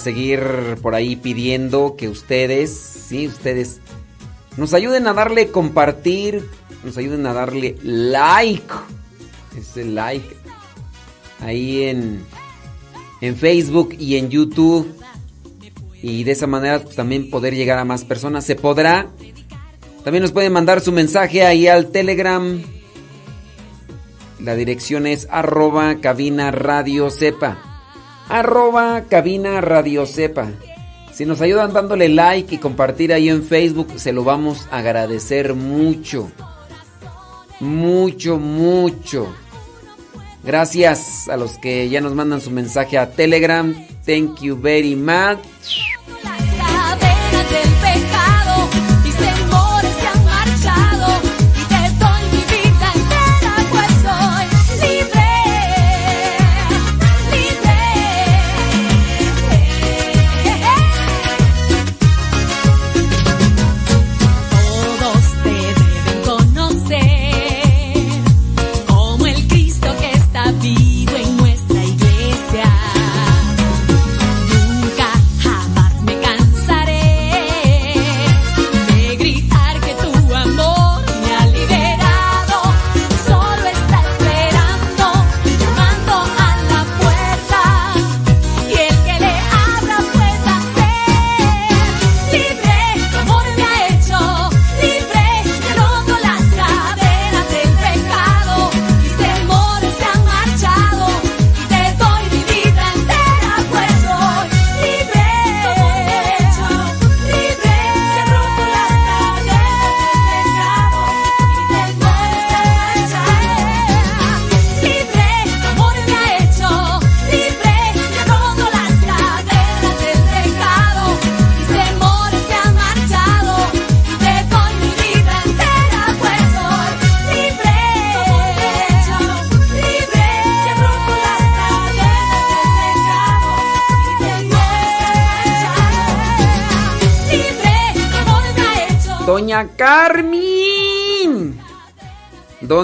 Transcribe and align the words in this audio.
seguir 0.00 0.40
por 0.82 0.94
ahí 0.94 1.16
pidiendo 1.16 1.94
que 1.96 2.08
ustedes, 2.08 2.70
sí, 2.70 3.28
ustedes 3.28 3.80
nos 4.56 4.74
ayuden 4.74 5.06
a 5.06 5.14
darle 5.14 5.50
compartir, 5.50 6.48
nos 6.84 6.96
ayuden 6.96 7.26
a 7.26 7.32
darle 7.32 7.76
like. 7.82 8.72
Ese 9.58 9.84
like 9.84 10.36
ahí 11.40 11.84
en 11.84 12.24
en 13.20 13.36
Facebook 13.36 13.94
y 13.98 14.16
en 14.16 14.30
YouTube 14.30 14.94
y 16.02 16.24
de 16.24 16.32
esa 16.32 16.46
manera 16.46 16.80
pues, 16.80 16.96
también 16.96 17.30
poder 17.30 17.54
llegar 17.54 17.78
a 17.78 17.84
más 17.84 18.04
personas. 18.04 18.44
Se 18.44 18.56
podrá. 18.56 19.08
También 20.04 20.22
nos 20.22 20.32
pueden 20.32 20.52
mandar 20.52 20.80
su 20.80 20.92
mensaje 20.92 21.44
ahí 21.44 21.66
al 21.66 21.90
Telegram. 21.90 22.62
La 24.38 24.54
dirección 24.54 25.06
es 25.06 25.28
arroba 25.30 25.96
cabina 26.00 26.50
radio 26.50 27.10
sepa. 27.10 27.69
Arroba 28.30 29.06
cabina 29.10 29.60
radio 29.60 30.06
sepa. 30.06 30.52
Si 31.12 31.26
nos 31.26 31.40
ayudan 31.40 31.72
dándole 31.72 32.08
like 32.08 32.54
y 32.54 32.58
compartir 32.58 33.12
ahí 33.12 33.28
en 33.28 33.42
Facebook, 33.42 33.88
se 33.96 34.12
lo 34.12 34.22
vamos 34.22 34.68
a 34.70 34.78
agradecer 34.78 35.54
mucho. 35.54 36.30
Mucho, 37.58 38.38
mucho. 38.38 39.34
Gracias 40.44 41.28
a 41.28 41.36
los 41.36 41.58
que 41.58 41.88
ya 41.88 42.00
nos 42.00 42.14
mandan 42.14 42.40
su 42.40 42.52
mensaje 42.52 42.98
a 42.98 43.10
Telegram. 43.10 43.74
Thank 44.06 44.42
you 44.42 44.56
very 44.56 44.94
much. 44.94 45.40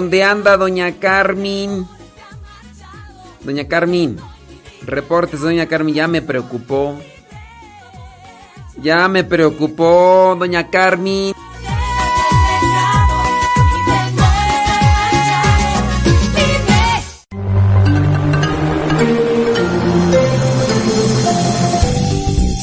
¿Dónde 0.07 0.23
anda 0.23 0.55
Doña 0.55 0.89
Carmen? 0.99 1.85
Doña 3.43 3.67
Carmen. 3.67 4.15
Reportes, 4.85 5.41
Doña 5.41 5.65
Carmen. 5.65 5.93
Ya 5.93 6.07
me 6.07 6.21
preocupó. 6.21 6.97
Ya 8.81 9.09
me 9.09 9.25
preocupó, 9.25 10.37
Doña 10.39 10.69
Carmen. 10.69 11.33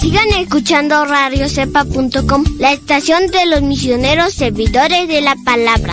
Sigan 0.01 0.29
escuchando 0.41 1.05
radiocepa.com, 1.05 2.45
la 2.59 2.73
estación 2.73 3.27
de 3.27 3.45
los 3.45 3.61
misioneros 3.61 4.33
servidores 4.33 5.09
de 5.09 5.21
la 5.21 5.37
palabra. 5.45 5.93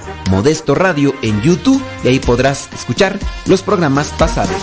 Modesto 0.29 0.75
Radio 0.75 1.13
en 1.21 1.41
YouTube 1.41 1.81
y 2.03 2.07
ahí 2.07 2.19
podrás 2.19 2.69
escuchar 2.73 3.19
los 3.45 3.63
programas 3.63 4.09
pasados. 4.17 4.61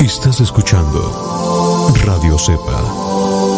Estás 0.00 0.40
escuchando 0.40 1.92
Radio 2.04 2.38
Cepa, 2.38 2.82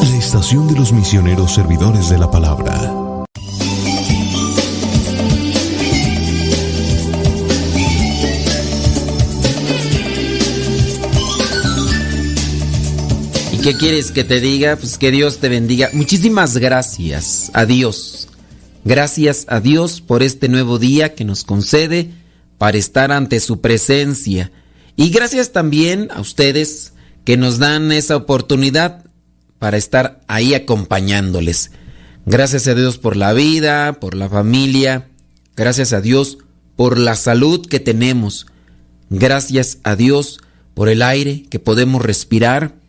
la 0.03 0.17
estación 0.17 0.69
de 0.69 0.75
los 0.75 0.93
misioneros 0.93 1.55
servidores 1.55 2.11
de 2.11 2.19
la 2.19 2.31
palabra. 2.31 3.02
Qué 13.63 13.77
quieres 13.77 14.11
que 14.11 14.25
te 14.25 14.41
diga? 14.41 14.77
Pues 14.77 14.99
que 14.99 15.13
Dios 15.13 15.39
te 15.39 15.49
bendiga. 15.49 15.89
Muchísimas 15.93 16.57
gracias 16.57 17.51
a 17.55 17.65
Dios. 17.65 18.29
Gracias 18.85 19.47
a 19.49 19.61
Dios 19.61 20.01
por 20.01 20.25
este 20.25 20.49
nuevo 20.49 20.81
día 20.81 21.15
que 21.15 21.25
nos 21.25 21.45
concede 21.45 22.11
para 22.59 22.77
estar 22.77 23.13
ante 23.13 23.39
su 23.39 23.61
presencia. 23.61 24.51
Y 24.97 25.11
gracias 25.11 25.53
también 25.53 26.09
a 26.11 26.21
ustedes 26.21 26.95
que 27.25 27.37
nos 27.37 27.59
dan 27.59 27.93
esa 27.93 28.17
oportunidad 28.17 29.05
para 29.61 29.77
estar 29.77 30.21
ahí 30.27 30.55
acompañándoles. 30.55 31.71
Gracias 32.27 32.67
a 32.67 32.75
Dios 32.75 32.99
por 32.99 33.17
la 33.17 33.33
vida, 33.33 34.01
por 34.01 34.17
la 34.17 34.29
familia. 34.29 35.09
Gracias 35.55 35.93
a 35.93 36.01
Dios 36.01 36.39
por 36.75 36.99
la 36.99 37.15
salud 37.15 37.65
que 37.65 37.79
tenemos. 37.79 38.47
Gracias 39.09 39.79
a 39.85 39.95
Dios 39.95 40.41
por 40.75 40.89
el 40.89 41.03
aire 41.03 41.45
que 41.49 41.61
podemos 41.61 42.03
respirar, 42.03 42.82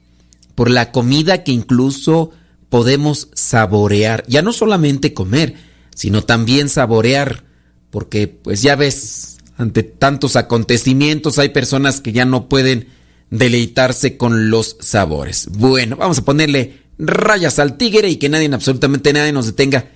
por 0.56 0.70
la 0.70 0.92
comida 0.92 1.44
que 1.44 1.52
incluso 1.52 2.32
podemos 2.70 3.30
saborear. 3.34 4.24
Ya 4.28 4.42
no 4.42 4.54
solamente 4.54 5.14
comer, 5.14 5.56
sino 5.96 6.24
también 6.24 6.70
saborear, 6.70 7.44
porque 7.90 8.28
pues 8.28 8.62
ya 8.62 8.76
ves, 8.76 9.38
ante 9.58 9.84
tantos 9.84 10.36
acontecimientos 10.36 11.38
hay 11.40 11.50
personas 11.50 12.02
que 12.02 12.12
ya 12.12 12.26
no 12.26 12.50
pueden 12.50 12.88
deleitarse 13.30 14.18
con 14.18 14.50
los 14.50 14.78
sabores. 14.80 15.48
Bueno, 15.52 15.98
vamos 15.98 16.20
a 16.20 16.26
ponerle 16.26 16.84
rayas 16.98 17.60
al 17.60 17.78
tigre 17.78 18.10
y 18.10 18.18
que 18.18 18.30
nadie, 18.30 18.50
absolutamente 18.54 19.14
nadie 19.14 19.32
nos 19.32 19.48
detenga. 19.48 19.90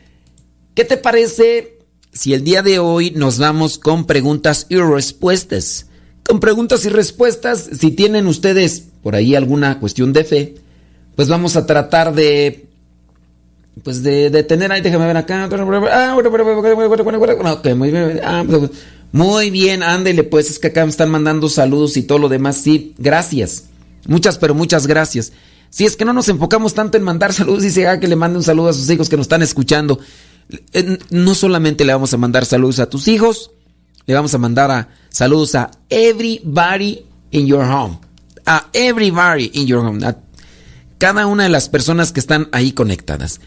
¿Qué 0.73 0.85
te 0.85 0.97
parece 0.97 1.79
si 2.11 2.33
el 2.33 2.43
día 2.43 2.61
de 2.61 2.79
hoy 2.79 3.11
nos 3.11 3.39
vamos 3.39 3.77
con 3.77 4.05
preguntas 4.05 4.67
y 4.69 4.77
respuestas? 4.77 5.87
Con 6.23 6.39
preguntas 6.39 6.85
y 6.85 6.89
respuestas, 6.89 7.69
si 7.79 7.91
tienen 7.91 8.27
ustedes 8.27 8.89
por 9.07 9.15
ahí 9.15 9.35
alguna 9.35 9.79
cuestión 9.79 10.11
de 10.11 10.25
fe, 10.25 10.55
pues 11.15 11.29
vamos 11.29 11.55
a 11.55 11.65
tratar 11.65 12.13
de 12.13 12.65
pues 13.81 14.03
de, 14.03 14.29
de 14.29 14.43
tener 14.43 14.69
ahí, 14.69 14.81
déjame 14.81 15.07
ver 15.07 15.15
acá. 15.15 15.47
Muy 19.13 19.49
bien. 19.49 19.81
Ándele, 19.81 20.25
pues 20.25 20.51
es 20.51 20.59
que 20.59 20.67
acá 20.67 20.83
me 20.83 20.89
están 20.89 21.09
mandando 21.09 21.47
saludos 21.47 21.95
y 21.95 22.01
todo 22.01 22.19
lo 22.19 22.27
demás. 22.27 22.57
Sí, 22.57 22.95
gracias. 22.97 23.69
Muchas, 24.07 24.37
pero 24.37 24.53
muchas 24.53 24.87
gracias. 24.87 25.31
Si 25.69 25.85
es 25.85 25.95
que 25.95 26.03
no 26.03 26.11
nos 26.11 26.27
enfocamos 26.27 26.73
tanto 26.73 26.97
en 26.97 27.03
mandar 27.03 27.31
saludos, 27.33 27.63
dice 27.63 27.87
ah, 27.87 28.01
que 28.01 28.09
le 28.09 28.17
mande 28.17 28.39
un 28.39 28.43
saludo 28.43 28.67
a 28.67 28.73
sus 28.73 28.89
hijos 28.89 29.07
que 29.07 29.15
nos 29.15 29.23
están 29.23 29.41
escuchando. 29.41 30.01
No 31.11 31.33
solamente 31.33 31.85
le 31.85 31.93
vamos 31.93 32.13
a 32.13 32.17
mandar 32.17 32.43
saludos 32.43 32.79
a 32.79 32.89
tus 32.89 33.07
hijos, 33.07 33.51
le 34.05 34.13
vamos 34.13 34.33
a 34.33 34.37
mandar 34.37 34.89
saludos 35.07 35.55
a 35.55 35.71
everybody 35.89 37.05
in 37.31 37.47
your 37.47 37.63
home. 37.63 37.99
A 38.47 38.69
everybody 38.71 39.51
in 39.53 39.67
your 39.67 39.85
home. 39.85 39.99
Cada 40.97 41.27
una 41.27 41.43
de 41.43 41.49
las 41.49 41.69
personas 41.69 42.11
que 42.11 42.19
están 42.19 42.47
ahí 42.53 42.71
conectadas. 42.71 43.41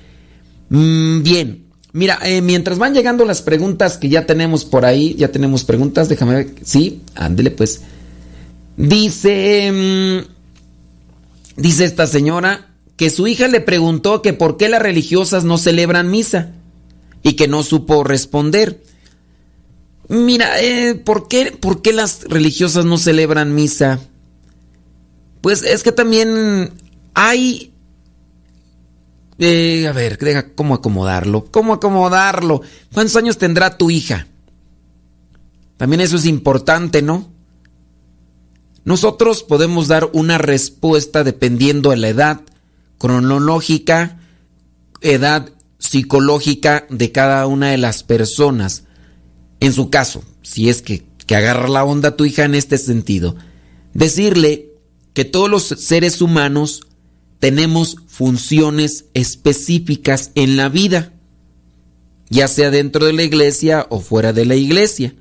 Mm, 0.69 1.23
bien, 1.23 1.65
mira, 1.93 2.19
eh, 2.23 2.43
mientras 2.43 2.79
van 2.79 2.95
llegando 2.95 3.25
las 3.25 3.43
preguntas 3.43 3.97
que 3.97 4.11
ya 4.11 4.27
tenemos 4.27 4.65
por 4.65 4.85
ahí, 4.85 5.15
ya 5.15 5.33
tenemos 5.33 5.65
preguntas, 5.65 6.09
déjame 6.09 6.35
ver. 6.35 6.55
Sí, 6.63 7.03
ándele 7.15 7.51
pues. 7.51 7.81
Dice, 8.77 9.73
mm, 9.73 11.61
dice 11.61 11.85
esta 11.85 12.07
señora 12.07 12.69
que 12.97 13.09
su 13.09 13.27
hija 13.27 13.49
le 13.49 13.63
preguntó 13.63 14.21
que 14.21 14.35
por 14.35 14.59
qué 14.59 14.69
las 14.69 14.83
religiosas 14.83 15.45
no 15.45 15.57
celebran 15.57 16.11
misa 16.11 16.53
y 17.23 17.33
que 17.33 17.49
no 17.49 17.63
supo 17.63 18.05
responder. 18.05 18.83
Mira, 20.09 20.61
eh, 20.61 20.95
¿por, 20.95 21.27
qué, 21.27 21.53
¿por 21.53 21.81
qué 21.81 21.95
las 21.95 22.25
religiosas 22.25 22.85
no 22.85 22.99
celebran 22.99 23.55
misa? 23.55 24.01
Pues 25.41 25.63
es 25.63 25.83
que 25.83 25.93
también 25.93 26.73
hay 27.15 27.71
eh, 29.43 29.89
a 29.89 29.93
ver, 29.93 30.19
deja 30.19 30.53
cómo 30.53 30.75
acomodarlo. 30.75 31.47
¿Cómo 31.51 31.73
acomodarlo? 31.73 32.61
¿Cuántos 32.93 33.17
años 33.17 33.39
tendrá 33.39 33.79
tu 33.79 33.91
hija? 33.91 34.27
También 35.79 36.03
eso 36.03 36.17
es 36.17 36.27
importante, 36.27 37.01
¿no? 37.01 37.33
Nosotros 38.85 39.43
podemos 39.43 39.89
dar 39.89 40.11
una 40.13 40.37
respuesta 40.37 41.25
dependiendo 41.25 41.89
de 41.89 41.97
la 41.97 42.09
edad 42.09 42.41
cronológica, 42.99 44.21
edad 45.01 45.49
psicológica 45.79 46.87
de 46.91 47.11
cada 47.11 47.47
una 47.47 47.71
de 47.71 47.79
las 47.79 48.03
personas. 48.03 48.85
En 49.61 49.73
su 49.73 49.89
caso, 49.89 50.23
si 50.43 50.69
es 50.69 50.83
que, 50.83 51.07
que 51.27 51.35
agarra 51.35 51.67
la 51.69 51.85
onda 51.85 52.15
tu 52.15 52.27
hija 52.27 52.45
en 52.45 52.55
este 52.55 52.77
sentido, 52.77 53.37
decirle 53.95 54.70
que 55.15 55.25
todos 55.25 55.51
los 55.51 55.65
seres 55.65 56.21
humanos 56.21 56.83
tenemos 57.39 57.97
funciones 58.07 59.07
específicas 59.15 60.31
en 60.35 60.57
la 60.57 60.69
vida, 60.69 61.13
ya 62.29 62.49
sea 62.49 62.71
dentro 62.71 63.07
de 63.07 63.13
la 63.13 63.23
iglesia 63.23 63.87
o 63.91 64.01
fuera 64.01 64.33
de 64.33 64.45
la 64.45 64.57
iglesia. 64.57 65.15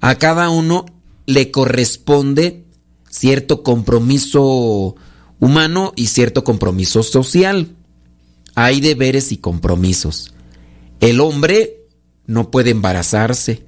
A 0.00 0.16
cada 0.16 0.50
uno 0.50 0.86
le 1.26 1.50
corresponde 1.50 2.64
cierto 3.10 3.62
compromiso 3.62 4.96
humano 5.38 5.92
y 5.96 6.06
cierto 6.08 6.44
compromiso 6.44 7.02
social. 7.02 7.76
Hay 8.54 8.80
deberes 8.80 9.32
y 9.32 9.36
compromisos. 9.36 10.32
El 11.00 11.20
hombre 11.20 11.86
no 12.26 12.50
puede 12.50 12.70
embarazarse. 12.70 13.66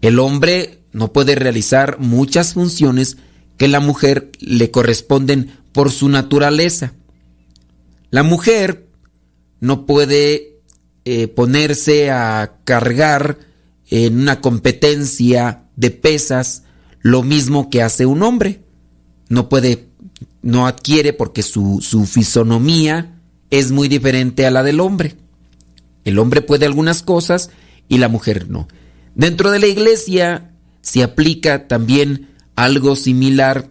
El 0.00 0.18
hombre 0.18 0.82
no 0.92 1.12
puede 1.12 1.34
realizar 1.34 1.98
muchas 1.98 2.54
funciones 2.54 3.18
que 3.56 3.68
la 3.68 3.80
mujer 3.80 4.30
le 4.40 4.70
corresponden 4.70 5.52
por 5.72 5.90
su 5.90 6.08
naturaleza. 6.08 6.94
La 8.10 8.22
mujer 8.22 8.88
no 9.60 9.86
puede 9.86 10.60
eh, 11.04 11.28
ponerse 11.28 12.10
a 12.10 12.58
cargar 12.64 13.38
en 13.88 14.20
una 14.20 14.40
competencia 14.40 15.64
de 15.76 15.90
pesas 15.90 16.64
lo 17.00 17.22
mismo 17.22 17.70
que 17.70 17.82
hace 17.82 18.06
un 18.06 18.22
hombre. 18.22 18.62
No 19.28 19.48
puede, 19.48 19.88
no 20.42 20.66
adquiere 20.66 21.12
porque 21.12 21.42
su, 21.42 21.80
su 21.80 22.06
fisonomía 22.06 23.20
es 23.50 23.70
muy 23.70 23.88
diferente 23.88 24.46
a 24.46 24.50
la 24.50 24.62
del 24.62 24.80
hombre. 24.80 25.16
El 26.04 26.18
hombre 26.18 26.42
puede 26.42 26.66
algunas 26.66 27.02
cosas 27.02 27.50
y 27.88 27.98
la 27.98 28.08
mujer 28.08 28.48
no. 28.48 28.68
Dentro 29.14 29.50
de 29.50 29.58
la 29.58 29.66
iglesia 29.66 30.52
se 30.82 31.02
aplica 31.02 31.66
también 31.68 32.28
algo 32.56 32.96
similar 32.96 33.70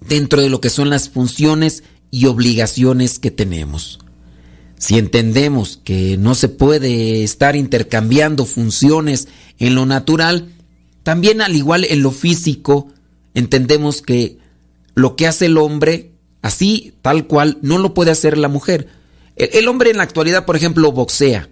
dentro 0.00 0.40
de 0.40 0.50
lo 0.50 0.60
que 0.60 0.70
son 0.70 0.90
las 0.90 1.08
funciones 1.08 1.82
y 2.10 2.26
obligaciones 2.26 3.18
que 3.18 3.30
tenemos. 3.30 3.98
Si 4.78 4.98
entendemos 4.98 5.80
que 5.82 6.16
no 6.18 6.34
se 6.34 6.48
puede 6.48 7.24
estar 7.24 7.56
intercambiando 7.56 8.44
funciones 8.44 9.28
en 9.58 9.74
lo 9.74 9.86
natural, 9.86 10.52
también 11.02 11.40
al 11.40 11.56
igual 11.56 11.84
en 11.88 12.02
lo 12.02 12.10
físico, 12.10 12.88
entendemos 13.34 14.02
que 14.02 14.38
lo 14.94 15.16
que 15.16 15.26
hace 15.26 15.46
el 15.46 15.58
hombre 15.58 16.14
así, 16.44 16.92
tal 17.00 17.26
cual, 17.26 17.56
no 17.62 17.78
lo 17.78 17.94
puede 17.94 18.10
hacer 18.10 18.36
la 18.36 18.48
mujer. 18.48 18.88
El, 19.34 19.66
hombre 19.66 19.90
en 19.90 19.96
la 19.96 20.02
actualidad, 20.02 20.44
por 20.44 20.56
ejemplo, 20.56 20.92
boxea. 20.92 21.48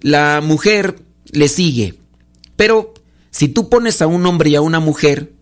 La 0.00 0.40
mujer 0.42 0.96
le 1.30 1.48
sigue. 1.48 1.94
Pero 2.56 2.94
si 3.36 3.48
tú 3.48 3.68
pones 3.68 4.00
a 4.00 4.06
un 4.06 4.24
hombre 4.24 4.48
y 4.50 4.54
a 4.54 4.62
una 4.62 4.80
mujer, 4.80 5.34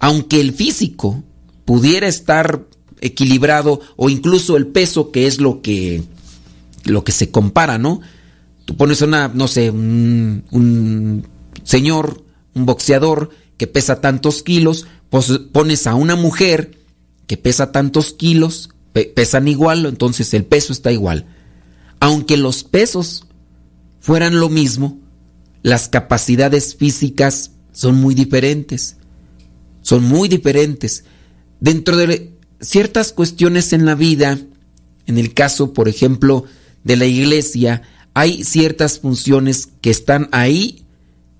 aunque 0.00 0.40
el 0.40 0.52
físico 0.52 1.22
pudiera 1.64 2.08
estar 2.08 2.64
equilibrado 3.00 3.80
o 3.94 4.10
incluso 4.10 4.56
el 4.56 4.66
peso 4.66 5.12
que 5.12 5.28
es 5.28 5.40
lo 5.40 5.62
que 5.62 6.02
lo 6.84 7.04
que 7.04 7.12
se 7.12 7.30
compara, 7.30 7.78
¿no? 7.78 8.00
Tú 8.64 8.76
pones 8.76 9.02
a 9.02 9.04
una, 9.04 9.28
no 9.28 9.46
sé, 9.46 9.70
un, 9.70 10.44
un 10.50 11.26
señor, 11.62 12.24
un 12.54 12.66
boxeador 12.66 13.30
que 13.56 13.68
pesa 13.68 14.00
tantos 14.00 14.42
kilos, 14.42 14.86
pues 15.08 15.30
pones 15.52 15.86
a 15.86 15.94
una 15.94 16.16
mujer 16.16 16.78
que 17.28 17.36
pesa 17.36 17.70
tantos 17.70 18.12
kilos, 18.12 18.70
pe- 18.92 19.12
pesan 19.14 19.46
igual, 19.46 19.86
entonces 19.86 20.34
el 20.34 20.44
peso 20.44 20.72
está 20.72 20.90
igual. 20.90 21.26
Aunque 22.00 22.36
los 22.36 22.64
pesos 22.64 23.26
fueran 24.00 24.40
lo 24.40 24.48
mismo, 24.48 24.98
las 25.62 25.88
capacidades 25.88 26.74
físicas 26.74 27.52
son 27.72 27.96
muy 27.96 28.14
diferentes. 28.14 28.96
Son 29.82 30.04
muy 30.04 30.28
diferentes. 30.28 31.04
Dentro 31.60 31.96
de 31.96 32.36
ciertas 32.60 33.12
cuestiones 33.12 33.72
en 33.72 33.84
la 33.84 33.94
vida, 33.94 34.38
en 35.06 35.18
el 35.18 35.34
caso, 35.34 35.72
por 35.72 35.88
ejemplo, 35.88 36.44
de 36.84 36.96
la 36.96 37.06
iglesia, 37.06 37.82
hay 38.14 38.44
ciertas 38.44 38.98
funciones 39.00 39.68
que 39.80 39.90
están 39.90 40.28
ahí 40.32 40.84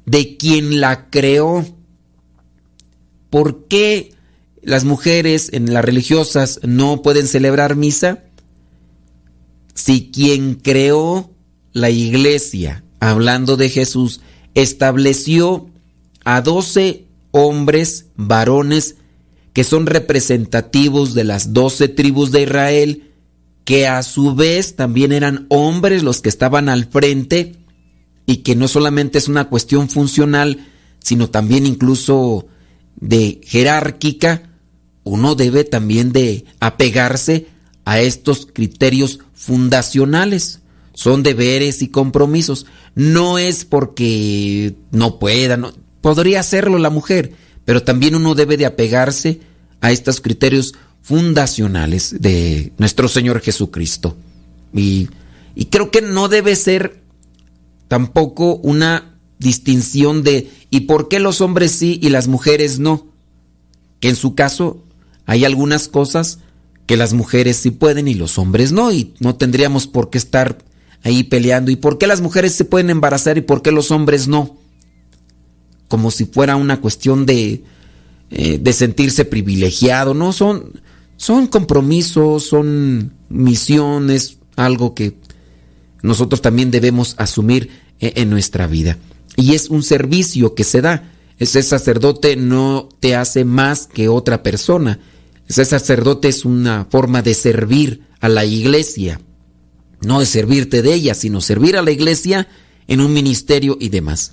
de 0.06 0.36
quien 0.36 0.80
la 0.80 1.10
creó. 1.10 1.66
¿Por 3.30 3.66
qué 3.66 4.14
las 4.62 4.84
mujeres 4.84 5.50
en 5.52 5.72
las 5.72 5.84
religiosas 5.84 6.60
no 6.62 7.02
pueden 7.02 7.26
celebrar 7.26 7.76
misa? 7.76 8.24
Si 9.74 10.10
quien 10.10 10.54
creó 10.54 11.32
la 11.72 11.90
iglesia, 11.90 12.84
hablando 13.00 13.56
de 13.56 13.68
Jesús, 13.68 14.20
estableció 14.54 15.68
a 16.24 16.40
doce 16.40 17.06
hombres, 17.30 18.06
varones, 18.16 18.96
que 19.52 19.64
son 19.64 19.86
representativos 19.86 21.14
de 21.14 21.24
las 21.24 21.52
doce 21.52 21.88
tribus 21.88 22.30
de 22.30 22.42
Israel, 22.42 23.12
que 23.64 23.86
a 23.86 24.02
su 24.02 24.34
vez 24.34 24.76
también 24.76 25.12
eran 25.12 25.46
hombres 25.48 26.02
los 26.02 26.20
que 26.20 26.28
estaban 26.28 26.68
al 26.68 26.86
frente 26.86 27.56
y 28.24 28.38
que 28.38 28.56
no 28.56 28.68
solamente 28.68 29.18
es 29.18 29.28
una 29.28 29.48
cuestión 29.48 29.88
funcional, 29.88 30.66
sino 31.00 31.30
también 31.30 31.66
incluso 31.66 32.46
de 32.96 33.40
jerárquica, 33.44 34.50
uno 35.04 35.34
debe 35.34 35.64
también 35.64 36.12
de 36.12 36.44
apegarse 36.60 37.46
a 37.84 38.00
estos 38.00 38.46
criterios 38.52 39.20
fundacionales. 39.32 40.60
Son 40.98 41.22
deberes 41.22 41.80
y 41.80 41.90
compromisos. 41.90 42.66
No 42.96 43.38
es 43.38 43.64
porque 43.64 44.74
no 44.90 45.20
pueda, 45.20 45.72
podría 46.00 46.40
hacerlo 46.40 46.76
la 46.76 46.90
mujer, 46.90 47.34
pero 47.64 47.84
también 47.84 48.16
uno 48.16 48.34
debe 48.34 48.56
de 48.56 48.66
apegarse 48.66 49.38
a 49.80 49.92
estos 49.92 50.20
criterios 50.20 50.74
fundacionales 51.00 52.16
de 52.20 52.72
nuestro 52.78 53.06
Señor 53.06 53.40
Jesucristo. 53.42 54.16
Y, 54.74 55.08
y 55.54 55.66
creo 55.66 55.92
que 55.92 56.02
no 56.02 56.26
debe 56.26 56.56
ser 56.56 57.00
tampoco 57.86 58.56
una 58.56 59.20
distinción 59.38 60.24
de 60.24 60.50
¿y 60.68 60.80
por 60.80 61.06
qué 61.06 61.20
los 61.20 61.40
hombres 61.40 61.70
sí 61.70 62.00
y 62.02 62.08
las 62.08 62.26
mujeres 62.26 62.80
no? 62.80 63.06
Que 64.00 64.08
en 64.08 64.16
su 64.16 64.34
caso 64.34 64.82
hay 65.26 65.44
algunas 65.44 65.86
cosas 65.86 66.40
que 66.86 66.96
las 66.96 67.12
mujeres 67.12 67.56
sí 67.56 67.70
pueden 67.70 68.08
y 68.08 68.14
los 68.14 68.36
hombres 68.36 68.72
no, 68.72 68.90
y 68.90 69.14
no 69.20 69.36
tendríamos 69.36 69.86
por 69.86 70.10
qué 70.10 70.18
estar 70.18 70.58
ahí 71.02 71.24
peleando. 71.24 71.70
¿Y 71.70 71.76
por 71.76 71.98
qué 71.98 72.06
las 72.06 72.20
mujeres 72.20 72.54
se 72.54 72.64
pueden 72.64 72.90
embarazar 72.90 73.38
y 73.38 73.42
por 73.42 73.62
qué 73.62 73.72
los 73.72 73.90
hombres 73.90 74.28
no? 74.28 74.56
Como 75.88 76.10
si 76.10 76.26
fuera 76.26 76.56
una 76.56 76.80
cuestión 76.80 77.26
de, 77.26 77.62
eh, 78.30 78.58
de 78.60 78.72
sentirse 78.72 79.24
privilegiado, 79.24 80.14
¿no? 80.14 80.32
Son, 80.32 80.80
son 81.16 81.46
compromisos, 81.46 82.44
son 82.44 83.14
misiones, 83.28 84.38
algo 84.56 84.94
que 84.94 85.16
nosotros 86.02 86.42
también 86.42 86.70
debemos 86.70 87.14
asumir 87.18 87.70
en, 88.00 88.12
en 88.16 88.30
nuestra 88.30 88.66
vida. 88.66 88.98
Y 89.36 89.54
es 89.54 89.70
un 89.70 89.82
servicio 89.82 90.54
que 90.54 90.64
se 90.64 90.80
da. 90.80 91.12
Ese 91.38 91.62
sacerdote 91.62 92.36
no 92.36 92.88
te 93.00 93.14
hace 93.14 93.44
más 93.44 93.86
que 93.86 94.08
otra 94.08 94.42
persona. 94.42 94.98
Ese 95.46 95.64
sacerdote 95.64 96.28
es 96.28 96.44
una 96.44 96.86
forma 96.90 97.22
de 97.22 97.34
servir 97.34 98.02
a 98.20 98.28
la 98.28 98.44
iglesia. 98.44 99.20
No 100.00 100.20
de 100.20 100.26
servirte 100.26 100.82
de 100.82 100.94
ella, 100.94 101.14
sino 101.14 101.40
servir 101.40 101.76
a 101.76 101.82
la 101.82 101.90
iglesia 101.90 102.48
en 102.86 103.00
un 103.00 103.12
ministerio 103.12 103.76
y 103.80 103.88
demás. 103.88 104.32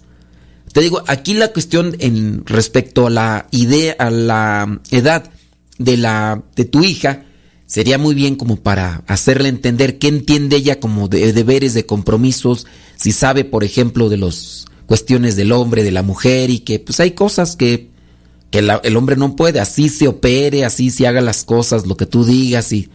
Te 0.71 0.81
digo, 0.81 1.03
aquí 1.07 1.33
la 1.33 1.53
cuestión 1.53 1.95
en 1.99 2.45
respecto 2.45 3.07
a 3.07 3.09
la 3.09 3.47
idea, 3.51 3.95
a 3.97 4.09
la 4.09 4.81
edad 4.91 5.31
de 5.77 5.97
la 5.97 6.43
de 6.55 6.65
tu 6.65 6.83
hija, 6.83 7.23
sería 7.65 7.97
muy 7.97 8.13
bien 8.13 8.35
como 8.35 8.57
para 8.57 9.03
hacerle 9.07 9.49
entender 9.49 9.99
qué 9.99 10.07
entiende 10.07 10.57
ella 10.57 10.79
como 10.79 11.07
de 11.07 11.33
deberes, 11.33 11.73
de 11.73 11.85
compromisos, 11.85 12.67
si 12.97 13.11
sabe, 13.11 13.45
por 13.45 13.63
ejemplo, 13.63 14.09
de 14.09 14.17
las 14.17 14.65
cuestiones 14.85 15.35
del 15.35 15.51
hombre, 15.51 15.83
de 15.83 15.91
la 15.91 16.03
mujer, 16.03 16.49
y 16.49 16.59
que 16.59 16.79
pues 16.79 16.99
hay 16.99 17.11
cosas 17.11 17.55
que, 17.55 17.89
que 18.51 18.59
el 18.59 18.97
hombre 18.97 19.15
no 19.15 19.35
puede, 19.35 19.59
así 19.59 19.89
se 19.89 20.07
opere, 20.07 20.65
así 20.65 20.91
se 20.91 21.07
haga 21.07 21.21
las 21.21 21.43
cosas, 21.43 21.87
lo 21.87 21.97
que 21.97 22.05
tú 22.05 22.23
digas, 22.23 22.71
y 22.71 22.89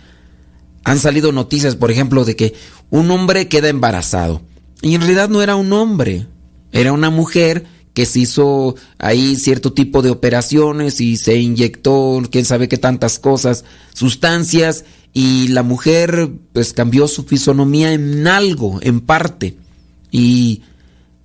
han 0.84 0.98
salido 0.98 1.32
noticias, 1.32 1.76
por 1.76 1.90
ejemplo, 1.90 2.24
de 2.24 2.36
que 2.36 2.54
un 2.90 3.10
hombre 3.10 3.48
queda 3.48 3.68
embarazado. 3.68 4.42
Y 4.82 4.94
en 4.94 5.02
realidad 5.02 5.28
no 5.28 5.42
era 5.42 5.56
un 5.56 5.72
hombre, 5.72 6.26
era 6.72 6.92
una 6.92 7.10
mujer 7.10 7.66
que 7.92 8.06
se 8.06 8.20
hizo 8.20 8.76
ahí 8.98 9.36
cierto 9.36 9.72
tipo 9.72 10.00
de 10.00 10.10
operaciones 10.10 11.00
y 11.00 11.16
se 11.16 11.36
inyectó 11.36 12.22
quién 12.30 12.44
sabe 12.44 12.68
qué 12.68 12.78
tantas 12.78 13.18
cosas, 13.18 13.64
sustancias, 13.92 14.84
y 15.12 15.48
la 15.48 15.62
mujer 15.62 16.30
pues 16.52 16.72
cambió 16.72 17.08
su 17.08 17.24
fisonomía 17.24 17.92
en 17.92 18.26
algo, 18.26 18.78
en 18.82 19.00
parte. 19.00 19.56
Y, 20.12 20.62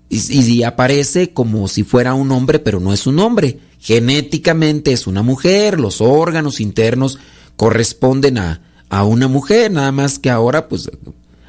y, 0.10 0.64
aparece 0.64 1.34
como 1.34 1.68
si 1.68 1.84
fuera 1.84 2.14
un 2.14 2.32
hombre, 2.32 2.60
pero 2.60 2.80
no 2.80 2.94
es 2.94 3.06
un 3.08 3.20
hombre. 3.20 3.60
Genéticamente 3.80 4.92
es 4.92 5.06
una 5.06 5.22
mujer, 5.22 5.80
los 5.80 6.02
órganos 6.02 6.60
internos 6.60 7.20
corresponden 7.56 8.40
a, 8.40 8.62
a 8.89 9.04
una 9.04 9.27
mujer, 9.27 9.72
nada 9.72 9.92
más 9.92 10.20
que 10.20 10.30
ahora 10.30 10.68
pues 10.68 10.89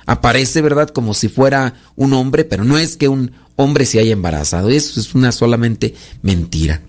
aparece, 0.06 0.62
¿verdad? 0.62 0.88
Como 0.90 1.14
si 1.14 1.28
fuera 1.28 1.74
un 1.96 2.12
hombre, 2.12 2.44
pero 2.44 2.64
no 2.64 2.78
es 2.78 2.96
que 2.96 3.08
un 3.08 3.32
hombre 3.56 3.86
se 3.86 3.98
haya 3.98 4.12
embarazado, 4.12 4.70
eso 4.70 5.00
es 5.00 5.14
una 5.14 5.32
solamente 5.32 5.94
mentira. 6.22 6.82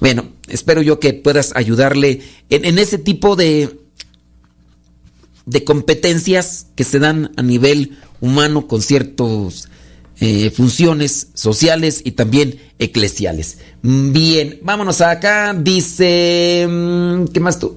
Bueno, 0.00 0.28
espero 0.48 0.82
yo 0.82 0.98
que 0.98 1.12
puedas 1.12 1.52
ayudarle 1.54 2.22
en, 2.48 2.78
ese 2.78 2.98
tipo 2.98 3.36
de, 3.36 3.80
de 5.46 5.64
competencias 5.64 6.66
que 6.74 6.84
se 6.84 6.98
dan 6.98 7.32
a 7.36 7.42
nivel 7.42 7.98
humano 8.20 8.66
con 8.66 8.80
ciertas 8.80 9.68
eh, 10.22 10.50
funciones 10.50 11.28
sociales 11.34 12.02
y 12.04 12.12
también 12.12 12.60
eclesiales. 12.78 13.58
Bien, 13.82 14.58
vámonos 14.62 15.00
acá. 15.00 15.54
Dice, 15.54 16.66
mm, 16.68 17.24
¿qué 17.26 17.40
más 17.40 17.58
tú? 17.58 17.76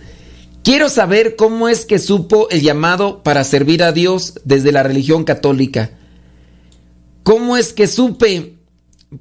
Quiero 0.63 0.87
saber 0.87 1.35
cómo 1.35 1.67
es 1.67 1.85
que 1.85 1.99
supo 1.99 2.49
el 2.49 2.61
llamado 2.61 3.21
para 3.21 3.43
servir 3.43 3.83
a 3.83 3.91
Dios 3.91 4.35
desde 4.45 4.71
la 4.71 4.81
religión 4.81 5.25
católica. 5.25 5.91
¿Cómo 7.23 7.57
es 7.57 7.73
que 7.73 7.85
supe? 7.85 8.55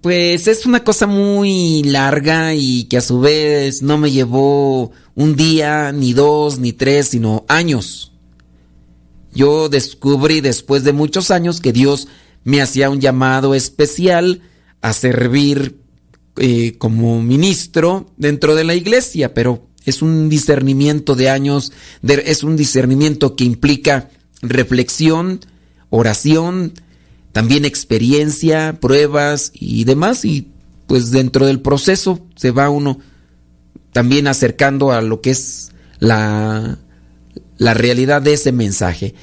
Pues 0.01 0.47
es 0.47 0.67
una 0.67 0.85
cosa 0.85 1.09
muy 1.09 1.83
larga 1.83 2.55
y 2.55 2.85
que 2.85 2.99
a 2.99 3.01
su 3.01 3.19
vez 3.19 3.83
no 3.83 3.99
me 3.99 4.13
llevó 4.13 4.93
un 5.17 5.35
día, 5.35 5.91
ni 5.91 6.13
dos, 6.13 6.61
ni 6.61 6.73
tres, 6.73 7.09
sino 7.09 7.45
años. 7.49 8.13
Yo 9.35 9.69
descubrí 9.69 10.41
después 10.41 10.85
de 10.85 10.93
muchos 10.93 11.33
años 11.33 11.61
que 11.61 11.73
Dios 11.73 12.07
me 12.45 12.63
hacía 12.63 12.89
un 12.89 13.01
llamado 13.01 13.57
especial 13.57 14.43
a 14.81 14.93
servir 14.93 15.81
eh, 16.37 16.77
como 16.79 17.21
ministro 17.21 18.13
dentro 18.17 18.55
de 18.55 18.63
la 18.63 18.75
iglesia, 18.77 19.35
pero 19.35 19.72
es 19.85 20.03
un 20.03 20.29
discernimiento 20.29 21.15
de 21.15 21.31
años, 21.31 21.73
es 22.03 22.43
un 22.43 22.57
discernimiento 22.57 23.37
que 23.37 23.45
implica 23.45 24.11
reflexión, 24.43 25.41
oración, 25.91 26.75
también 27.33 27.65
experiencia, 27.65 28.79
pruebas 28.81 29.53
y 29.55 29.85
demás, 29.85 30.25
y 30.25 30.49
pues 30.87 31.11
dentro 31.11 31.47
del 31.47 31.61
proceso 31.61 32.27
se 32.37 32.51
va 32.51 32.71
uno 32.71 32.99
también 33.93 34.27
acercando 34.27 34.93
a 34.93 35.01
lo 35.03 35.21
que 35.21 35.31
es 35.31 35.73
la, 35.99 36.79
la 37.59 37.75
realidad 37.75 38.23
de 38.23 38.35
ese 38.35 38.53
mensaje. 38.53 39.15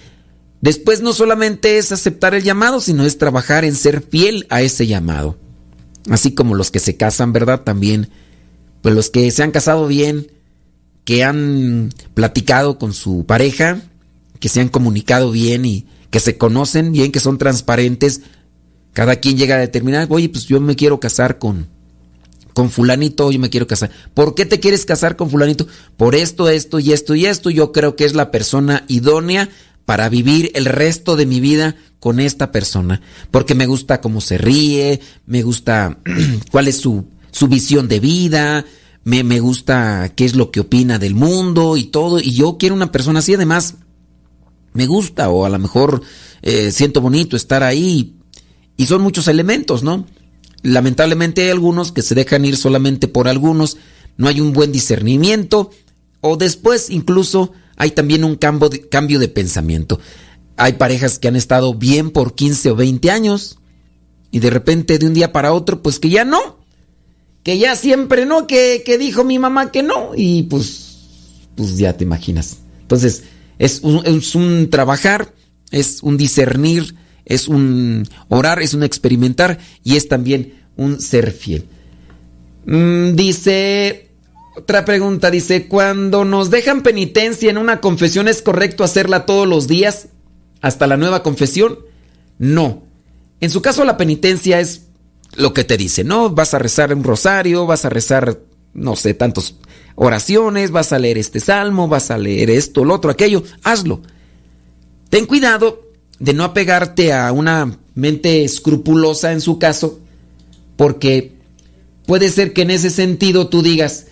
Después 0.61 1.01
no 1.01 1.13
solamente 1.13 1.77
es 1.77 1.91
aceptar 1.91 2.33
el 2.35 2.43
llamado, 2.43 2.81
sino 2.81 3.05
es 3.05 3.17
trabajar 3.17 3.65
en 3.65 3.75
ser 3.75 4.01
fiel 4.01 4.45
a 4.49 4.61
ese 4.61 4.87
llamado. 4.87 5.37
Así 6.09 6.33
como 6.33 6.55
los 6.55 6.71
que 6.71 6.79
se 6.79 6.97
casan, 6.97 7.33
¿verdad? 7.33 7.61
También, 7.61 8.09
pues 8.81 8.95
los 8.95 9.09
que 9.09 9.29
se 9.31 9.43
han 9.43 9.51
casado 9.51 9.87
bien, 9.87 10.31
que 11.09 11.23
han 11.23 11.89
platicado 12.13 12.77
con 12.77 12.93
su 12.93 13.25
pareja, 13.25 13.81
que 14.39 14.47
se 14.47 14.61
han 14.61 14.69
comunicado 14.69 15.31
bien 15.31 15.65
y 15.65 15.87
que 16.11 16.19
se 16.19 16.37
conocen 16.37 16.91
bien, 16.91 17.11
que 17.11 17.19
son 17.19 17.39
transparentes. 17.39 18.21
Cada 18.93 19.15
quien 19.15 19.35
llega 19.35 19.55
a 19.55 19.59
determinar, 19.59 20.05
oye, 20.11 20.29
pues 20.29 20.45
yo 20.45 20.61
me 20.61 20.75
quiero 20.75 20.99
casar 20.99 21.39
con, 21.39 21.65
con 22.53 22.69
fulanito, 22.69 23.31
yo 23.31 23.39
me 23.39 23.49
quiero 23.49 23.65
casar. 23.65 23.89
¿Por 24.13 24.35
qué 24.35 24.45
te 24.45 24.59
quieres 24.59 24.85
casar 24.85 25.15
con 25.15 25.31
fulanito? 25.31 25.65
Por 25.97 26.13
esto, 26.13 26.47
esto 26.47 26.77
y 26.77 26.93
esto 26.93 27.15
y 27.15 27.25
esto. 27.25 27.49
Yo 27.49 27.71
creo 27.71 27.95
que 27.95 28.05
es 28.05 28.13
la 28.13 28.29
persona 28.29 28.85
idónea 28.87 29.49
para 29.85 30.09
vivir 30.09 30.51
el 30.53 30.65
resto 30.65 31.15
de 31.15 31.25
mi 31.25 31.39
vida 31.39 31.75
con 31.99 32.19
esta 32.19 32.51
persona. 32.51 33.01
Porque 33.31 33.55
me 33.55 33.65
gusta 33.65 33.99
cómo 33.99 34.21
se 34.21 34.37
ríe, 34.37 34.99
me 35.25 35.41
gusta 35.41 35.97
cuál 36.51 36.67
es 36.67 36.77
su, 36.77 37.05
su 37.31 37.47
visión 37.47 37.87
de 37.87 37.99
vida, 37.99 38.63
me, 39.09 39.23
me 39.23 39.39
gusta 39.39 40.13
qué 40.15 40.23
es 40.23 40.35
lo 40.35 40.51
que 40.51 40.59
opina 40.59 40.99
del 40.99 41.15
mundo 41.15 41.77
y 41.77 41.85
todo. 41.85 42.19
Y 42.19 42.33
yo 42.33 42.57
quiero 42.59 42.75
una 42.75 42.91
persona 42.91 43.19
así, 43.19 43.33
además, 43.33 43.75
me 44.73 44.85
gusta 44.85 45.29
o 45.29 45.45
a 45.45 45.49
lo 45.49 45.57
mejor 45.57 46.01
eh, 46.43 46.71
siento 46.71 47.01
bonito 47.01 47.35
estar 47.35 47.63
ahí. 47.63 48.15
Y 48.77 48.85
son 48.85 49.01
muchos 49.01 49.27
elementos, 49.27 49.81
¿no? 49.81 50.05
Lamentablemente 50.61 51.43
hay 51.43 51.49
algunos 51.49 51.91
que 51.91 52.03
se 52.03 52.15
dejan 52.15 52.45
ir 52.45 52.55
solamente 52.55 53.07
por 53.07 53.27
algunos, 53.27 53.77
no 54.17 54.27
hay 54.27 54.41
un 54.41 54.53
buen 54.53 54.72
discernimiento 54.72 55.72
o 56.22 56.37
después 56.37 56.89
incluso 56.89 57.53
hay 57.77 57.91
también 57.91 58.24
un 58.24 58.35
cambio 58.35 58.69
de, 58.69 58.87
cambio 58.87 59.19
de 59.19 59.27
pensamiento. 59.27 60.00
Hay 60.55 60.74
parejas 60.74 61.17
que 61.17 61.29
han 61.29 61.35
estado 61.35 61.74
bien 61.74 62.11
por 62.11 62.35
15 62.35 62.72
o 62.72 62.75
20 62.75 63.09
años 63.09 63.57
y 64.29 64.39
de 64.39 64.50
repente 64.50 65.00
de 65.00 65.07
un 65.07 65.13
día 65.13 65.31
para 65.31 65.53
otro 65.53 65.81
pues 65.81 66.00
que 66.00 66.09
ya 66.09 66.25
no, 66.25 66.58
que 67.43 67.57
ya 67.57 67.75
siempre 67.75 68.25
no, 68.25 68.47
que, 68.47 68.83
que 68.85 68.97
dijo 68.97 69.23
mi 69.23 69.39
mamá 69.39 69.71
que 69.71 69.83
no 69.83 70.11
y 70.15 70.43
pues, 70.43 71.47
pues 71.55 71.77
ya 71.77 71.95
te 71.95 72.03
imaginas. 72.03 72.57
Entonces 72.81 73.23
es 73.57 73.81
un, 73.81 74.05
es 74.05 74.35
un 74.35 74.69
trabajar, 74.69 75.33
es 75.71 76.01
un 76.01 76.17
discernir 76.17 76.95
es 77.29 77.47
un 77.47 78.05
orar, 78.27 78.61
es 78.61 78.73
un 78.73 78.83
experimentar 78.83 79.59
y 79.83 79.95
es 79.95 80.09
también 80.09 80.55
un 80.75 80.99
ser 80.99 81.31
fiel. 81.31 81.65
Mm, 82.65 83.15
dice, 83.15 84.09
otra 84.57 84.83
pregunta, 84.83 85.31
dice, 85.31 85.67
cuando 85.67 86.25
nos 86.25 86.49
dejan 86.49 86.81
penitencia 86.81 87.49
en 87.49 87.59
una 87.59 87.79
confesión, 87.79 88.27
¿es 88.27 88.41
correcto 88.41 88.83
hacerla 88.83 89.25
todos 89.27 89.47
los 89.47 89.67
días 89.67 90.07
hasta 90.59 90.87
la 90.87 90.97
nueva 90.97 91.23
confesión? 91.23 91.79
No. 92.39 92.83
En 93.39 93.51
su 93.51 93.61
caso 93.61 93.85
la 93.85 93.95
penitencia 93.95 94.59
es 94.59 94.87
lo 95.35 95.53
que 95.53 95.63
te 95.63 95.77
dice, 95.77 96.03
¿no? 96.03 96.29
Vas 96.29 96.53
a 96.53 96.59
rezar 96.59 96.94
un 96.94 97.03
rosario, 97.03 97.65
vas 97.65 97.85
a 97.85 97.89
rezar, 97.89 98.39
no 98.74 98.96
sé, 98.96 99.13
tantos 99.13 99.55
oraciones, 99.96 100.72
vas 100.72 100.94
a 100.94 101.00
leer 101.00 101.18
este 101.18 101.39
salmo, 101.39 101.87
vas 101.87 102.11
a 102.11 102.18
leer 102.18 102.50
esto, 102.50 102.85
lo 102.85 102.96
otro, 102.96 103.11
aquello, 103.11 103.44
hazlo. 103.63 104.01
Ten 105.09 105.25
cuidado 105.25 105.81
de 106.20 106.33
no 106.33 106.44
apegarte 106.44 107.13
a 107.13 107.31
una 107.31 107.77
mente 107.96 108.44
escrupulosa 108.44 109.31
en 109.31 109.42
su 109.42 109.59
caso, 109.59 110.00
porque 110.75 111.33
puede 112.05 112.29
ser 112.29 112.53
que 112.53 112.61
en 112.61 112.72
ese 112.72 112.89
sentido 112.89 113.48
tú 113.50 113.61
digas, 113.61 114.07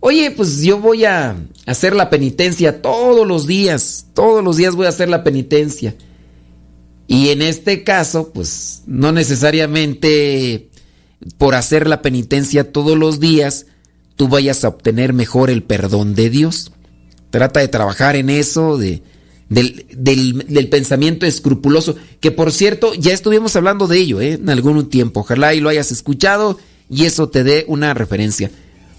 oye, 0.00 0.30
pues 0.30 0.62
yo 0.62 0.80
voy 0.80 1.04
a 1.04 1.36
hacer 1.66 1.94
la 1.94 2.10
penitencia 2.10 2.80
todos 2.80 3.26
los 3.26 3.46
días, 3.46 4.06
todos 4.14 4.42
los 4.42 4.56
días 4.56 4.74
voy 4.74 4.86
a 4.86 4.90
hacer 4.90 5.08
la 5.08 5.24
penitencia. 5.24 5.94
Y 7.08 7.28
en 7.28 7.42
este 7.42 7.84
caso, 7.84 8.32
pues 8.32 8.82
no 8.86 9.12
necesariamente 9.12 10.70
por 11.38 11.54
hacer 11.54 11.86
la 11.86 12.02
penitencia 12.02 12.72
todos 12.72 12.98
los 12.98 13.20
días, 13.20 13.66
tú 14.16 14.28
vayas 14.28 14.64
a 14.64 14.68
obtener 14.68 15.12
mejor 15.12 15.50
el 15.50 15.62
perdón 15.62 16.14
de 16.14 16.30
Dios. 16.30 16.72
Trata 17.30 17.60
de 17.60 17.68
trabajar 17.68 18.16
en 18.16 18.30
eso, 18.30 18.78
de, 18.78 19.02
del, 19.48 20.68
pensamiento 20.70 21.26
escrupuloso, 21.26 21.96
que 22.20 22.30
por 22.30 22.52
cierto, 22.52 22.94
ya 22.94 23.12
estuvimos 23.12 23.54
hablando 23.56 23.86
de 23.86 23.98
ello 23.98 24.20
¿eh? 24.20 24.34
en 24.34 24.48
algún 24.50 24.88
tiempo. 24.88 25.20
Ojalá 25.20 25.54
y 25.54 25.60
lo 25.60 25.68
hayas 25.68 25.92
escuchado 25.92 26.58
y 26.88 27.04
eso 27.04 27.28
te 27.28 27.44
dé 27.44 27.64
una 27.68 27.94
referencia. 27.94 28.50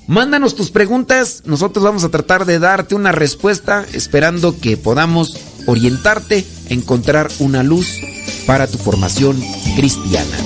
Mándanos 0.08 0.56
tus 0.56 0.72
preguntas, 0.72 1.44
nosotros 1.44 1.84
vamos 1.84 2.06
a 2.06 2.10
tratar 2.10 2.46
de 2.46 2.60
darte 2.60 2.96
una 2.96 3.12
respuesta, 3.12 3.86
esperando 3.92 4.58
que 4.58 4.78
podamos 4.78 5.38
orientarte, 5.66 6.46
encontrar 6.70 7.28
una 7.40 7.62
luz 7.62 8.00
para 8.46 8.68
tu 8.68 8.78
formación 8.78 9.38
cristiana. 9.76 10.38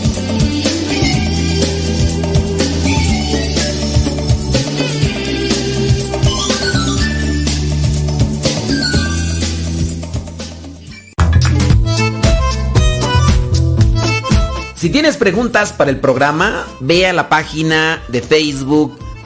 Si 14.74 14.90
tienes 14.90 15.18
preguntas 15.18 15.72
para 15.72 15.92
el 15.92 16.00
programa, 16.00 16.66
ve 16.80 17.06
a 17.06 17.14
la 17.14 17.30
página 17.30 18.02
de 18.08 18.24
Facebook 18.24 19.11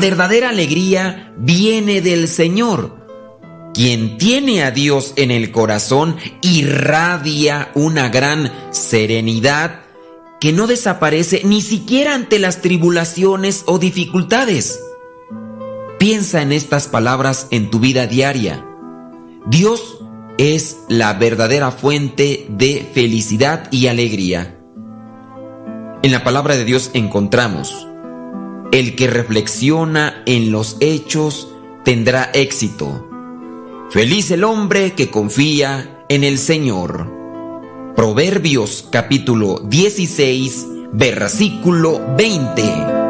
Verdadera 0.00 0.48
alegría 0.48 1.32
viene 1.36 2.00
del 2.00 2.26
Señor. 2.26 2.98
Quien 3.72 4.18
tiene 4.18 4.64
a 4.64 4.72
Dios 4.72 5.12
en 5.16 5.30
el 5.30 5.52
corazón 5.52 6.16
irradia 6.42 7.70
una 7.74 8.08
gran 8.08 8.52
serenidad 8.72 9.82
que 10.40 10.52
no 10.52 10.66
desaparece 10.66 11.42
ni 11.44 11.62
siquiera 11.62 12.14
ante 12.14 12.38
las 12.38 12.62
tribulaciones 12.62 13.62
o 13.66 13.78
dificultades. 13.78 14.80
Piensa 15.98 16.42
en 16.42 16.52
estas 16.52 16.88
palabras 16.88 17.46
en 17.50 17.70
tu 17.70 17.78
vida 17.78 18.06
diaria. 18.06 18.66
Dios 19.46 19.98
es 20.38 20.78
la 20.88 21.12
verdadera 21.12 21.70
fuente 21.70 22.46
de 22.48 22.88
felicidad 22.94 23.70
y 23.70 23.86
alegría. 23.86 24.58
En 26.02 26.12
la 26.12 26.24
palabra 26.24 26.56
de 26.56 26.64
Dios 26.64 26.90
encontramos, 26.94 27.86
el 28.72 28.94
que 28.94 29.08
reflexiona 29.08 30.22
en 30.26 30.52
los 30.52 30.76
hechos 30.80 31.48
tendrá 31.84 32.30
éxito. 32.34 33.08
Feliz 33.90 34.30
el 34.30 34.44
hombre 34.44 34.92
que 34.92 35.10
confía 35.10 36.04
en 36.08 36.22
el 36.22 36.38
Señor. 36.38 37.10
Proverbios 37.96 38.88
capítulo 38.90 39.60
16, 39.66 40.66
versículo 40.92 42.00
20. 42.16 43.09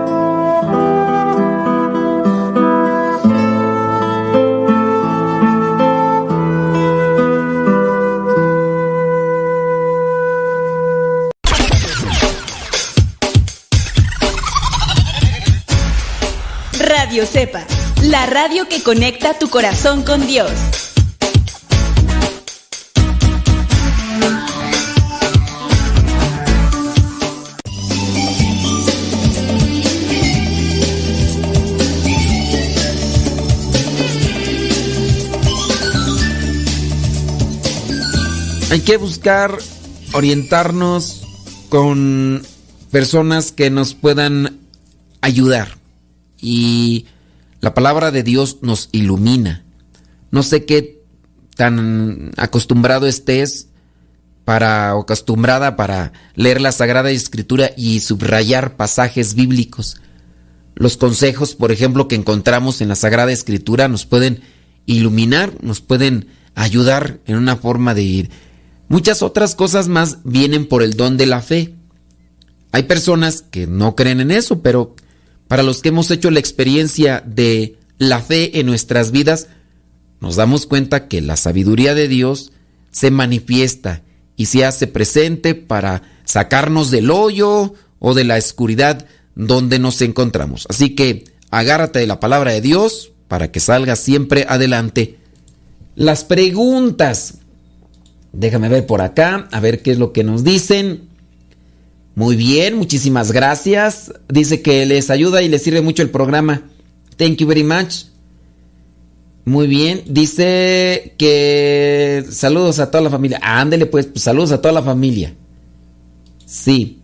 Radio 17.11 17.27
Sepa, 17.27 17.66
la 18.05 18.25
radio 18.27 18.68
que 18.68 18.85
conecta 18.85 19.37
tu 19.37 19.51
corazón 19.51 20.05
con 20.05 20.29
Dios. 20.29 20.49
Hay 38.70 38.83
que 38.83 38.96
buscar 38.99 39.59
orientarnos 40.12 41.25
con 41.70 42.46
personas 42.92 43.51
que 43.51 43.68
nos 43.68 43.94
puedan 43.94 44.61
ayudar 45.23 45.80
y 46.40 47.07
la 47.61 47.74
palabra 47.74 48.11
de 48.11 48.22
Dios 48.22 48.59
nos 48.62 48.88
ilumina. 48.92 49.64
No 50.31 50.42
sé 50.42 50.64
qué 50.64 51.03
tan 51.57 52.31
acostumbrado 52.37 53.07
estés 53.07 53.68
para 54.44 54.96
o 54.96 55.03
acostumbrada 55.03 55.76
para 55.76 56.12
leer 56.35 56.61
la 56.61 56.72
Sagrada 56.72 57.11
Escritura 57.11 57.70
y 57.76 58.00
subrayar 58.00 58.76
pasajes 58.76 59.35
bíblicos. 59.35 60.00
los 60.74 60.96
consejos, 60.96 61.55
por 61.55 61.72
ejemplo, 61.72 62.09
que 62.09 62.14
encontramos 62.14 62.81
en 62.81 62.88
la 62.88 62.94
Sagrada 62.94 63.33
Escritura 63.33 63.87
nos 63.87 64.07
pueden 64.07 64.40
iluminar, 64.87 65.53
nos 65.61 65.83
pueden 65.83 66.29
ayudar 66.55 67.20
en 67.26 67.37
una 67.37 67.57
forma 67.57 67.92
de 67.94 68.03
ir. 68.03 68.31
Muchas 68.88 69.22
otras 69.22 69.55
cosas 69.55 69.88
más 69.88 70.18
vienen 70.24 70.66
por 70.66 70.83
el 70.83 70.94
don 70.94 71.18
de 71.18 71.26
la 71.26 71.42
fe. 71.42 71.74
Hay 72.72 72.85
personas 72.85 73.42
que 73.42 73.66
no 73.66 73.94
creen 73.94 74.20
en 74.20 74.31
eso, 74.31 74.62
pero 74.62 74.96
para 75.51 75.65
los 75.65 75.83
que 75.83 75.89
hemos 75.89 76.09
hecho 76.13 76.31
la 76.31 76.39
experiencia 76.39 77.25
de 77.27 77.77
la 77.99 78.21
fe 78.21 78.61
en 78.61 78.67
nuestras 78.67 79.11
vidas, 79.11 79.49
nos 80.21 80.37
damos 80.37 80.65
cuenta 80.65 81.09
que 81.09 81.21
la 81.21 81.37
sabiduría 81.37 81.93
de 81.97 82.07
Dios 82.07 82.53
se 82.93 83.11
manifiesta 83.11 84.03
y 84.37 84.47
se 84.47 84.65
hace 84.65 84.87
presente 84.87 85.57
para 85.57 86.03
sacarnos 86.25 86.93
del 86.93 87.11
hoyo 87.11 87.75
o 87.99 88.15
de 88.15 88.23
la 88.23 88.37
oscuridad 88.37 89.09
donde 89.35 89.81
nos 89.81 90.01
encontramos. 90.03 90.69
Así 90.71 90.95
que 90.95 91.25
agárrate 91.51 91.99
de 91.99 92.07
la 92.07 92.21
palabra 92.21 92.53
de 92.53 92.61
Dios 92.61 93.11
para 93.27 93.51
que 93.51 93.59
salgas 93.59 93.99
siempre 93.99 94.47
adelante. 94.49 95.19
Las 95.97 96.23
preguntas. 96.23 97.39
Déjame 98.33 98.69
ver 98.69 98.87
por 98.87 99.03
acá, 99.03 99.49
a 99.51 99.59
ver 99.59 99.83
qué 99.83 99.91
es 99.91 99.99
lo 99.99 100.13
que 100.13 100.23
nos 100.23 100.45
dicen. 100.45 101.10
Muy 102.14 102.37
bien, 102.37 102.77
muchísimas 102.77 103.33
gracias. 103.33 104.12
Dice 104.29 104.62
que 104.62 104.85
les 104.87 105.11
ayuda 105.11 105.42
y 105.42 105.49
les 105.49 105.62
sirve 105.62 105.81
mucho 105.81 106.03
el 106.03 106.11
programa. 106.11 106.62
Thank 107.16 107.37
you 107.37 107.46
very 107.46 107.64
much. 107.64 108.05
Muy 109.44 109.66
bien, 109.66 110.03
dice 110.07 111.14
que 111.18 112.25
saludos 112.31 112.79
a 112.79 112.90
toda 112.90 113.05
la 113.05 113.11
familia. 113.11 113.40
Ándele 113.42 113.87
pues, 113.87 114.07
pues 114.07 114.23
saludos 114.23 114.53
a 114.53 114.61
toda 114.61 114.75
la 114.75 114.83
familia. 114.83 115.35
Sí. 116.44 117.03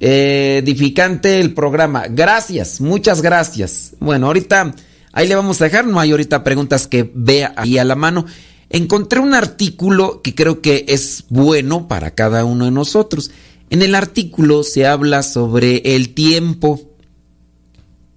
Edificante 0.00 1.40
el 1.40 1.54
programa. 1.54 2.04
Gracias, 2.08 2.80
muchas 2.80 3.22
gracias. 3.22 3.92
Bueno, 4.00 4.26
ahorita 4.26 4.74
ahí 5.12 5.28
le 5.28 5.34
vamos 5.34 5.60
a 5.60 5.64
dejar. 5.64 5.86
No 5.86 6.00
hay 6.00 6.10
ahorita 6.10 6.42
preguntas 6.42 6.86
que 6.86 7.10
vea 7.14 7.52
ahí 7.56 7.78
a 7.78 7.84
la 7.84 7.94
mano. 7.94 8.26
Encontré 8.68 9.20
un 9.20 9.34
artículo 9.34 10.22
que 10.22 10.34
creo 10.34 10.60
que 10.60 10.86
es 10.88 11.24
bueno 11.28 11.88
para 11.88 12.12
cada 12.14 12.44
uno 12.44 12.64
de 12.64 12.70
nosotros. 12.70 13.30
En 13.70 13.82
el 13.82 13.94
artículo 13.94 14.64
se 14.64 14.86
habla 14.86 15.22
sobre 15.22 15.94
el 15.94 16.12
tiempo. 16.12 16.90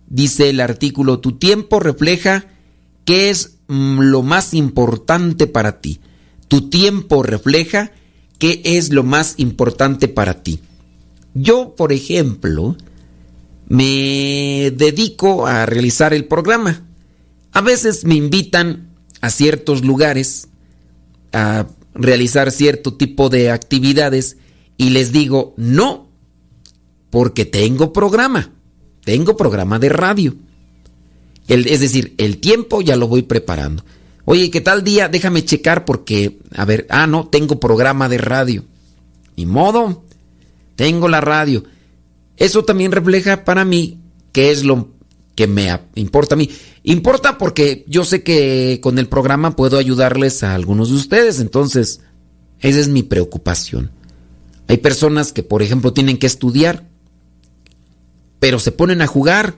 Dice 0.07 0.49
el 0.49 0.59
artículo, 0.59 1.19
tu 1.19 1.33
tiempo 1.33 1.79
refleja 1.79 2.45
qué 3.05 3.29
es 3.29 3.57
mm, 3.67 3.99
lo 3.99 4.23
más 4.23 4.55
importante 4.55 5.45
para 5.45 5.79
ti. 5.79 5.99
Tu 6.47 6.69
tiempo 6.69 7.21
refleja 7.21 7.91
qué 8.39 8.61
es 8.63 8.91
lo 8.91 9.03
más 9.03 9.35
importante 9.37 10.07
para 10.07 10.41
ti. 10.41 10.59
Yo, 11.35 11.75
por 11.75 11.93
ejemplo, 11.93 12.75
me 13.67 14.73
dedico 14.75 15.45
a 15.45 15.67
realizar 15.67 16.15
el 16.15 16.25
programa. 16.25 16.83
A 17.51 17.61
veces 17.61 18.05
me 18.05 18.15
invitan 18.15 18.89
a 19.21 19.29
ciertos 19.29 19.85
lugares 19.85 20.47
a 21.31 21.67
realizar 21.93 22.51
cierto 22.51 22.95
tipo 22.95 23.29
de 23.29 23.51
actividades 23.51 24.37
y 24.77 24.89
les 24.89 25.11
digo 25.11 25.53
no, 25.57 26.09
porque 27.09 27.45
tengo 27.45 27.93
programa, 27.93 28.51
tengo 29.03 29.37
programa 29.37 29.79
de 29.79 29.89
radio. 29.89 30.35
es 31.47 31.79
decir, 31.79 32.15
el 32.17 32.39
tiempo 32.39 32.81
ya 32.81 32.95
lo 32.95 33.07
voy 33.07 33.23
preparando. 33.23 33.83
Oye, 34.25 34.49
¿qué 34.49 34.61
tal 34.61 34.83
día? 34.83 35.09
Déjame 35.09 35.43
checar 35.43 35.83
porque, 35.83 36.39
a 36.55 36.63
ver, 36.65 36.87
ah, 36.89 37.07
no, 37.07 37.27
tengo 37.27 37.59
programa 37.59 38.07
de 38.07 38.17
radio. 38.17 38.63
Ni 39.35 39.45
modo, 39.45 40.03
tengo 40.75 41.09
la 41.09 41.19
radio. 41.19 41.63
Eso 42.37 42.63
también 42.63 42.91
refleja 42.91 43.43
para 43.43 43.65
mí 43.65 43.99
qué 44.31 44.51
es 44.51 44.63
lo 44.63 44.89
que 45.35 45.47
me 45.47 45.77
importa 45.95 46.35
a 46.35 46.37
mí. 46.37 46.49
Importa 46.83 47.37
porque 47.37 47.85
yo 47.87 48.05
sé 48.05 48.23
que 48.23 48.79
con 48.81 48.97
el 48.99 49.07
programa 49.07 49.55
puedo 49.55 49.77
ayudarles 49.77 50.43
a 50.43 50.53
algunos 50.53 50.89
de 50.89 50.95
ustedes, 50.95 51.39
entonces 51.39 52.01
esa 52.59 52.79
es 52.79 52.87
mi 52.87 53.03
preocupación. 53.03 53.91
Hay 54.67 54.77
personas 54.77 55.33
que, 55.33 55.43
por 55.43 55.61
ejemplo, 55.61 55.93
tienen 55.93 56.17
que 56.17 56.27
estudiar, 56.27 56.87
pero 58.39 58.59
se 58.59 58.71
ponen 58.71 59.01
a 59.01 59.07
jugar. 59.07 59.55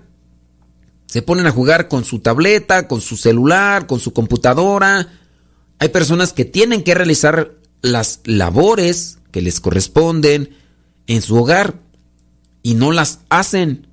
Se 1.07 1.21
ponen 1.21 1.47
a 1.47 1.51
jugar 1.51 1.87
con 1.87 2.03
su 2.03 2.19
tableta, 2.19 2.87
con 2.87 3.01
su 3.01 3.15
celular, 3.15 3.87
con 3.87 3.99
su 3.99 4.13
computadora. 4.13 5.07
Hay 5.79 5.89
personas 5.89 6.33
que 6.33 6.45
tienen 6.45 6.83
que 6.83 6.95
realizar 6.95 7.53
las 7.81 8.21
labores 8.25 9.19
que 9.31 9.41
les 9.41 9.59
corresponden 9.59 10.55
en 11.07 11.21
su 11.21 11.35
hogar 11.35 11.79
y 12.63 12.73
no 12.73 12.91
las 12.91 13.19
hacen. 13.29 13.87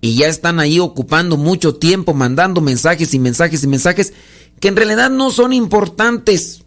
Y 0.00 0.16
ya 0.16 0.28
están 0.28 0.60
ahí 0.60 0.80
ocupando 0.80 1.36
mucho 1.36 1.76
tiempo 1.76 2.14
mandando 2.14 2.60
mensajes 2.60 3.12
y 3.14 3.18
mensajes 3.18 3.62
y 3.64 3.66
mensajes 3.66 4.12
que 4.60 4.68
en 4.68 4.76
realidad 4.76 5.10
no 5.10 5.30
son 5.30 5.52
importantes, 5.52 6.64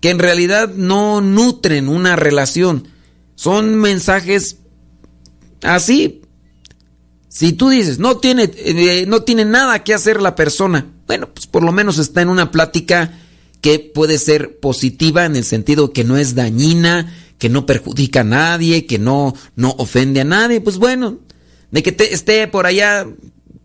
que 0.00 0.10
en 0.10 0.18
realidad 0.18 0.70
no 0.74 1.20
nutren 1.20 1.88
una 1.88 2.16
relación. 2.16 2.88
Son 3.36 3.76
mensajes 3.76 4.56
así. 5.62 6.22
Si 7.28 7.52
tú 7.52 7.68
dices, 7.68 7.98
no 7.98 8.16
tiene, 8.16 8.50
eh, 8.56 9.04
no 9.06 9.22
tiene 9.22 9.44
nada 9.44 9.84
que 9.84 9.94
hacer 9.94 10.20
la 10.20 10.34
persona, 10.34 10.90
bueno, 11.06 11.28
pues 11.32 11.46
por 11.46 11.62
lo 11.62 11.70
menos 11.70 11.98
está 11.98 12.22
en 12.22 12.30
una 12.30 12.50
plática 12.50 13.18
que 13.60 13.78
puede 13.78 14.18
ser 14.18 14.58
positiva 14.58 15.26
en 15.26 15.36
el 15.36 15.44
sentido 15.44 15.92
que 15.92 16.02
no 16.02 16.16
es 16.16 16.34
dañina, 16.34 17.14
que 17.38 17.48
no 17.48 17.66
perjudica 17.66 18.20
a 18.20 18.24
nadie, 18.24 18.86
que 18.86 18.98
no, 18.98 19.34
no 19.54 19.74
ofende 19.78 20.22
a 20.22 20.24
nadie, 20.24 20.60
pues 20.60 20.78
bueno, 20.78 21.18
de 21.70 21.82
que 21.82 21.94
esté 22.10 22.46
por 22.48 22.64
allá 22.64 23.06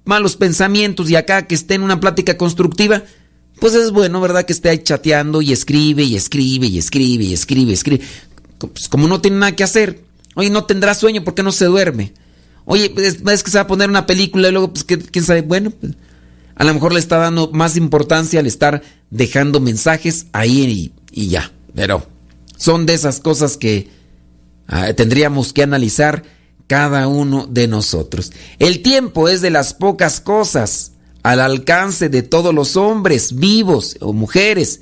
malos 0.04 0.36
pensamientos 0.36 1.10
y 1.10 1.16
acá 1.16 1.48
que 1.48 1.56
esté 1.56 1.76
en 1.76 1.84
una 1.84 2.00
plática 2.00 2.38
constructiva, 2.38 3.04
pues 3.60 3.76
es 3.76 3.92
bueno, 3.92 4.20
¿verdad? 4.20 4.44
Que 4.44 4.54
esté 4.54 4.70
ahí 4.70 4.80
chateando 4.80 5.42
y 5.42 5.54
escribe 5.54 6.04
y 6.04 6.16
escribe 6.16 6.68
y 6.68 6.78
escribe 6.78 7.24
y 7.26 7.34
escribe 7.34 7.72
y 7.72 7.74
escribe. 7.74 8.04
Pues 8.68 8.90
como 8.90 9.08
no 9.08 9.22
tiene 9.22 9.38
nada 9.38 9.56
que 9.56 9.64
hacer. 9.64 10.04
Oye, 10.36 10.50
no 10.50 10.66
tendrá 10.66 10.94
sueño 10.94 11.24
porque 11.24 11.44
no 11.44 11.52
se 11.52 11.66
duerme. 11.66 12.14
Oye, 12.66 12.94
es, 12.98 13.44
que 13.44 13.52
se 13.52 13.58
va 13.58 13.64
a 13.64 13.68
poner 13.68 13.90
una 13.90 14.06
película 14.06 14.48
y 14.48 14.52
luego, 14.52 14.74
pues, 14.74 14.84
¿quién 14.86 15.26
sabe? 15.26 15.42
Bueno, 15.42 15.72
pues, 15.72 15.94
a 16.56 16.64
lo 16.64 16.74
mejor 16.74 16.94
le 16.94 17.00
está 17.00 17.18
dando 17.18 17.50
más 17.52 17.76
importancia 17.76 18.40
al 18.40 18.48
estar 18.48 18.82
dejando 19.10 19.60
mensajes 19.60 20.28
ahí 20.32 20.94
y, 21.12 21.24
y 21.24 21.28
ya. 21.28 21.52
Pero 21.74 22.06
son 22.58 22.86
de 22.86 22.94
esas 22.94 23.20
cosas 23.20 23.58
que 23.58 23.90
ah, 24.68 24.94
tendríamos 24.94 25.54
que 25.54 25.64
analizar 25.64 26.24
cada 26.68 27.08
uno 27.08 27.48
de 27.48 27.68
nosotros. 27.68 28.32
El 28.60 28.82
tiempo 28.82 29.28
es 29.28 29.42
de 29.42 29.50
las 29.50 29.74
pocas 29.74 30.22
cosas 30.22 30.94
al 31.24 31.40
alcance 31.40 32.10
de 32.10 32.24
todos 32.24 32.54
los 32.54 32.78
hombres 32.78 33.36
vivos 33.36 33.98
o 34.00 34.14
mujeres 34.14 34.82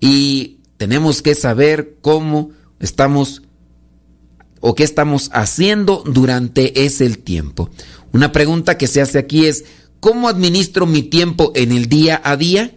y 0.00 0.60
tenemos 0.76 1.20
que 1.20 1.34
saber 1.34 1.96
cómo 2.00 2.52
estamos 2.80 3.42
o 4.60 4.74
qué 4.74 4.84
estamos 4.84 5.30
haciendo 5.32 6.02
durante 6.04 6.84
ese 6.84 7.08
tiempo. 7.10 7.70
Una 8.12 8.32
pregunta 8.32 8.76
que 8.76 8.86
se 8.86 9.00
hace 9.00 9.18
aquí 9.18 9.46
es, 9.46 9.64
¿cómo 10.00 10.28
administro 10.28 10.86
mi 10.86 11.02
tiempo 11.02 11.52
en 11.54 11.72
el 11.72 11.88
día 11.88 12.20
a 12.24 12.36
día? 12.36 12.76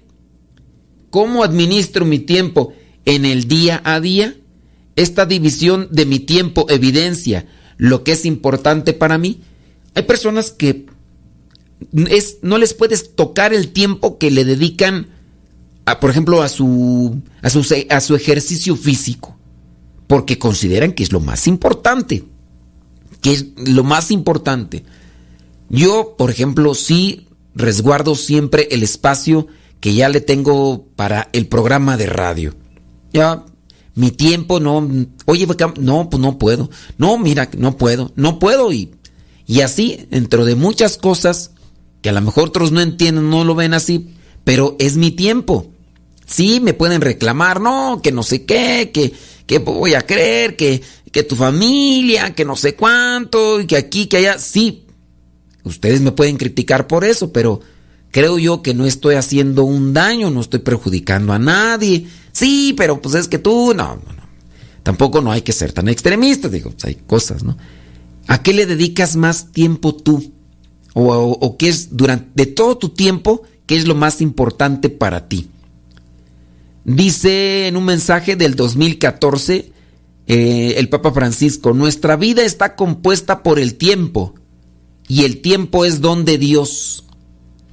¿Cómo 1.10 1.44
administro 1.44 2.06
mi 2.06 2.20
tiempo 2.20 2.74
en 3.06 3.26
el 3.26 3.48
día 3.48 3.82
a 3.84 4.00
día, 4.00 4.36
esta 4.96 5.26
división 5.26 5.88
de 5.92 6.06
mi 6.06 6.20
tiempo 6.20 6.66
evidencia 6.70 7.46
lo 7.78 8.04
que 8.04 8.14
es 8.14 8.26
importante 8.26 8.94
para 8.94 9.18
mí. 9.18 9.42
Hay 9.96 10.04
personas 10.04 10.52
que 10.52 10.86
es, 12.10 12.38
no 12.42 12.58
les 12.58 12.74
puedes 12.74 13.16
tocar 13.16 13.54
el 13.54 13.70
tiempo 13.70 14.18
que 14.18 14.32
le 14.32 14.46
dedican, 14.46 15.08
a, 15.86 16.00
por 16.00 16.10
ejemplo, 16.12 16.42
a 16.42 16.50
su, 16.50 17.22
a, 17.42 17.50
su, 17.50 17.66
a 17.90 18.00
su 18.00 18.16
ejercicio 18.16 18.76
físico, 18.76 19.38
porque 20.14 20.38
consideran 20.38 20.94
que 20.94 21.02
es 21.02 21.12
lo 21.12 21.22
más 21.22 21.48
importante, 21.48 22.24
que 23.20 23.34
es 23.34 23.48
lo 23.58 23.84
más 23.84 24.12
importante. 24.12 24.86
Yo, 25.70 26.14
por 26.20 26.30
ejemplo, 26.30 26.76
sí 26.76 27.26
resguardo 27.56 28.14
siempre 28.14 28.68
el 28.70 28.84
espacio 28.84 29.48
que 29.80 29.96
ya 29.96 30.10
le 30.10 30.22
tengo 30.22 30.86
para 30.96 31.30
el 31.34 31.48
programa 31.48 31.98
de 31.98 32.06
radio 32.06 32.54
ya 33.12 33.44
mi 33.96 34.12
tiempo 34.12 34.60
no, 34.60 34.88
oye, 35.26 35.48
no, 35.80 36.10
pues 36.12 36.22
no 36.22 36.38
puedo, 36.38 36.70
no, 37.00 37.18
mira, 37.18 37.50
no 37.58 37.76
puedo, 37.76 38.12
no 38.16 38.38
puedo 38.38 38.72
y, 38.72 38.92
y 39.48 39.62
así, 39.62 40.08
dentro 40.12 40.46
de 40.46 40.54
muchas 40.54 40.98
cosas 40.98 41.52
que 42.04 42.10
a 42.10 42.14
lo 42.14 42.22
mejor 42.22 42.50
otros 42.50 42.72
no 42.72 42.82
entienden, 42.82 43.32
no 43.32 43.46
lo 43.46 43.56
ven 43.56 43.74
así, 43.74 44.10
pero 44.44 44.76
es 44.78 44.96
mi 44.96 45.10
tiempo. 45.10 45.68
Sí, 46.26 46.60
me 46.60 46.74
pueden 46.74 47.02
reclamar, 47.02 47.62
no, 47.62 48.00
que 48.02 48.12
no 48.12 48.24
sé 48.24 48.46
qué, 48.46 48.92
que, 48.94 49.14
que 49.46 49.60
voy 49.60 49.94
a 49.94 50.02
creer, 50.02 50.56
que, 50.56 50.82
que 51.12 51.24
tu 51.24 51.36
familia, 51.36 52.34
que 52.34 52.46
no 52.46 52.56
sé 52.56 52.76
cuánto, 52.76 53.62
y 53.62 53.66
que 53.66 53.78
aquí, 53.78 54.08
que 54.08 54.18
allá, 54.18 54.40
sí, 54.40 54.86
ustedes 55.64 56.02
me 56.02 56.12
pueden 56.12 56.38
criticar 56.38 56.88
por 56.88 57.04
eso, 57.04 57.32
pero 57.32 57.60
creo 58.12 58.38
yo 58.38 58.62
que 58.62 58.74
no 58.74 58.86
estoy 58.86 59.16
haciendo 59.16 59.64
un 59.64 59.94
daño, 59.94 60.30
no 60.30 60.42
estoy 60.42 60.60
perjudicando 60.60 61.34
a 61.34 61.40
nadie 61.40 62.08
Sí, 62.34 62.74
pero 62.76 63.00
pues 63.02 63.16
es 63.16 63.28
que 63.30 63.38
tú, 63.38 63.74
no, 63.74 63.96
no. 63.96 64.24
Tampoco 64.82 65.22
no 65.22 65.32
hay 65.32 65.44
que 65.44 65.54
ser 65.54 65.72
tan 65.72 65.88
extremista, 65.88 66.50
digo, 66.50 66.72
pues 66.72 66.84
hay 66.84 66.96
cosas, 66.96 67.44
¿no? 67.44 67.56
¿A 68.28 68.42
qué 68.42 68.54
le 68.54 68.66
dedicas 68.66 69.16
más 69.16 69.52
tiempo 69.54 69.96
tú? 69.96 70.34
o, 70.96 71.12
o 71.12 71.58
qué 71.58 71.70
es 71.70 71.98
durante 71.98 72.30
de 72.36 72.46
todo 72.46 72.78
tu 72.78 72.90
tiempo, 72.90 73.42
qué 73.66 73.78
es 73.78 73.88
lo 73.88 73.96
más 73.96 74.22
importante 74.22 74.90
para 74.90 75.28
ti. 75.28 75.50
Dice 76.86 77.68
en 77.68 77.78
un 77.78 77.86
mensaje 77.86 78.36
del 78.36 78.56
2014 78.56 79.72
eh, 80.28 80.76
el 80.78 80.90
Papa 80.90 81.12
Francisco, 81.12 81.74
nuestra 81.74 82.16
vida 82.16 82.44
está 82.44 82.76
compuesta 82.76 83.44
por 83.44 83.60
el 83.60 83.76
tiempo 83.76 84.36
y 85.08 85.24
el 85.24 85.42
tiempo 85.42 85.86
es 85.86 86.02
don 86.02 86.26
de 86.26 86.38
Dios. 86.38 87.06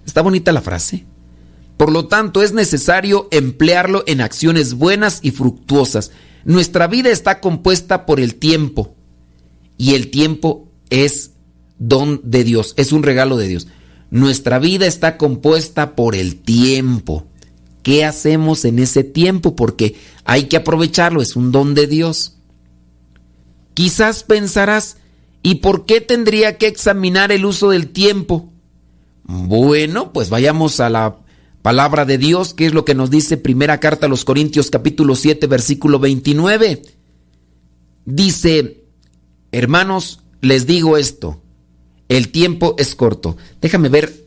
Está 0.07 0.23
bonita 0.23 0.53
la 0.53 0.61
frase. 0.61 1.07
Por 1.77 1.93
lo 1.93 2.09
tanto, 2.09 2.43
es 2.43 2.53
necesario 2.53 3.29
emplearlo 3.31 4.05
en 4.07 4.21
acciones 4.21 4.75
buenas 4.75 5.21
y 5.23 5.31
fructuosas. 5.31 6.11
Nuestra 6.45 6.87
vida 6.87 7.11
está 7.11 7.41
compuesta 7.41 8.07
por 8.07 8.21
el 8.21 8.35
tiempo 8.35 8.95
y 9.79 9.95
el 9.95 10.11
tiempo 10.11 10.69
es 10.91 11.33
don 11.79 12.21
de 12.23 12.45
Dios, 12.45 12.75
es 12.77 12.93
un 12.93 13.03
regalo 13.03 13.37
de 13.37 13.49
Dios. 13.49 13.69
Nuestra 14.11 14.59
vida 14.59 14.87
está 14.87 15.17
compuesta 15.17 15.95
por 15.95 16.15
el 16.15 16.37
tiempo. 16.37 17.30
¿Qué 17.83 18.05
hacemos 18.05 18.65
en 18.65 18.79
ese 18.79 19.05
tiempo? 19.05 19.57
Porque 19.57 19.97
hay 20.25 20.45
que 20.45 20.57
aprovecharlo, 20.57 21.23
es 21.23 21.37
un 21.37 21.53
don 21.53 21.75
de 21.75 21.87
Dios. 21.87 22.37
Quizás 23.75 24.23
pensarás, 24.23 24.99
¿y 25.43 25.57
por 25.57 25.87
qué 25.87 26.01
tendría 26.01 26.59
que 26.59 26.67
examinar 26.67 27.33
el 27.33 27.47
uso 27.47 27.71
del 27.71 27.89
tiempo? 27.89 28.53
Bueno, 29.25 30.13
pues 30.13 30.29
vayamos 30.29 30.81
a 30.81 30.91
la 30.91 31.19
palabra 31.63 32.05
de 32.05 32.19
Dios, 32.19 32.53
que 32.53 32.67
es 32.67 32.75
lo 32.75 32.85
que 32.85 32.95
nos 32.95 33.11
dice 33.11 33.37
primera 33.37 33.81
carta 33.81 34.07
a 34.07 34.09
los 34.09 34.25
Corintios 34.25 34.71
capítulo 34.71 35.15
7 35.15 35.47
versículo 35.47 35.99
29. 35.99 36.83
Dice, 38.05 38.85
hermanos, 39.53 40.21
les 40.41 40.67
digo 40.67 40.97
esto, 40.97 41.43
el 42.09 42.31
tiempo 42.31 42.75
es 42.79 42.95
corto. 42.95 43.37
Déjame 43.61 43.89
ver, 43.89 44.27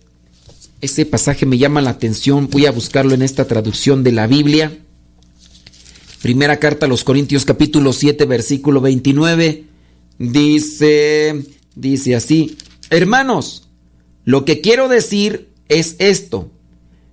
ese 0.84 1.06
pasaje 1.06 1.46
me 1.46 1.58
llama 1.58 1.82
la 1.82 1.92
atención, 1.92 2.50
voy 2.50 2.66
a 2.66 2.72
buscarlo 2.72 3.14
en 3.14 3.22
esta 3.22 3.46
traducción 3.46 4.04
de 4.04 4.12
la 4.12 4.28
Biblia. 4.28 4.80
Primera 6.22 6.60
carta 6.60 6.88
a 6.88 6.90
los 6.90 7.06
Corintios 7.06 7.46
capítulo 7.46 7.94
7 7.94 8.26
versículo 8.26 8.82
29 8.82 9.64
dice 10.20 11.42
dice 11.74 12.16
así, 12.16 12.58
hermanos, 12.90 13.70
lo 14.26 14.44
que 14.44 14.60
quiero 14.60 14.90
decir 14.90 15.54
es 15.70 15.96
esto. 16.00 16.52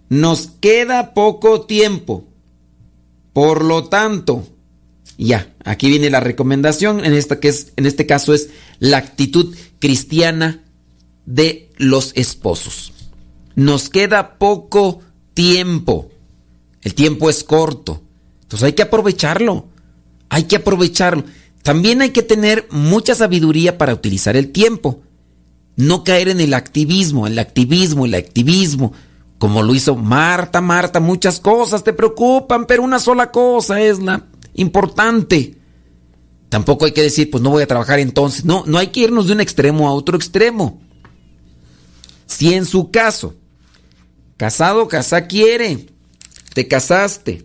Nos 0.09 0.49
queda 0.61 1.15
poco 1.15 1.61
tiempo. 1.61 2.27
Por 3.33 3.65
lo 3.65 3.85
tanto, 3.85 4.49
ya, 5.17 5.55
aquí 5.63 5.89
viene 5.89 6.11
la 6.11 6.19
recomendación, 6.19 7.05
en, 7.05 7.13
esta 7.13 7.39
que 7.39 7.51
es, 7.51 7.73
en 7.77 7.87
este 7.87 8.05
caso 8.05 8.35
es 8.35 8.51
la 8.81 8.97
actitud 8.97 9.55
cristiana 9.79 10.65
de 11.25 11.71
los 11.77 12.11
esposos. 12.17 12.93
Nos 13.61 13.91
queda 13.91 14.39
poco 14.39 15.01
tiempo. 15.35 16.09
El 16.81 16.95
tiempo 16.95 17.29
es 17.29 17.45
corto. 17.45 18.01
Entonces 18.41 18.65
hay 18.65 18.73
que 18.73 18.81
aprovecharlo. 18.81 19.67
Hay 20.31 20.45
que 20.45 20.57
aprovecharlo. 20.57 21.25
También 21.63 22.01
hay 22.01 22.09
que 22.09 22.23
tener 22.23 22.67
mucha 22.71 23.15
sabiduría 23.15 23.77
para 23.77 23.93
utilizar 23.93 24.35
el 24.35 24.51
tiempo. 24.51 25.03
No 25.77 26.05
caer 26.05 26.31
en 26.31 26.41
el 26.41 26.55
activismo, 26.55 27.27
el 27.27 27.39
activismo, 27.39 28.07
el 28.07 28.15
activismo. 28.15 28.95
Como 29.37 29.63
lo 29.63 29.75
hizo 29.75 29.95
Marta, 29.95 30.63
Marta, 30.63 30.99
muchas 30.99 31.39
cosas 31.39 31.85
te 31.85 31.93
preocupan, 31.93 32.65
pero 32.65 32.83
una 32.83 32.99
sola 32.99 33.31
cosa 33.31 33.79
es 33.83 33.99
la 33.99 34.25
importante. 34.55 35.59
Tampoco 36.49 36.87
hay 36.87 36.93
que 36.93 37.03
decir, 37.03 37.31
pues 37.31 37.43
no 37.43 37.51
voy 37.51 37.65
a 37.65 37.69
trabajar 37.69 37.99
entonces. 37.99 38.43
No, 38.47 38.65
no 38.67 38.79
hay 38.79 38.87
que 38.87 39.01
irnos 39.01 39.27
de 39.27 39.35
un 39.35 39.43
extremo 39.43 39.87
a 39.87 39.93
otro 39.93 40.17
extremo. 40.17 40.81
Si 42.25 42.55
en 42.55 42.65
su 42.65 42.91
caso, 42.91 43.35
casado, 44.41 44.89
casa 44.89 45.27
quiere, 45.27 45.89
te 46.55 46.67
casaste, 46.67 47.45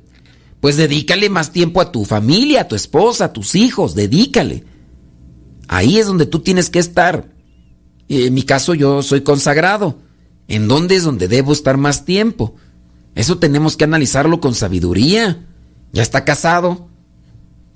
pues 0.61 0.77
dedícale 0.77 1.29
más 1.29 1.51
tiempo 1.51 1.81
a 1.81 1.91
tu 1.91 2.05
familia, 2.05 2.61
a 2.61 2.67
tu 2.69 2.75
esposa, 2.75 3.25
a 3.25 3.33
tus 3.33 3.55
hijos, 3.55 3.95
dedícale. 3.95 4.63
Ahí 5.67 5.97
es 5.97 6.07
donde 6.07 6.25
tú 6.25 6.39
tienes 6.39 6.69
que 6.69 6.79
estar. 6.79 7.33
En 8.07 8.33
mi 8.33 8.43
caso 8.43 8.75
yo 8.75 9.03
soy 9.03 9.23
consagrado. 9.23 9.99
¿En 10.47 10.69
dónde 10.69 10.95
es 10.95 11.03
donde 11.03 11.27
debo 11.27 11.51
estar 11.51 11.75
más 11.75 12.05
tiempo? 12.05 12.55
Eso 13.13 13.39
tenemos 13.39 13.75
que 13.75 13.83
analizarlo 13.83 14.39
con 14.39 14.55
sabiduría. 14.55 15.45
Ya 15.91 16.01
está 16.01 16.23
casado, 16.23 16.87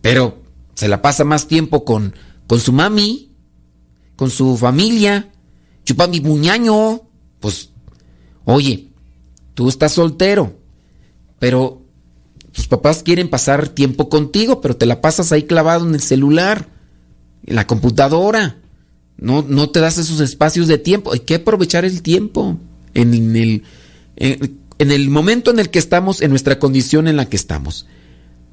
pero 0.02 0.42
se 0.76 0.88
la 0.88 1.02
pasa 1.02 1.26
más 1.26 1.46
tiempo 1.46 1.84
con, 1.84 2.16
con 2.48 2.62
su 2.62 2.72
mami, 2.72 3.36
con 4.16 4.30
su 4.30 4.56
familia, 4.56 5.30
chupa 5.84 6.08
mi. 6.08 6.22
Pues, 7.42 7.72
oye, 8.46 8.89
tú 9.60 9.68
estás 9.68 9.92
soltero, 9.92 10.58
pero 11.38 11.82
tus 12.54 12.70
papás 12.70 13.04
quieren 13.04 13.30
pasar 13.30 13.68
tiempo 13.68 14.08
contigo, 14.08 14.62
pero 14.62 14.78
te 14.78 14.86
la 14.86 15.02
pasas 15.02 15.34
ahí 15.34 15.44
clavado 15.44 15.86
en 15.86 15.94
el 15.94 16.00
celular, 16.00 16.70
en 17.46 17.58
la 17.58 17.68
computadora. 17.68 18.56
No, 19.18 19.42
no 19.46 19.70
te 19.70 19.82
das 19.82 19.98
esos 19.98 20.22
espacios 20.22 20.70
de 20.70 20.78
tiempo. 20.78 21.12
Hay 21.12 21.20
que 21.20 21.36
aprovechar 21.36 21.84
el 21.84 22.02
tiempo 22.02 22.58
en 22.94 23.36
el, 23.36 23.64
en, 24.16 24.62
en 24.78 24.92
el 24.92 25.10
momento 25.10 25.52
en 25.52 25.60
el 25.60 25.70
que 25.70 25.80
estamos, 25.80 26.22
en 26.22 26.30
nuestra 26.30 26.58
condición 26.58 27.10
en 27.10 27.18
la 27.18 27.26
que 27.26 27.36
estamos. 27.36 27.86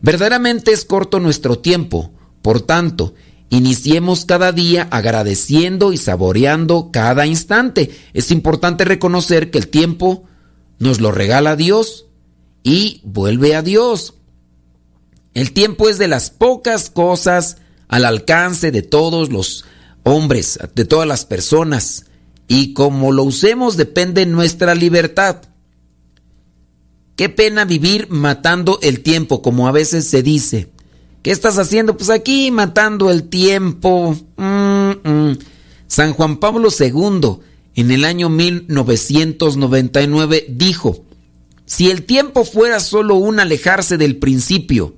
Verdaderamente 0.02 0.72
es 0.72 0.84
corto 0.84 1.20
nuestro 1.20 1.60
tiempo. 1.60 2.10
Por 2.42 2.62
tanto, 2.62 3.14
iniciemos 3.48 4.24
cada 4.24 4.50
día 4.50 4.88
agradeciendo 4.90 5.92
y 5.92 5.98
saboreando 5.98 6.90
cada 6.90 7.26
instante. 7.26 7.92
Es 8.12 8.32
importante 8.32 8.84
reconocer 8.84 9.52
que 9.52 9.58
el 9.58 9.68
tiempo 9.68 10.24
nos 10.78 11.00
lo 11.00 11.12
regala 11.12 11.56
Dios 11.56 12.06
y 12.62 13.00
vuelve 13.04 13.54
a 13.54 13.62
Dios. 13.62 14.14
El 15.34 15.52
tiempo 15.52 15.88
es 15.88 15.98
de 15.98 16.08
las 16.08 16.30
pocas 16.30 16.90
cosas 16.90 17.58
al 17.88 18.04
alcance 18.04 18.70
de 18.70 18.82
todos 18.82 19.30
los 19.30 19.64
hombres, 20.02 20.58
de 20.74 20.84
todas 20.84 21.06
las 21.06 21.24
personas, 21.24 22.06
y 22.48 22.74
como 22.74 23.12
lo 23.12 23.24
usemos 23.24 23.76
depende 23.76 24.24
nuestra 24.26 24.74
libertad. 24.74 25.42
Qué 27.16 27.28
pena 27.28 27.64
vivir 27.64 28.08
matando 28.10 28.78
el 28.82 29.00
tiempo, 29.00 29.42
como 29.42 29.68
a 29.68 29.72
veces 29.72 30.06
se 30.06 30.22
dice. 30.22 30.70
¿Qué 31.22 31.32
estás 31.32 31.58
haciendo? 31.58 31.96
Pues 31.96 32.10
aquí 32.10 32.50
matando 32.50 33.10
el 33.10 33.28
tiempo. 33.28 34.16
Mm, 34.36 34.90
mm. 35.02 35.38
San 35.86 36.12
Juan 36.12 36.36
Pablo 36.36 36.68
II, 36.78 37.38
en 37.76 37.90
el 37.90 38.04
año 38.04 38.28
1999, 38.30 40.46
dijo, 40.48 41.04
si 41.66 41.90
el 41.90 42.04
tiempo 42.04 42.44
fuera 42.44 42.80
solo 42.80 43.16
un 43.16 43.38
alejarse 43.38 43.98
del 43.98 44.16
principio 44.16 44.96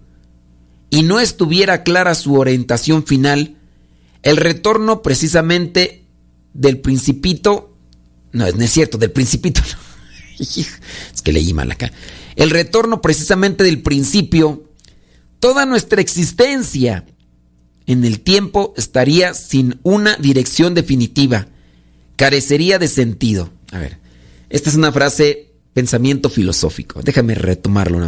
y 0.89 1.03
no 1.03 1.19
estuviera 1.19 1.83
clara 1.83 2.15
su 2.15 2.37
orientación 2.37 3.05
final, 3.05 3.57
el 4.23 4.37
retorno 4.37 5.03
precisamente 5.03 6.05
del 6.55 6.79
principito, 6.79 7.75
no, 8.33 8.49
no 8.49 8.65
es 8.65 8.71
cierto, 8.71 8.97
del 8.97 9.11
principito, 9.11 9.61
es 10.39 11.21
que 11.23 11.33
leí 11.33 11.53
mal 11.53 11.73
acá, 11.73 11.91
el 12.37 12.51
retorno 12.51 13.03
precisamente 13.03 13.65
del 13.65 13.83
principio, 13.83 14.71
toda 15.41 15.67
nuestra 15.67 16.01
existencia 16.01 17.05
en 17.87 18.05
el 18.05 18.21
tiempo 18.21 18.73
estaría 18.77 19.35
sin 19.35 19.81
una 19.83 20.15
dirección 20.17 20.75
definitiva, 20.75 21.49
carecería 22.19 22.79
de 22.79 22.89
sentido. 22.89 23.51
A 23.71 23.79
ver, 23.79 23.99
esta 24.51 24.69
es 24.69 24.77
una 24.77 24.93
frase 24.93 25.53
pensamiento 25.73 26.29
filosófico. 26.29 27.01
Déjame 27.01 27.37
retomarlo. 27.37 28.01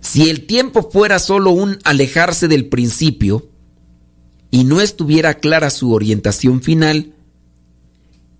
Si 0.00 0.30
el 0.30 0.46
tiempo 0.46 0.88
fuera 0.90 1.18
solo 1.18 1.50
un 1.50 1.76
alejarse 1.82 2.46
del 2.46 2.68
principio 2.68 3.50
y 4.52 4.62
no 4.62 4.80
estuviera 4.80 5.34
clara 5.34 5.70
su 5.70 5.92
orientación 5.92 6.62
final, 6.62 7.14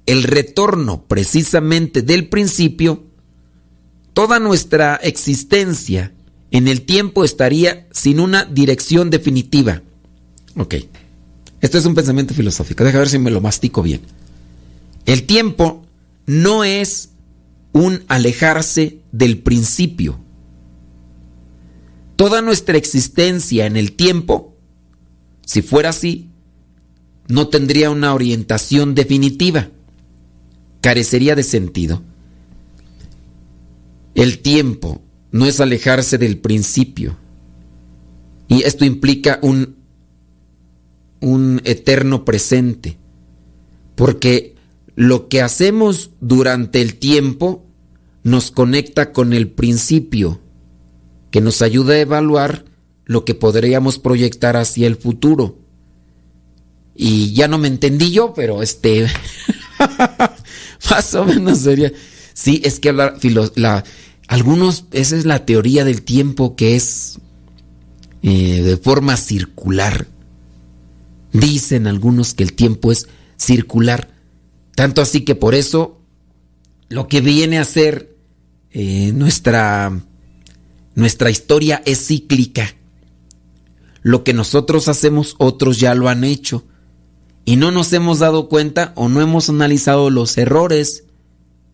el 0.07 0.23
retorno 0.23 1.05
precisamente 1.09 2.03
del 2.03 2.29
principio, 2.29 3.05
toda 4.15 4.39
nuestra 4.39 4.95
existencia 5.03 6.13
en 6.53 6.69
el 6.69 6.83
tiempo 6.83 7.25
estaría 7.25 7.89
sin 7.91 8.21
una 8.21 8.45
dirección 8.45 9.11
definitiva. 9.11 9.83
Ok. 10.57 10.77
Esto 11.61 11.77
es 11.77 11.87
un 11.87 11.97
pensamiento 11.97 12.35
filosófico. 12.35 12.85
Déjame 12.85 13.01
ver 13.01 13.09
si 13.09 13.19
me 13.19 13.33
lo 13.33 13.41
mastico 13.41 13.83
bien. 13.83 14.01
El 15.09 15.23
tiempo 15.23 15.87
no 16.27 16.65
es 16.65 17.13
un 17.73 18.05
alejarse 18.09 19.01
del 19.11 19.39
principio. 19.39 20.21
Toda 22.17 22.43
nuestra 22.43 22.77
existencia 22.77 23.65
en 23.65 23.79
el 23.79 23.93
tiempo, 23.93 24.55
si 25.47 25.63
fuera 25.63 25.89
así, 25.89 26.29
no 27.27 27.49
tendría 27.49 27.89
una 27.89 28.13
orientación 28.13 28.95
definitiva, 28.95 29.71
carecería 30.83 31.35
de 31.35 31.43
sentido. 31.43 32.03
El 34.15 34.41
tiempo 34.41 35.01
no 35.33 35.47
es 35.47 35.59
alejarse 35.59 36.19
del 36.19 36.37
principio. 36.37 37.17
Y 38.47 38.63
esto 38.65 38.85
implica 38.85 39.39
un, 39.41 39.77
un 41.21 41.63
eterno 41.65 42.27
presente. 42.27 42.99
Porque 43.95 44.58
lo 44.99 45.29
que 45.29 45.43
hacemos 45.43 46.11
durante 46.21 46.83
el 46.83 46.97
tiempo 46.97 47.65
nos 48.25 48.51
conecta 48.51 49.13
con 49.13 49.33
el 49.33 49.49
principio, 49.49 50.41
que 51.31 51.41
nos 51.41 51.63
ayuda 51.63 51.95
a 51.95 52.01
evaluar 52.01 52.65
lo 53.05 53.25
que 53.25 53.37
podríamos 53.37 54.01
proyectar 54.01 54.57
hacia 54.57 54.89
el 54.89 54.97
futuro. 54.97 55.57
Y 56.97 57.33
ya 57.33 57.47
no 57.47 57.59
me 57.59 57.69
entendí 57.69 58.11
yo, 58.11 58.35
pero 58.35 58.61
este, 58.61 59.07
más 60.91 61.15
o 61.15 61.25
menos 61.25 61.59
sería, 61.59 61.93
sí, 62.35 62.61
es 62.65 62.81
que 62.81 62.89
hablar, 62.89 63.19
la, 63.55 63.85
algunos, 64.27 64.87
esa 64.91 65.17
es 65.17 65.25
la 65.27 65.47
teoría 65.47 65.85
del 65.85 66.03
tiempo 66.03 66.57
que 66.57 66.75
es 66.75 67.21
eh, 68.25 68.63
de 68.65 68.77
forma 68.77 69.17
circular. 69.17 70.09
Dicen 71.33 71.87
algunos 71.87 72.35
que 72.35 72.43
el 72.43 72.53
tiempo 72.55 72.91
es 72.91 73.07
circular. 73.37 74.18
Tanto 74.79 75.03
así 75.03 75.23
que 75.23 75.35
por 75.35 75.57
eso 75.57 75.99
lo 76.89 77.09
que 77.09 77.21
viene 77.21 77.59
a 77.59 77.65
ser 77.65 78.15
eh, 78.71 79.11
nuestra, 79.13 79.91
nuestra 80.95 81.31
historia 81.31 81.83
es 81.85 82.07
cíclica. 82.07 82.77
Lo 84.03 84.23
que 84.23 84.33
nosotros 84.33 84.87
hacemos, 84.87 85.35
otros 85.39 85.81
ya 85.81 85.97
lo 85.97 86.09
han 86.09 86.23
hecho. 86.23 86.65
Y 87.45 87.57
no 87.57 87.73
nos 87.73 87.93
hemos 87.93 88.21
dado 88.21 88.49
cuenta 88.49 88.93
o 88.95 89.09
no 89.09 89.21
hemos 89.21 89.49
analizado 89.49 90.11
los 90.11 90.39
errores 90.39 91.03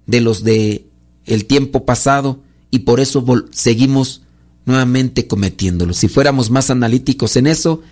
de 0.06 0.22
los 0.22 0.42
de 0.42 0.86
el 1.26 1.44
tiempo 1.44 1.84
pasado 1.84 2.40
y 2.70 2.78
por 2.78 3.00
eso 3.00 3.22
seguimos 3.50 4.22
nuevamente 4.64 5.26
cometiéndolos. 5.26 5.98
Si 5.98 6.08
fuéramos 6.08 6.48
más 6.48 6.70
analíticos 6.70 7.36
en 7.36 7.48
eso, 7.48 7.82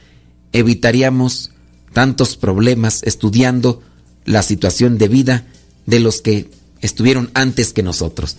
evitaríamos 0.54 1.50
tantos 1.92 2.38
problemas 2.38 3.02
estudiando 3.02 3.82
la 4.24 4.42
situación 4.42 4.98
de 4.98 5.08
vida 5.08 5.44
de 5.86 6.00
los 6.00 6.20
que 6.20 6.48
estuvieron 6.80 7.30
antes 7.34 7.72
que 7.72 7.82
nosotros. 7.82 8.36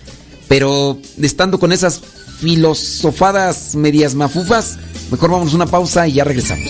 Pero 0.48 1.00
estando 1.22 1.60
con 1.60 1.72
esas 1.72 2.02
filosofadas 2.39 3.76
medias 3.76 4.15
mafufas, 4.15 4.78
mejor 5.12 5.32
vamos 5.32 5.54
a 5.54 5.56
una 5.56 5.65
pausa 5.65 6.08
y 6.08 6.13
ya 6.13 6.24
regresamos. 6.24 6.69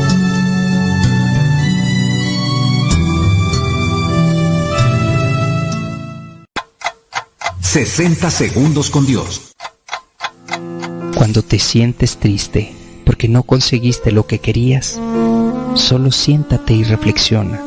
60 7.71 8.29
segundos 8.31 8.89
con 8.89 9.05
Dios. 9.05 9.53
Cuando 11.15 11.41
te 11.41 11.57
sientes 11.57 12.17
triste 12.17 12.73
porque 13.05 13.29
no 13.29 13.43
conseguiste 13.43 14.11
lo 14.11 14.27
que 14.27 14.39
querías, 14.39 14.99
solo 15.75 16.11
siéntate 16.11 16.73
y 16.73 16.83
reflexiona, 16.83 17.61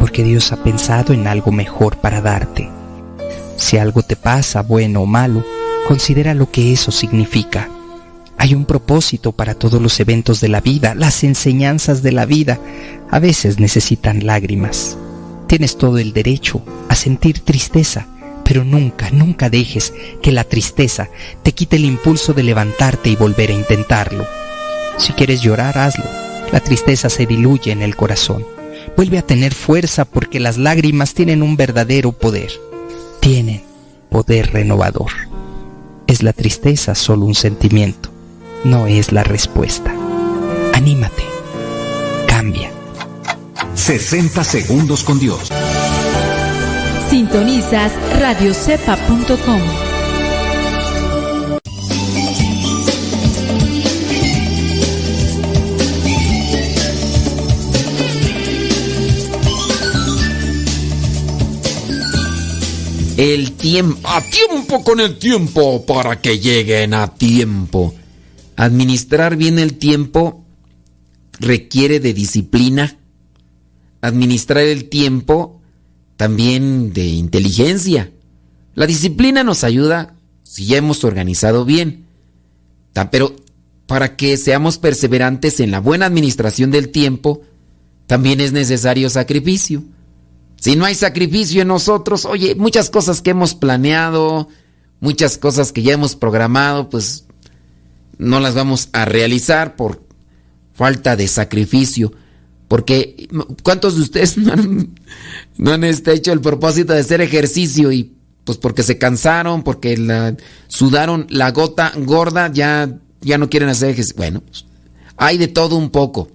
porque 0.00 0.24
Dios 0.24 0.50
ha 0.50 0.64
pensado 0.64 1.14
en 1.14 1.28
algo 1.28 1.52
mejor 1.52 1.98
para 1.98 2.20
darte. 2.20 2.68
Si 3.54 3.78
algo 3.78 4.02
te 4.02 4.16
pasa, 4.16 4.62
bueno 4.62 5.02
o 5.02 5.06
malo, 5.06 5.44
considera 5.86 6.34
lo 6.34 6.50
que 6.50 6.72
eso 6.72 6.90
significa. 6.90 7.68
Hay 8.36 8.56
un 8.56 8.64
propósito 8.64 9.30
para 9.30 9.54
todos 9.54 9.80
los 9.80 10.00
eventos 10.00 10.40
de 10.40 10.48
la 10.48 10.62
vida, 10.62 10.96
las 10.96 11.22
enseñanzas 11.22 12.02
de 12.02 12.10
la 12.10 12.26
vida 12.26 12.58
a 13.08 13.20
veces 13.20 13.60
necesitan 13.60 14.26
lágrimas. 14.26 14.98
Tienes 15.46 15.78
todo 15.78 15.98
el 15.98 16.12
derecho 16.12 16.60
a 16.88 16.96
sentir 16.96 17.38
tristeza 17.38 18.08
pero 18.44 18.64
nunca, 18.64 19.10
nunca 19.10 19.50
dejes 19.50 19.92
que 20.22 20.32
la 20.32 20.44
tristeza 20.44 21.08
te 21.42 21.52
quite 21.52 21.76
el 21.76 21.84
impulso 21.84 22.34
de 22.34 22.42
levantarte 22.42 23.10
y 23.10 23.16
volver 23.16 23.50
a 23.50 23.54
intentarlo. 23.54 24.26
Si 24.98 25.12
quieres 25.12 25.40
llorar, 25.40 25.78
hazlo. 25.78 26.04
La 26.52 26.60
tristeza 26.60 27.08
se 27.08 27.26
diluye 27.26 27.72
en 27.72 27.82
el 27.82 27.96
corazón. 27.96 28.46
Vuelve 28.96 29.18
a 29.18 29.22
tener 29.22 29.54
fuerza 29.54 30.04
porque 30.04 30.38
las 30.38 30.58
lágrimas 30.58 31.14
tienen 31.14 31.42
un 31.42 31.56
verdadero 31.56 32.12
poder. 32.12 32.52
Tienen 33.20 33.62
poder 34.10 34.52
renovador. 34.52 35.10
Es 36.06 36.22
la 36.22 36.32
tristeza 36.32 36.94
solo 36.94 37.24
un 37.24 37.34
sentimiento, 37.34 38.10
no 38.62 38.86
es 38.86 39.10
la 39.10 39.24
respuesta. 39.24 39.92
Anímate. 40.74 41.24
Cambia. 42.28 42.70
60 43.74 44.44
segundos 44.44 45.02
con 45.02 45.18
Dios. 45.18 45.50
Sintonizas 47.14 47.92
radiocepa.com. 48.18 49.62
El 63.16 63.52
tiempo, 63.52 64.08
a 64.08 64.20
tiempo 64.20 64.82
con 64.82 64.98
el 64.98 65.16
tiempo 65.16 65.86
para 65.86 66.20
que 66.20 66.40
lleguen 66.40 66.94
a 66.94 67.14
tiempo. 67.14 67.94
Administrar 68.56 69.36
bien 69.36 69.60
el 69.60 69.74
tiempo 69.74 70.44
requiere 71.38 72.00
de 72.00 72.12
disciplina. 72.12 72.98
Administrar 74.00 74.64
el 74.64 74.88
tiempo 74.88 75.60
también 76.16 76.92
de 76.92 77.06
inteligencia. 77.06 78.10
La 78.74 78.86
disciplina 78.86 79.44
nos 79.44 79.64
ayuda 79.64 80.14
si 80.42 80.66
ya 80.66 80.76
hemos 80.76 81.04
organizado 81.04 81.64
bien. 81.64 82.06
Pero 83.10 83.34
para 83.86 84.16
que 84.16 84.36
seamos 84.36 84.78
perseverantes 84.78 85.60
en 85.60 85.70
la 85.70 85.80
buena 85.80 86.06
administración 86.06 86.70
del 86.70 86.90
tiempo, 86.90 87.42
también 88.06 88.40
es 88.40 88.52
necesario 88.52 89.10
sacrificio. 89.10 89.82
Si 90.56 90.76
no 90.76 90.84
hay 90.84 90.94
sacrificio 90.94 91.62
en 91.62 91.68
nosotros, 91.68 92.24
oye, 92.24 92.54
muchas 92.54 92.88
cosas 92.88 93.20
que 93.20 93.30
hemos 93.30 93.54
planeado, 93.54 94.48
muchas 95.00 95.36
cosas 95.36 95.72
que 95.72 95.82
ya 95.82 95.92
hemos 95.92 96.16
programado, 96.16 96.88
pues 96.88 97.26
no 98.16 98.40
las 98.40 98.54
vamos 98.54 98.88
a 98.92 99.04
realizar 99.04 99.76
por 99.76 100.02
falta 100.72 101.16
de 101.16 101.28
sacrificio. 101.28 102.12
Porque, 102.74 103.28
¿cuántos 103.62 103.94
de 103.94 104.02
ustedes 104.02 104.36
no 105.56 105.72
han, 105.72 105.84
este, 105.84 106.12
hecho 106.12 106.32
el 106.32 106.40
propósito 106.40 106.92
de 106.92 106.98
hacer 106.98 107.20
ejercicio 107.20 107.92
y 107.92 108.16
pues 108.42 108.58
porque 108.58 108.82
se 108.82 108.98
cansaron, 108.98 109.62
porque 109.62 109.96
sudaron 110.66 111.28
la 111.30 111.52
gota 111.52 111.92
gorda, 111.96 112.50
ya 112.52 112.98
ya 113.20 113.38
no 113.38 113.48
quieren 113.48 113.68
hacer 113.68 113.90
ejercicio. 113.90 114.16
Bueno, 114.16 114.40
pues, 114.40 114.64
hay 115.16 115.38
de 115.38 115.46
todo 115.46 115.76
un 115.76 115.90
poco. 115.90 116.32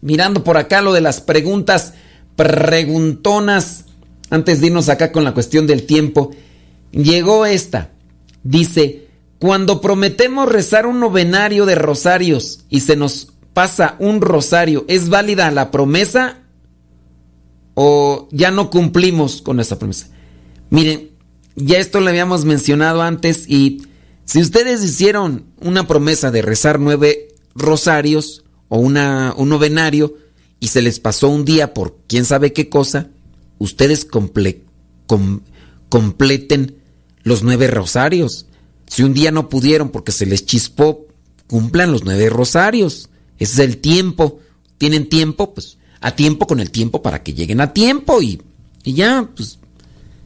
Mirando 0.00 0.42
por 0.42 0.56
acá 0.56 0.80
lo 0.80 0.94
de 0.94 1.02
las 1.02 1.20
preguntas 1.20 1.92
preguntonas, 2.34 3.84
antes 4.30 4.62
de 4.62 4.68
irnos 4.68 4.88
acá 4.88 5.12
con 5.12 5.22
la 5.22 5.34
cuestión 5.34 5.66
del 5.66 5.82
tiempo, 5.82 6.30
llegó 6.92 7.44
esta. 7.44 7.90
Dice, 8.42 9.06
cuando 9.38 9.82
prometemos 9.82 10.50
rezar 10.50 10.86
un 10.86 10.98
novenario 10.98 11.66
de 11.66 11.74
rosarios 11.74 12.64
y 12.70 12.80
se 12.80 12.96
nos 12.96 13.34
pasa 13.54 13.96
un 13.98 14.20
rosario, 14.20 14.84
¿es 14.88 15.08
válida 15.08 15.50
la 15.50 15.70
promesa 15.70 16.38
o 17.74 18.28
ya 18.30 18.50
no 18.50 18.70
cumplimos 18.70 19.42
con 19.42 19.60
esa 19.60 19.78
promesa? 19.78 20.08
Miren, 20.70 21.10
ya 21.56 21.78
esto 21.78 22.00
lo 22.00 22.08
habíamos 22.08 22.44
mencionado 22.44 23.02
antes 23.02 23.48
y 23.48 23.82
si 24.24 24.40
ustedes 24.40 24.82
hicieron 24.82 25.44
una 25.60 25.86
promesa 25.86 26.30
de 26.30 26.42
rezar 26.42 26.80
nueve 26.80 27.28
rosarios 27.54 28.44
o 28.68 28.78
una, 28.78 29.34
un 29.36 29.48
novenario 29.50 30.14
y 30.60 30.68
se 30.68 30.80
les 30.80 31.00
pasó 31.00 31.28
un 31.28 31.44
día 31.44 31.74
por 31.74 31.98
quién 32.06 32.24
sabe 32.24 32.52
qué 32.52 32.68
cosa, 32.68 33.08
ustedes 33.58 34.08
comple- 34.08 34.62
com- 35.06 35.40
completen 35.88 36.76
los 37.22 37.42
nueve 37.42 37.66
rosarios. 37.66 38.46
Si 38.86 39.02
un 39.02 39.12
día 39.12 39.30
no 39.30 39.48
pudieron 39.48 39.90
porque 39.90 40.12
se 40.12 40.24
les 40.24 40.46
chispó, 40.46 41.06
cumplan 41.48 41.92
los 41.92 42.04
nueve 42.04 42.30
rosarios. 42.30 43.10
Ese 43.42 43.52
es 43.62 43.68
el 43.68 43.78
tiempo. 43.78 44.40
Tienen 44.78 45.08
tiempo, 45.08 45.54
pues 45.54 45.78
a 46.00 46.16
tiempo 46.16 46.46
con 46.46 46.58
el 46.60 46.70
tiempo 46.70 47.02
para 47.02 47.22
que 47.22 47.32
lleguen 47.34 47.60
a 47.60 47.72
tiempo 47.72 48.20
y, 48.20 48.40
y 48.84 48.94
ya, 48.94 49.28
pues 49.36 49.58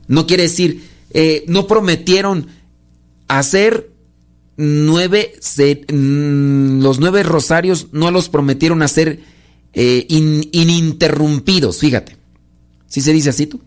no 0.08 0.26
quiere 0.26 0.44
decir, 0.44 0.82
eh, 1.10 1.44
no 1.48 1.66
prometieron 1.66 2.46
hacer 3.28 3.90
nueve, 4.56 5.34
mm, 5.92 6.80
los 6.82 6.98
nueve 6.98 7.22
rosarios, 7.22 7.88
no 7.92 8.10
los 8.10 8.28
prometieron 8.30 8.82
hacer 8.82 9.20
eh, 9.74 10.06
in- 10.08 10.48
ininterrumpidos, 10.52 11.78
fíjate. 11.78 12.16
¿Sí 12.86 13.02
se 13.02 13.12
dice 13.12 13.28
así 13.30 13.46
tú? 13.46 13.60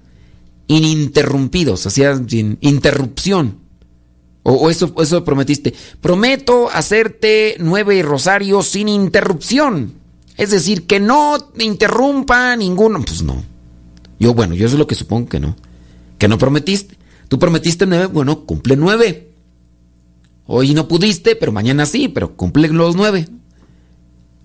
Ininterrumpidos, 0.68 1.86
hacía 1.86 2.20
interrupción. 2.62 3.58
O, 4.52 4.70
eso, 4.70 4.94
eso 5.00 5.24
prometiste. 5.24 5.74
Prometo 6.02 6.70
hacerte 6.72 7.56
nueve 7.60 8.02
rosarios 8.02 8.68
sin 8.68 8.90
interrupción. 8.90 9.94
Es 10.38 10.52
decir, 10.52 10.88
que 10.88 11.00
no 11.00 11.38
interrumpa 11.60 12.56
ninguno. 12.56 13.02
Pues 13.02 13.22
no. 13.22 13.44
Yo, 14.20 14.34
bueno, 14.34 14.56
yo 14.56 14.66
eso 14.66 14.76
es 14.76 14.80
lo 14.80 14.88
que 14.88 14.96
supongo 14.96 15.30
que 15.30 15.40
no. 15.40 15.56
Que 16.18 16.28
no 16.28 16.38
prometiste. 16.38 16.98
Tú 17.28 17.38
prometiste 17.38 17.86
nueve, 17.86 18.08
bueno, 18.08 18.46
cumple 18.46 18.76
nueve. 18.76 19.32
Hoy 20.48 20.74
no 20.74 20.88
pudiste, 20.88 21.36
pero 21.36 21.52
mañana 21.52 21.86
sí, 21.86 22.08
pero 22.08 22.36
cumple 22.36 22.70
los 22.70 22.96
nueve. 22.96 23.28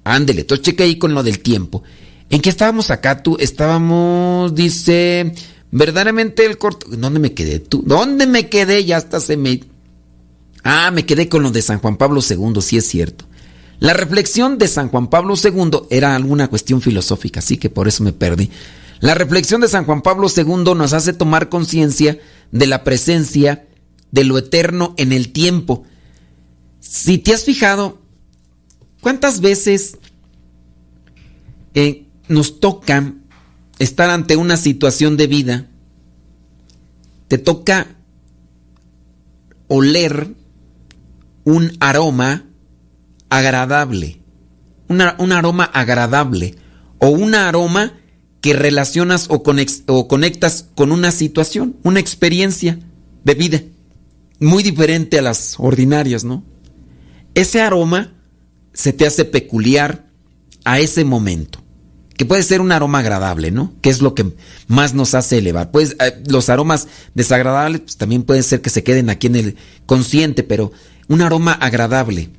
Ándele, 0.04 0.42
entonces 0.42 0.66
cheque 0.66 0.82
ahí 0.82 0.98
con 0.98 1.14
lo 1.14 1.22
del 1.22 1.40
tiempo. 1.40 1.82
¿En 2.28 2.42
qué 2.42 2.50
estábamos 2.50 2.90
acá 2.90 3.22
tú? 3.22 3.38
Estábamos, 3.40 4.54
dice, 4.54 5.32
verdaderamente 5.70 6.44
el 6.44 6.58
corto... 6.58 6.88
¿Dónde 6.90 7.20
me 7.20 7.32
quedé 7.32 7.58
tú? 7.58 7.82
¿Dónde 7.86 8.26
me 8.26 8.50
quedé? 8.50 8.84
Ya 8.84 8.98
hasta 8.98 9.18
se 9.18 9.38
me... 9.38 9.60
Ah, 10.64 10.90
me 10.90 11.04
quedé 11.04 11.28
con 11.28 11.42
lo 11.42 11.50
de 11.50 11.60
San 11.60 11.78
Juan 11.78 11.98
Pablo 11.98 12.20
II, 12.28 12.60
sí 12.62 12.78
es 12.78 12.88
cierto. 12.88 13.26
La 13.80 13.92
reflexión 13.92 14.56
de 14.56 14.66
San 14.66 14.88
Juan 14.88 15.08
Pablo 15.08 15.34
II 15.42 15.82
era 15.90 16.16
alguna 16.16 16.48
cuestión 16.48 16.80
filosófica, 16.80 17.40
así 17.40 17.58
que 17.58 17.68
por 17.68 17.86
eso 17.86 18.02
me 18.02 18.14
perdí. 18.14 18.50
La 19.00 19.14
reflexión 19.14 19.60
de 19.60 19.68
San 19.68 19.84
Juan 19.84 20.00
Pablo 20.00 20.28
II 20.34 20.74
nos 20.74 20.94
hace 20.94 21.12
tomar 21.12 21.50
conciencia 21.50 22.18
de 22.50 22.66
la 22.66 22.82
presencia 22.82 23.66
de 24.10 24.24
lo 24.24 24.38
eterno 24.38 24.94
en 24.96 25.12
el 25.12 25.32
tiempo. 25.32 25.84
Si 26.80 27.18
te 27.18 27.34
has 27.34 27.44
fijado, 27.44 28.00
¿cuántas 29.02 29.42
veces 29.42 29.98
eh, 31.74 32.06
nos 32.28 32.60
toca 32.60 33.12
estar 33.78 34.08
ante 34.08 34.36
una 34.36 34.56
situación 34.56 35.18
de 35.18 35.26
vida? 35.26 35.66
Te 37.28 37.36
toca 37.36 37.88
oler 39.68 40.43
un 41.44 41.76
aroma 41.80 42.46
agradable, 43.28 44.20
un 44.88 45.32
aroma 45.32 45.64
agradable 45.64 46.54
o 46.98 47.08
un 47.08 47.34
aroma 47.34 47.94
que 48.40 48.52
relacionas 48.52 49.28
o 49.30 49.42
conectas 49.42 50.66
con 50.74 50.92
una 50.92 51.10
situación, 51.10 51.76
una 51.82 52.00
experiencia 52.00 52.78
de 53.24 53.34
vida, 53.34 53.62
muy 54.38 54.62
diferente 54.62 55.18
a 55.18 55.22
las 55.22 55.54
ordinarias, 55.58 56.24
¿no? 56.24 56.44
Ese 57.34 57.60
aroma 57.60 58.12
se 58.72 58.92
te 58.92 59.06
hace 59.06 59.24
peculiar 59.24 60.10
a 60.64 60.78
ese 60.78 61.04
momento, 61.04 61.60
que 62.16 62.26
puede 62.26 62.42
ser 62.42 62.60
un 62.60 62.72
aroma 62.72 62.98
agradable, 62.98 63.50
¿no? 63.50 63.72
Que 63.80 63.90
es 63.90 64.02
lo 64.02 64.14
que 64.14 64.34
más 64.68 64.94
nos 64.94 65.14
hace 65.14 65.38
elevar. 65.38 65.70
Pues 65.70 65.96
eh, 66.00 66.22
los 66.26 66.48
aromas 66.48 66.86
desagradables 67.14 67.80
pues, 67.80 67.96
también 67.96 68.22
pueden 68.22 68.42
ser 68.42 68.60
que 68.60 68.70
se 68.70 68.84
queden 68.84 69.10
aquí 69.10 69.26
en 69.26 69.36
el 69.36 69.56
consciente, 69.86 70.42
pero 70.42 70.72
un 71.08 71.22
aroma 71.22 71.52
agradable. 71.52 72.30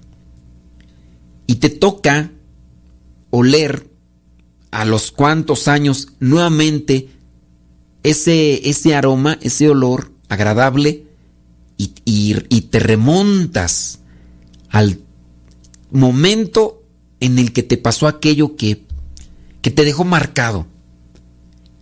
Y 1.48 1.56
te 1.56 1.70
toca 1.70 2.32
oler 3.30 3.90
a 4.72 4.86
los 4.86 5.12
cuantos 5.12 5.68
años 5.68 6.10
nuevamente 6.20 7.10
ese, 8.04 8.68
ese 8.70 8.96
aroma, 8.96 9.38
ese 9.42 9.70
olor 9.70 10.12
agradable 10.30 11.08
y, 11.78 11.92
y- 12.06 12.62
te 12.62 12.80
remontas 12.80 14.00
al 14.70 15.00
momento 15.92 16.84
en 17.20 17.40
el 17.40 17.54
que 17.54 17.64
te 17.64 17.78
pasó 17.78 18.08
aquello 18.08 18.56
que, 18.56 18.86
que 19.62 19.72
te 19.72 19.86
dejó 19.86 20.04
marcado. 20.04 20.68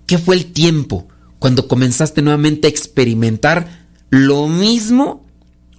¿Qué 0.05 0.17
fue 0.17 0.36
el 0.36 0.51
tiempo 0.51 1.07
cuando 1.39 1.67
comenzaste 1.67 2.21
nuevamente 2.21 2.67
a 2.67 2.69
experimentar 2.69 3.88
lo 4.09 4.47
mismo 4.47 5.22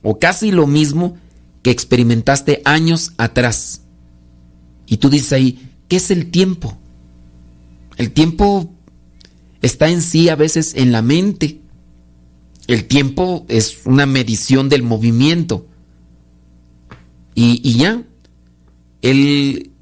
o 0.05 0.21
casi 0.21 0.53
lo 0.53 0.69
mismo 0.69 1.17
que 1.63 1.73
experimentaste 1.73 2.63
años 2.65 3.15
atrás? 3.19 3.83
Y 4.87 4.99
tú 4.99 5.11
dices 5.11 5.33
ahí, 5.33 5.71
¿qué 5.89 5.97
es 5.97 6.13
el 6.13 6.31
tiempo? 6.31 6.79
El 7.97 8.13
tiempo 8.13 8.73
está 9.63 9.89
en 9.89 10.03
sí 10.03 10.29
a 10.29 10.37
veces 10.37 10.75
en 10.77 10.93
la 10.93 11.03
mente. 11.03 11.61
El 12.67 12.85
tiempo 12.85 13.45
es 13.49 13.79
una 13.85 14.07
medición 14.07 14.69
del 14.69 14.83
movimiento. 14.83 15.67
Y, 17.35 17.61
y 17.69 17.79
ya. 17.79 18.05
El, 19.03 19.73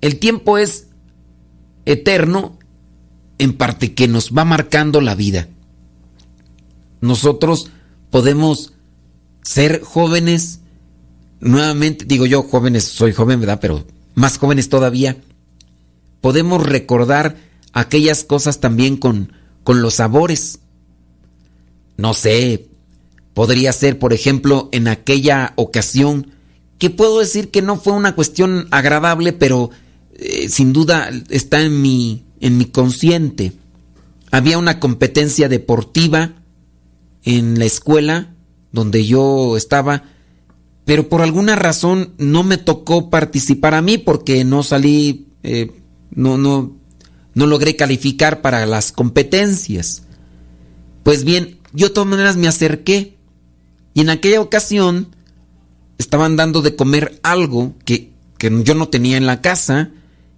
el 0.00 0.18
tiempo 0.18 0.58
es 0.58 0.88
eterno 1.84 2.58
en 3.38 3.54
parte 3.54 3.94
que 3.94 4.08
nos 4.08 4.32
va 4.32 4.44
marcando 4.44 5.00
la 5.00 5.14
vida. 5.14 5.48
Nosotros 7.00 7.70
podemos 8.10 8.71
ser 9.42 9.82
jóvenes, 9.82 10.60
nuevamente, 11.40 12.04
digo 12.04 12.26
yo 12.26 12.42
jóvenes, 12.42 12.84
soy 12.84 13.12
joven, 13.12 13.40
¿verdad? 13.40 13.58
Pero 13.60 13.84
más 14.14 14.38
jóvenes 14.38 14.68
todavía. 14.68 15.16
Podemos 16.20 16.64
recordar 16.64 17.36
aquellas 17.72 18.24
cosas 18.24 18.60
también 18.60 18.96
con, 18.96 19.32
con 19.64 19.82
los 19.82 19.94
sabores. 19.94 20.60
No 21.96 22.14
sé, 22.14 22.68
podría 23.34 23.72
ser, 23.72 23.98
por 23.98 24.12
ejemplo, 24.12 24.68
en 24.72 24.88
aquella 24.88 25.52
ocasión, 25.56 26.32
que 26.78 26.90
puedo 26.90 27.20
decir 27.20 27.50
que 27.50 27.62
no 27.62 27.76
fue 27.76 27.92
una 27.92 28.14
cuestión 28.14 28.68
agradable, 28.70 29.32
pero 29.32 29.70
eh, 30.14 30.48
sin 30.48 30.72
duda 30.72 31.10
está 31.28 31.62
en 31.62 31.80
mi, 31.80 32.24
en 32.40 32.58
mi 32.58 32.66
consciente. 32.66 33.52
Había 34.30 34.58
una 34.58 34.80
competencia 34.80 35.48
deportiva 35.48 36.32
en 37.24 37.58
la 37.58 37.64
escuela 37.64 38.31
donde 38.72 39.06
yo 39.06 39.56
estaba, 39.56 40.04
pero 40.84 41.08
por 41.08 41.22
alguna 41.22 41.54
razón 41.56 42.14
no 42.18 42.42
me 42.42 42.58
tocó 42.58 43.10
participar 43.10 43.74
a 43.74 43.82
mí 43.82 43.98
porque 43.98 44.44
no 44.44 44.62
salí, 44.62 45.28
eh, 45.42 45.70
no, 46.10 46.38
no, 46.38 46.76
no 47.34 47.46
logré 47.46 47.76
calificar 47.76 48.40
para 48.40 48.66
las 48.66 48.92
competencias. 48.92 50.02
Pues 51.02 51.24
bien, 51.24 51.58
yo 51.72 51.88
de 51.88 51.94
todas 51.94 52.08
maneras 52.10 52.36
me 52.36 52.48
acerqué 52.48 53.16
y 53.94 54.00
en 54.00 54.10
aquella 54.10 54.40
ocasión 54.40 55.14
estaban 55.98 56.36
dando 56.36 56.62
de 56.62 56.74
comer 56.74 57.20
algo 57.22 57.74
que, 57.84 58.12
que 58.38 58.62
yo 58.64 58.74
no 58.74 58.88
tenía 58.88 59.16
en 59.16 59.26
la 59.26 59.40
casa 59.40 59.90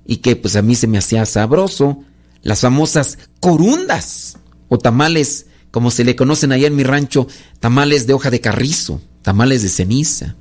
y 0.04 0.18
que 0.18 0.36
pues 0.36 0.56
a 0.56 0.62
mí 0.62 0.74
se 0.74 0.86
me 0.86 0.98
hacía 0.98 1.24
sabroso, 1.26 2.04
las 2.42 2.60
famosas 2.60 3.18
corundas 3.40 4.38
o 4.68 4.78
tamales, 4.78 5.46
como 5.74 5.90
se 5.90 6.04
le 6.04 6.14
conocen 6.14 6.52
allá 6.52 6.68
en 6.68 6.76
mi 6.76 6.84
rancho, 6.84 7.26
tamales 7.58 8.06
de 8.06 8.12
hoja 8.12 8.30
de 8.30 8.40
carrizo, 8.40 9.00
tamales 9.22 9.60
de 9.60 9.68
ceniza. 9.68 10.36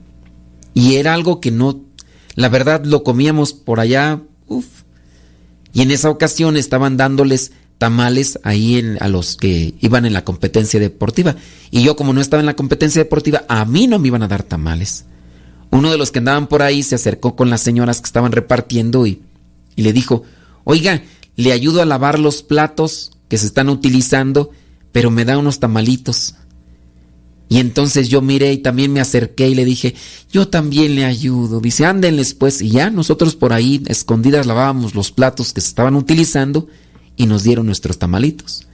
Y 0.75 0.97
era 0.97 1.15
algo 1.15 1.41
que 1.41 1.49
no, 1.49 1.81
la 2.35 2.49
verdad 2.49 2.85
lo 2.85 3.03
comíamos 3.03 3.51
por 3.51 3.79
allá, 3.79 4.21
uff. 4.45 4.83
Y 5.73 5.81
en 5.81 5.89
esa 5.89 6.11
ocasión 6.11 6.55
estaban 6.55 6.97
dándoles 6.97 7.51
tamales 7.79 8.37
ahí 8.43 8.95
a 8.99 9.07
los 9.07 9.35
que 9.35 9.73
iban 9.81 10.05
en 10.05 10.13
la 10.13 10.23
competencia 10.23 10.79
deportiva. 10.79 11.35
Y 11.71 11.81
yo 11.81 11.95
como 11.95 12.13
no 12.13 12.21
estaba 12.21 12.41
en 12.41 12.45
la 12.45 12.55
competencia 12.55 13.01
deportiva, 13.01 13.43
a 13.47 13.65
mí 13.65 13.87
no 13.87 13.97
me 13.97 14.09
iban 14.09 14.21
a 14.21 14.27
dar 14.27 14.43
tamales. 14.43 15.05
uno 15.71 15.89
de 15.89 15.97
los 15.97 16.11
que 16.11 16.19
andaban 16.19 16.45
por 16.45 16.61
ahí 16.61 16.83
se 16.83 16.93
acercó 16.93 17.35
con 17.35 17.49
las 17.49 17.61
señoras 17.61 18.01
que 18.01 18.05
estaban 18.05 18.33
repartiendo 18.33 19.07
y 19.07 19.23
le 19.77 19.93
dijo, 19.93 20.21
oiga, 20.63 21.01
le 21.35 21.53
ayudo 21.53 21.81
a 21.81 21.87
lavar 21.87 22.19
los 22.19 22.43
platos 22.43 23.17
que 23.29 23.39
se 23.39 23.47
están 23.47 23.69
utilizando, 23.69 24.51
pero 24.93 25.11
me 25.11 25.25
da 25.25 25.37
unos 25.37 25.59
tamalitos. 25.59 26.35
Y 27.49 27.59
entonces 27.59 28.07
yo 28.07 28.21
miré 28.21 28.53
y 28.53 28.59
también 28.59 28.93
me 28.93 29.01
acerqué 29.01 29.49
y 29.49 29.55
le 29.55 29.65
dije, 29.65 29.93
yo 30.31 30.47
también 30.47 30.95
le 30.95 31.03
ayudo. 31.03 31.59
Dice, 31.59 31.85
ándenles 31.85 32.33
pues. 32.33 32.61
Y 32.61 32.69
ya 32.69 32.89
nosotros 32.89 33.35
por 33.35 33.51
ahí, 33.51 33.83
escondidas, 33.87 34.47
lavábamos 34.47 34.95
los 34.95 35.11
platos 35.11 35.51
que 35.51 35.59
se 35.59 35.67
estaban 35.67 35.95
utilizando 35.95 36.67
y 37.17 37.25
nos 37.25 37.43
dieron 37.43 37.65
nuestros 37.65 37.99
tamalitos. 37.99 38.67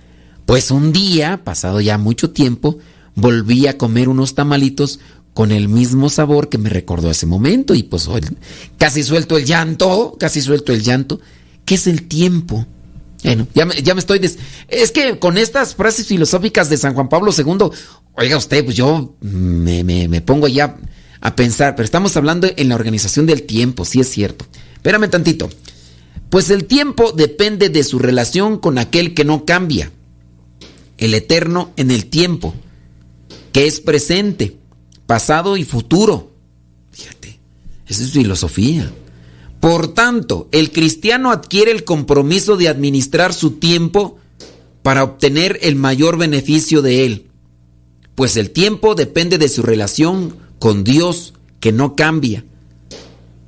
Pues 0.46 0.72
un 0.72 0.94
día, 0.94 1.44
pasado 1.44 1.82
ya 1.82 1.98
mucho 1.98 2.30
tiempo, 2.30 2.78
volví 3.16 3.68
a 3.68 3.78
comer 3.78 4.08
unos 4.08 4.36
tamalitos 4.36 5.00
con 5.34 5.52
el 5.52 5.70
mismo 5.70 6.10
sabor 6.10 6.50
que 6.50 6.58
me 6.58 6.70
recordó 6.70 7.10
ese 7.12 7.26
momento 7.26 7.76
y 7.76 7.84
pues 7.84 8.10
casi 8.78 9.04
suelto 9.04 9.38
el 9.38 9.46
llanto, 9.46 10.16
casi 10.20 10.42
suelto 10.42 10.74
el 10.74 10.84
llanto. 10.84 11.20
¿Qué 11.66 11.76
es 11.76 11.88
el 11.88 12.08
tiempo? 12.08 12.66
Bueno, 13.24 13.48
ya 13.54 13.66
me, 13.66 14.00
estoy... 14.00 14.22
Es 14.70 14.92
que 14.92 15.20
con 15.20 15.38
estas 15.38 15.76
frases 15.76 16.08
filosóficas 16.08 16.70
de 16.70 16.78
San 16.78 16.94
Juan 16.94 17.10
Pablo 17.10 17.32
II, 17.38 17.70
oiga 18.14 18.38
usted, 18.38 18.64
pues 18.64 18.78
yo 18.78 19.16
me, 19.20 19.84
me, 19.84 20.22
pongo 20.22 20.48
ya 20.48 20.78
a 21.20 21.36
pensar, 21.36 21.76
pero 21.76 21.84
estamos 21.84 22.16
hablando 22.16 22.48
en 22.56 22.70
la 22.70 22.76
organización 22.76 23.26
del 23.26 23.44
tiempo, 23.44 23.84
sí 23.84 24.00
es 24.00 24.10
cierto. 24.10 24.46
Espérame 24.76 25.10
tantito. 25.10 25.50
Pues 26.30 26.50
el 26.50 26.66
tiempo 26.66 27.12
depende 27.12 27.70
de 27.70 27.84
su 27.84 28.00
relación 28.00 28.58
con 28.58 28.78
aquel 28.78 29.14
que 29.14 29.26
no 29.26 29.46
cambia, 29.46 29.92
el 30.98 31.14
eterno 31.14 31.74
en 31.76 31.92
el 31.92 32.06
tiempo, 32.06 32.54
que 33.52 33.68
es 33.68 33.82
presente, 33.82 34.58
pasado 35.06 35.58
y 35.58 35.66
futuro. 35.66 36.32
Fíjate, 36.92 37.40
esa 37.88 38.04
es 38.04 38.12
filosofía. 38.12 38.90
Por 39.60 39.94
tanto, 39.94 40.48
el 40.52 40.72
cristiano 40.72 41.32
adquiere 41.32 41.72
el 41.72 41.84
compromiso 41.84 42.56
de 42.56 42.70
administrar 42.70 43.34
su 43.34 43.52
tiempo 43.52 44.18
para 44.82 45.04
obtener 45.04 45.60
el 45.62 45.76
mayor 45.76 46.18
beneficio 46.18 46.82
de 46.82 47.06
él, 47.06 47.30
pues 48.20 48.36
el 48.36 48.52
tiempo 48.52 48.96
depende 48.96 49.38
de 49.38 49.48
su 49.48 49.62
relación 49.62 50.36
con 50.60 50.84
Dios, 50.84 51.34
que 51.62 51.72
no 51.72 51.96
cambia. 51.96 52.44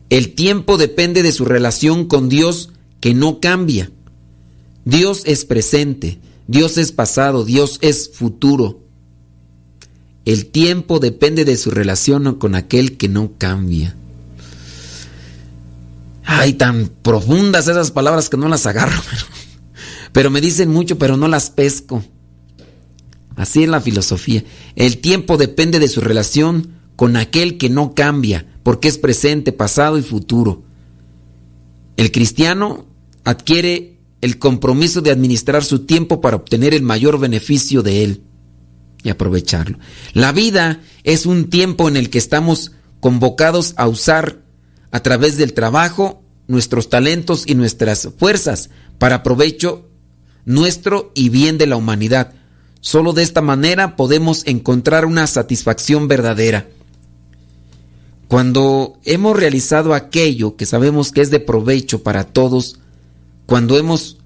El 0.10 0.34
tiempo 0.34 0.78
depende 0.78 1.24
de 1.24 1.34
su 1.34 1.44
relación 1.44 2.06
con 2.06 2.30
Dios, 2.30 2.70
que 3.02 3.14
no 3.14 3.42
cambia. 3.42 3.92
Dios 4.86 5.24
es 5.26 5.44
presente, 5.44 6.20
Dios 6.48 6.78
es 6.78 6.94
pasado, 6.94 7.44
Dios 7.44 7.80
es 7.82 8.12
futuro. 8.14 8.80
El 10.24 10.46
tiempo 10.46 11.00
depende 11.00 11.44
de 11.44 11.58
su 11.58 11.72
relación 11.72 12.36
con 12.36 12.56
aquel 12.56 12.96
que 12.96 13.10
no 13.10 13.34
cambia. 13.38 13.98
Ay, 16.24 16.54
tan 16.54 16.88
profundas 17.02 17.68
esas 17.68 17.92
palabras 17.92 18.30
que 18.30 18.38
no 18.38 18.48
las 18.48 18.66
agarro. 18.66 19.02
Pero, 20.12 20.30
me 20.30 20.42
dicen 20.42 20.70
mucho, 20.70 20.98
pero 20.98 21.16
no 21.16 21.30
las 21.30 21.50
pesco. 21.50 22.04
Así 23.38 23.64
es 23.64 23.70
la 23.70 23.80
filosofía. 23.80 24.44
El 24.76 24.98
tiempo 24.98 25.38
depende 25.38 25.80
de 25.80 25.88
su 25.88 26.02
relación 26.02 26.74
con 26.98 27.16
aquel 27.16 27.58
que 27.58 27.70
no 27.70 27.96
cambia, 27.96 28.46
porque 28.62 28.90
es 28.90 28.98
presente, 28.98 29.54
pasado 29.54 29.98
y 29.98 30.02
futuro. 30.02 30.64
El 31.96 32.12
cristiano 32.12 32.88
adquiere 33.24 34.00
el 34.22 34.38
compromiso 34.38 35.02
de 35.02 35.12
administrar 35.12 35.64
su 35.64 35.86
tiempo 35.86 36.22
para 36.22 36.36
obtener 36.36 36.74
el 36.74 36.84
mayor 36.84 37.20
beneficio 37.20 37.82
de 37.82 38.04
él 38.04 38.24
y 39.04 39.10
aprovecharlo. 39.10 39.80
La 40.14 40.32
vida 40.32 40.82
es 41.04 41.26
un 41.26 41.50
tiempo 41.50 41.88
en 41.88 41.98
el 41.98 42.10
que 42.10 42.18
estamos 42.18 42.74
convocados 43.00 43.74
a 43.78 43.88
usar 43.88 44.42
a 44.92 45.02
través 45.02 45.38
del 45.38 45.54
trabajo 45.54 46.22
nuestros 46.48 46.90
talentos 46.90 47.44
y 47.48 47.56
nuestras 47.56 48.10
fuerzas 48.18 48.70
para 48.98 49.24
provecho 49.24 49.90
nuestro 50.46 51.12
y 51.16 51.30
bien 51.30 51.58
de 51.58 51.68
la 51.68 51.78
humanidad. 51.78 52.34
Solo 52.82 53.14
de 53.14 53.24
esta 53.24 53.42
manera 53.42 53.96
podemos 53.96 54.46
encontrar 54.46 55.06
una 55.06 55.28
satisfacción 55.28 56.08
verdadera. 56.08 56.68
Cuando 58.28 58.98
hemos 59.04 59.38
realizado 59.38 59.94
aquello 59.94 60.56
que 60.56 60.66
sabemos 60.66 61.12
que 61.12 61.22
es 61.22 61.32
de 61.32 61.40
provecho 61.40 62.04
para 62.04 62.26
todos, 62.26 62.80
cuando 63.46 63.78
hemos 63.78 64.18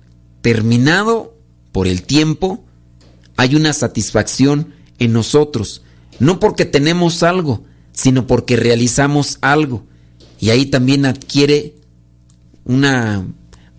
terminado 0.41 1.36
por 1.72 1.88
el 1.88 2.03
tiempo, 2.03 2.63
hay 3.36 3.55
una 3.55 3.74
satisfacción 3.74 4.74
en 4.99 5.11
nosotros, 5.11 5.82
no 6.20 6.39
porque 6.39 6.66
tenemos 6.66 7.24
algo, 7.24 7.63
sino 7.91 8.28
porque 8.28 8.55
realizamos 8.55 9.38
algo. 9.41 9.86
Y 10.40 10.50
ahí 10.50 10.66
también 10.66 11.06
adquiere 11.06 11.76
una 12.64 13.26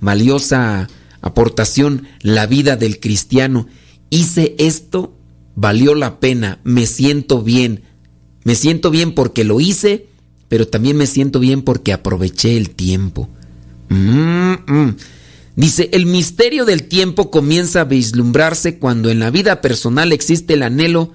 valiosa 0.01 0.89
aportación 1.21 2.07
la 2.21 2.47
vida 2.47 2.77
del 2.77 3.01
cristiano. 3.01 3.67
Hice 4.11 4.55
esto, 4.59 5.17
valió 5.55 5.95
la 5.95 6.21
pena, 6.21 6.61
me 6.65 6.87
siento 6.87 7.43
bien. 7.43 7.83
Me 8.45 8.55
siento 8.55 8.91
bien 8.91 9.13
porque 9.13 9.43
lo 9.43 9.61
hice, 9.61 10.07
pero 10.49 10.69
también 10.69 10.97
me 10.97 11.07
siento 11.07 11.41
bien 11.41 11.63
porque 11.63 11.93
aproveché 11.93 12.57
el 12.57 12.71
tiempo. 12.71 13.29
Mm, 13.89 14.53
mm. 14.67 14.97
Dice, 15.57 15.89
el 15.93 16.07
misterio 16.07 16.65
del 16.65 16.85
tiempo 16.85 17.31
comienza 17.31 17.81
a 17.81 17.85
vislumbrarse 17.85 18.79
cuando 18.79 19.11
en 19.11 19.19
la 19.19 19.31
vida 19.31 19.63
personal 19.63 20.13
existe 20.13 20.55
el 20.55 20.63
anhelo 20.63 21.13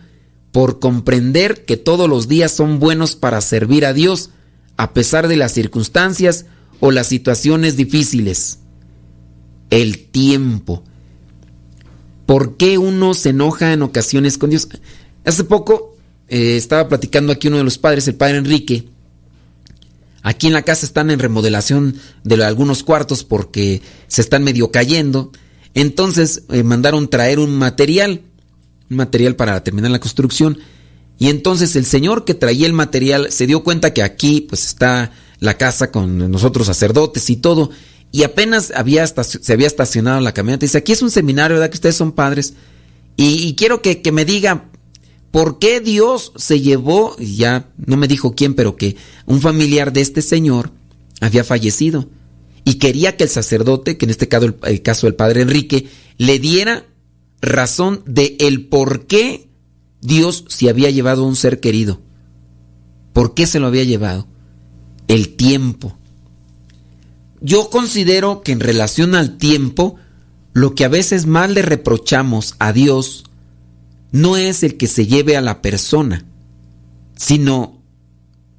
por 0.51 0.79
comprender 0.79 1.63
que 1.63 1.77
todos 1.77 2.09
los 2.09 2.27
días 2.27 2.51
son 2.51 2.79
buenos 2.79 3.15
para 3.15 3.39
servir 3.39 3.85
a 3.85 3.93
Dios, 3.93 4.31
a 4.77 4.93
pesar 4.93 5.27
de 5.27 5.37
las 5.37 5.53
circunstancias 5.53 6.45
o 6.79 6.91
las 6.91 7.07
situaciones 7.07 7.77
difíciles. 7.77 8.59
El 9.69 10.07
tiempo. 10.07 10.83
¿Por 12.25 12.57
qué 12.57 12.77
uno 12.77 13.13
se 13.13 13.29
enoja 13.29 13.73
en 13.73 13.81
ocasiones 13.81 14.37
con 14.37 14.49
Dios? 14.49 14.67
Hace 15.25 15.43
poco 15.43 15.97
eh, 16.27 16.55
estaba 16.57 16.87
platicando 16.87 17.33
aquí 17.33 17.47
uno 17.47 17.57
de 17.57 17.63
los 17.63 17.77
padres, 17.77 18.07
el 18.07 18.15
padre 18.15 18.37
Enrique. 18.37 18.87
Aquí 20.23 20.47
en 20.47 20.53
la 20.53 20.61
casa 20.61 20.85
están 20.85 21.09
en 21.09 21.19
remodelación 21.19 21.95
de 22.23 22.43
algunos 22.43 22.83
cuartos 22.83 23.23
porque 23.23 23.81
se 24.07 24.21
están 24.21 24.43
medio 24.43 24.71
cayendo. 24.71 25.31
Entonces 25.73 26.43
eh, 26.49 26.63
mandaron 26.63 27.09
traer 27.09 27.39
un 27.39 27.55
material, 27.55 28.21
un 28.89 28.97
material 28.97 29.35
para 29.35 29.63
terminar 29.63 29.91
la 29.91 29.99
construcción. 29.99 30.59
Y 31.21 31.29
entonces 31.29 31.75
el 31.75 31.85
señor 31.85 32.25
que 32.25 32.33
traía 32.33 32.65
el 32.65 32.73
material 32.73 33.31
se 33.31 33.45
dio 33.45 33.63
cuenta 33.63 33.93
que 33.93 34.01
aquí 34.01 34.41
pues 34.41 34.65
está 34.65 35.11
la 35.37 35.55
casa 35.55 35.91
con 35.91 36.31
nosotros 36.31 36.65
sacerdotes 36.65 37.29
y 37.29 37.35
todo. 37.35 37.69
Y 38.11 38.23
apenas 38.23 38.73
había 38.75 39.05
se 39.05 39.53
había 39.53 39.67
estacionado 39.67 40.19
la 40.19 40.33
camioneta. 40.33 40.65
Dice, 40.65 40.79
aquí 40.79 40.93
es 40.93 41.03
un 41.03 41.11
seminario, 41.11 41.57
¿verdad? 41.57 41.69
Que 41.69 41.75
ustedes 41.75 41.95
son 41.95 42.13
padres. 42.13 42.55
Y, 43.17 43.53
quiero 43.53 43.83
que, 43.83 44.01
que, 44.01 44.11
me 44.11 44.25
diga, 44.25 44.71
¿por 45.29 45.59
qué 45.59 45.79
Dios 45.79 46.33
se 46.37 46.59
llevó, 46.59 47.15
ya 47.19 47.69
no 47.77 47.97
me 47.97 48.07
dijo 48.07 48.33
quién, 48.33 48.55
pero 48.55 48.75
que 48.75 48.95
un 49.27 49.41
familiar 49.41 49.93
de 49.93 50.01
este 50.01 50.23
señor 50.23 50.71
había 51.19 51.43
fallecido? 51.43 52.09
Y 52.65 52.79
quería 52.79 53.15
que 53.15 53.25
el 53.25 53.29
sacerdote, 53.29 53.95
que 53.95 54.05
en 54.05 54.09
este 54.09 54.27
caso 54.27 54.55
el, 54.63 54.81
caso 54.81 55.05
del 55.05 55.13
padre 55.13 55.43
Enrique, 55.43 55.87
le 56.17 56.39
diera 56.39 56.87
razón 57.41 58.01
de 58.07 58.37
el 58.39 58.65
por 58.69 59.05
qué 59.05 59.50
Dios 60.01 60.45
se 60.47 60.69
había 60.69 60.89
llevado 60.89 61.23
a 61.23 61.27
un 61.27 61.35
ser 61.35 61.59
querido. 61.59 62.01
¿Por 63.13 63.33
qué 63.33 63.45
se 63.45 63.59
lo 63.59 63.67
había 63.67 63.83
llevado? 63.83 64.27
El 65.07 65.35
tiempo. 65.35 65.97
Yo 67.39 67.69
considero 67.69 68.41
que 68.41 68.51
en 68.51 68.59
relación 68.59 69.15
al 69.15 69.37
tiempo, 69.37 69.95
lo 70.53 70.75
que 70.75 70.85
a 70.85 70.89
veces 70.89 71.25
más 71.25 71.49
le 71.49 71.61
reprochamos 71.61 72.55
a 72.59 72.73
Dios 72.73 73.25
no 74.11 74.37
es 74.37 74.63
el 74.63 74.77
que 74.77 74.87
se 74.87 75.07
lleve 75.07 75.37
a 75.37 75.41
la 75.41 75.61
persona, 75.61 76.25
sino 77.15 77.81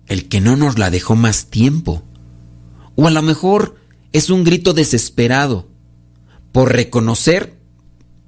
el 0.07 0.29
que 0.29 0.41
no 0.41 0.57
nos 0.57 0.79
la 0.79 0.91
dejó 0.91 1.15
más 1.15 1.47
tiempo. 1.47 2.03
O 2.97 3.07
a 3.07 3.11
lo 3.11 3.23
mejor 3.23 3.77
es 4.13 4.31
un 4.31 4.45
grito 4.45 4.75
desesperado 4.75 5.69
por 6.53 6.73
reconocer, 6.73 7.59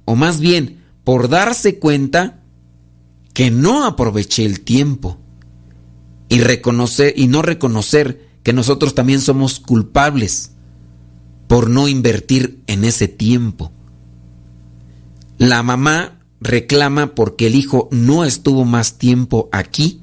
o 0.05 0.15
más 0.15 0.39
bien 0.39 0.83
por 1.03 1.29
darse 1.29 1.79
cuenta 1.79 2.41
que 3.35 3.51
no 3.51 3.83
aproveché 3.85 4.45
el 4.45 4.61
tiempo 4.61 5.19
y 6.29 6.39
reconocer 6.39 7.13
y 7.17 7.27
no 7.27 7.41
reconocer 7.41 8.29
que 8.43 8.53
nosotros 8.53 8.95
también 8.95 9.19
somos 9.19 9.59
culpables 9.59 10.53
por 11.47 11.69
no 11.69 11.89
invertir 11.89 12.63
en 12.67 12.85
ese 12.85 13.09
tiempo. 13.09 13.73
La 15.37 15.63
mamá 15.63 16.21
reclama 16.39 17.13
porque 17.13 17.47
el 17.47 17.55
hijo 17.55 17.89
no 17.91 18.23
estuvo 18.23 18.63
más 18.63 18.97
tiempo 18.97 19.49
aquí 19.51 19.99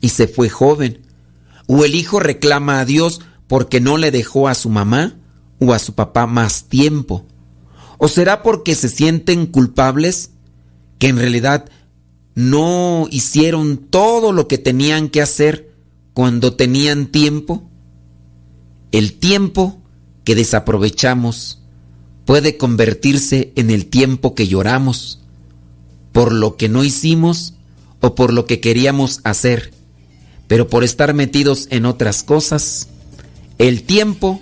y 0.00 0.08
se 0.08 0.26
fue 0.26 0.48
joven. 0.48 1.02
O 1.66 1.84
el 1.84 1.94
hijo 1.94 2.18
reclama 2.18 2.80
a 2.80 2.86
Dios 2.86 3.20
porque 3.46 3.82
no 3.82 3.98
le 3.98 4.10
dejó 4.10 4.48
a 4.48 4.54
su 4.54 4.70
mamá 4.70 5.18
o 5.58 5.74
a 5.74 5.78
su 5.78 5.94
papá 5.94 6.26
más 6.26 6.64
tiempo. 6.64 7.26
¿O 7.98 8.08
será 8.08 8.42
porque 8.42 8.74
se 8.74 8.88
sienten 8.88 9.44
culpables 9.44 10.30
que 10.98 11.08
en 11.08 11.18
realidad 11.18 11.68
no 12.40 13.06
hicieron 13.10 13.76
todo 13.76 14.32
lo 14.32 14.48
que 14.48 14.58
tenían 14.58 15.08
que 15.08 15.22
hacer 15.22 15.74
cuando 16.14 16.54
tenían 16.54 17.06
tiempo? 17.06 17.68
El 18.92 19.14
tiempo 19.14 19.80
que 20.24 20.34
desaprovechamos 20.34 21.62
puede 22.24 22.56
convertirse 22.56 23.52
en 23.56 23.70
el 23.70 23.86
tiempo 23.86 24.34
que 24.34 24.48
lloramos 24.48 25.20
por 26.12 26.32
lo 26.32 26.56
que 26.56 26.68
no 26.68 26.82
hicimos 26.82 27.54
o 28.00 28.14
por 28.14 28.32
lo 28.32 28.46
que 28.46 28.60
queríamos 28.60 29.20
hacer, 29.24 29.72
pero 30.48 30.68
por 30.68 30.82
estar 30.82 31.14
metidos 31.14 31.68
en 31.70 31.84
otras 31.86 32.22
cosas, 32.22 32.88
el 33.58 33.82
tiempo 33.82 34.40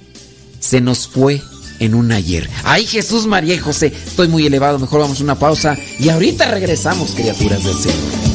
se 0.61 0.81
nos 0.81 1.09
fue 1.09 1.43
en 1.79 1.95
un 1.95 2.13
ayer. 2.13 2.49
Ay 2.65 2.87
Jesús, 2.87 3.27
María 3.27 3.55
y 3.55 3.59
José, 3.59 3.93
estoy 4.07 4.29
muy 4.29 4.47
elevado, 4.47 4.79
mejor 4.79 5.01
vamos 5.01 5.21
a 5.21 5.25
una 5.25 5.39
pausa 5.39 5.77
y 5.99 6.09
ahorita 6.09 6.51
regresamos, 6.51 7.13
criaturas 7.13 7.65
del 7.65 7.77
Señor. 7.77 8.29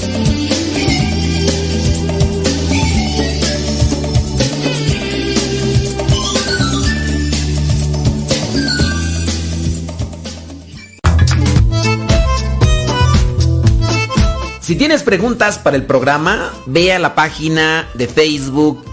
Si 14.63 14.77
tienes 14.77 15.03
preguntas 15.03 15.59
para 15.59 15.75
el 15.75 15.85
programa, 15.85 16.51
ve 16.65 16.93
a 16.93 16.99
la 16.99 17.15
página 17.15 17.89
de 17.95 18.07
Facebook 18.07 18.92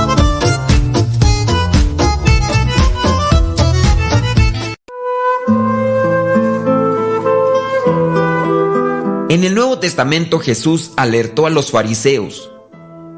En 9.31 9.45
el 9.45 9.55
Nuevo 9.55 9.79
Testamento 9.79 10.39
Jesús 10.39 10.91
alertó 10.97 11.45
a 11.45 11.49
los 11.49 11.71
fariseos. 11.71 12.51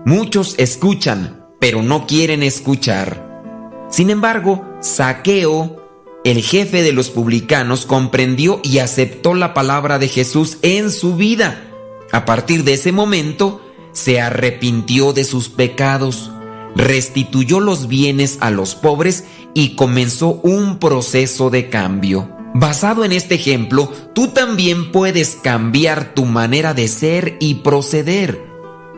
Muchos 0.06 0.54
escuchan, 0.60 1.44
pero 1.60 1.82
no 1.82 2.06
quieren 2.06 2.44
escuchar. 2.44 3.88
Sin 3.90 4.12
embargo, 4.12 4.64
Saqueo, 4.80 6.22
el 6.24 6.44
jefe 6.44 6.84
de 6.84 6.94
los 6.94 7.10
publicanos, 7.10 7.88
comprendió 7.88 8.60
y 8.62 8.78
aceptó 8.78 9.34
la 9.34 9.56
palabra 9.56 9.98
de 9.98 10.08
Jesús 10.08 10.60
en 10.62 10.92
su 10.92 11.16
vida. 11.16 11.64
A 12.12 12.26
partir 12.26 12.64
de 12.64 12.74
ese 12.74 12.92
momento, 12.92 13.60
se 13.92 14.22
arrepintió 14.22 15.14
de 15.14 15.24
sus 15.24 15.50
pecados, 15.50 16.30
restituyó 16.76 17.60
los 17.60 17.88
bienes 17.88 18.38
a 18.40 18.52
los 18.52 18.76
pobres 18.76 19.24
y 19.56 19.76
comenzó 19.76 20.40
un 20.44 20.78
proceso 20.78 21.50
de 21.50 21.72
cambio. 21.72 22.33
Basado 22.54 23.04
en 23.04 23.12
este 23.12 23.36
ejemplo, 23.36 23.92
tú 24.14 24.28
también 24.28 24.92
puedes 24.92 25.36
cambiar 25.36 26.14
tu 26.14 26.26
manera 26.26 26.74
de 26.74 26.88
ser 26.88 27.38
y 27.40 27.56
proceder. 27.56 28.46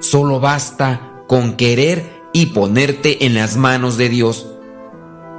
Solo 0.01 0.41
basta 0.41 1.23
con 1.27 1.53
querer 1.53 2.21
y 2.33 2.47
ponerte 2.47 3.25
en 3.25 3.33
las 3.33 3.55
manos 3.55 3.97
de 3.97 4.09
Dios. 4.09 4.47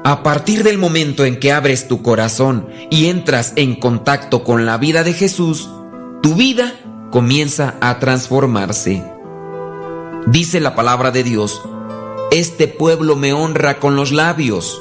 A 0.02 0.22
partir 0.22 0.62
del 0.62 0.78
momento 0.78 1.26
en 1.26 1.38
que 1.38 1.52
abres 1.52 1.88
tu 1.88 2.00
corazón 2.00 2.68
y 2.90 3.06
entras 3.06 3.52
en 3.56 3.74
contacto 3.74 4.44
con 4.44 4.64
la 4.64 4.78
vida 4.78 5.04
de 5.04 5.12
Jesús, 5.12 5.68
tu 6.22 6.34
vida 6.34 6.74
comienza 7.10 7.74
a 7.80 7.98
transformarse. 7.98 9.04
Dice 10.26 10.60
la 10.60 10.74
palabra 10.74 11.10
de 11.10 11.22
Dios, 11.22 11.60
este 12.32 12.66
pueblo 12.66 13.14
me 13.14 13.32
honra 13.32 13.78
con 13.78 13.94
los 13.94 14.10
labios, 14.10 14.80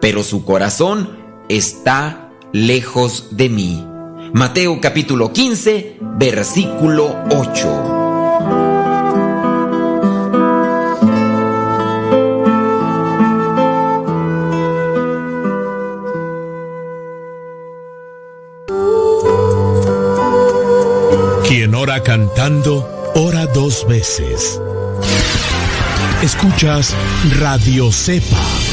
pero 0.00 0.22
su 0.22 0.44
corazón 0.44 1.18
está 1.48 2.25
lejos 2.52 3.28
de 3.36 3.48
mí. 3.48 3.86
Mateo 4.32 4.80
capítulo 4.80 5.32
15, 5.32 5.98
versículo 6.18 7.16
8. 7.30 7.96
Quien 21.48 21.74
ora 21.74 22.02
cantando, 22.02 22.88
ora 23.14 23.46
dos 23.46 23.86
veces. 23.88 24.60
Escuchas 26.22 26.94
Radio 27.38 27.92
Cepa. 27.92 28.65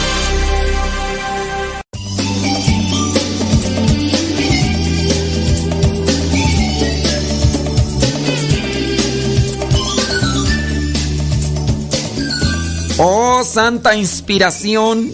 Oh, 13.00 13.44
santa 13.44 13.96
inspiración, 13.96 15.12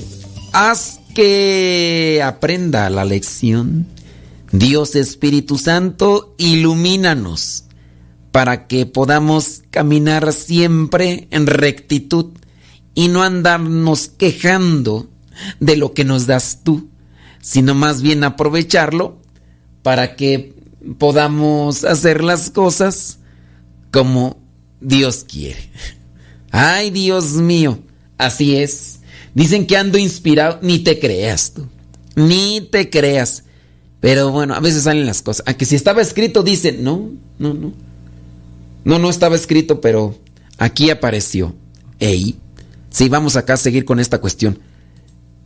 haz 0.51 0.99
que 1.15 2.21
aprenda 2.21 2.89
la 2.89 3.05
lección. 3.05 3.88
Dios 4.51 4.95
Espíritu 4.95 5.57
Santo, 5.57 6.36
ilumínanos 6.38 7.63
para 8.34 8.67
que 8.67 8.86
podamos 8.86 9.63
caminar 9.69 10.34
siempre 10.34 11.30
en 11.32 11.47
rectitud 11.47 12.34
y 12.95 13.07
no 13.07 13.23
andarnos 13.23 14.09
quejando 14.09 15.09
de 15.61 15.77
lo 15.77 15.93
que 15.93 16.03
nos 16.03 16.27
das 16.27 16.59
tú, 16.65 16.89
sino 17.41 17.75
más 17.75 18.01
bien 18.01 18.25
aprovecharlo 18.25 19.21
para 19.84 20.17
que 20.17 20.53
podamos 20.97 21.86
hacer 21.86 22.25
las 22.25 22.49
cosas 22.49 23.19
como 23.89 24.38
Dios 24.82 25.23
quiere. 25.23 25.71
Ay, 26.52 26.89
Dios 26.89 27.34
mío, 27.34 27.80
así 28.18 28.56
es. 28.56 29.00
Dicen 29.34 29.68
que 29.68 29.78
ando 29.78 29.97
inspirado, 29.97 30.60
ni 30.62 30.80
te 30.80 31.00
creas 31.00 31.54
tú, 31.54 31.68
ni 32.16 32.62
te 32.62 32.89
creas. 32.89 33.43
Pero 34.00 34.32
bueno, 34.32 34.56
a 34.56 34.60
veces 34.60 34.84
salen 34.84 35.06
las 35.06 35.22
cosas. 35.22 35.43
Aunque 35.45 35.66
si 35.66 35.76
estaba 35.76 36.02
escrito, 36.02 36.41
dicen, 36.41 36.84
no, 36.84 37.12
no, 37.38 37.54
no. 37.54 37.74
No, 38.86 38.97
no 38.97 39.10
estaba 39.10 39.36
escrito, 39.36 39.82
pero 39.82 40.18
aquí 40.58 40.89
apareció. 40.89 41.54
Ey, 42.00 42.38
sí, 42.89 43.10
vamos 43.10 43.36
acá 43.36 43.54
a 43.54 43.58
seguir 43.58 43.86
con 43.86 44.00
esta 44.00 44.20
cuestión. 44.20 44.60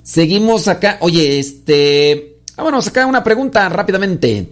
Seguimos 0.04 0.68
acá. 0.68 0.98
Oye, 1.02 1.40
este. 1.40 2.38
Vámonos 2.56 2.88
acá 2.88 3.08
una 3.08 3.24
pregunta 3.24 3.68
rápidamente. 3.70 4.50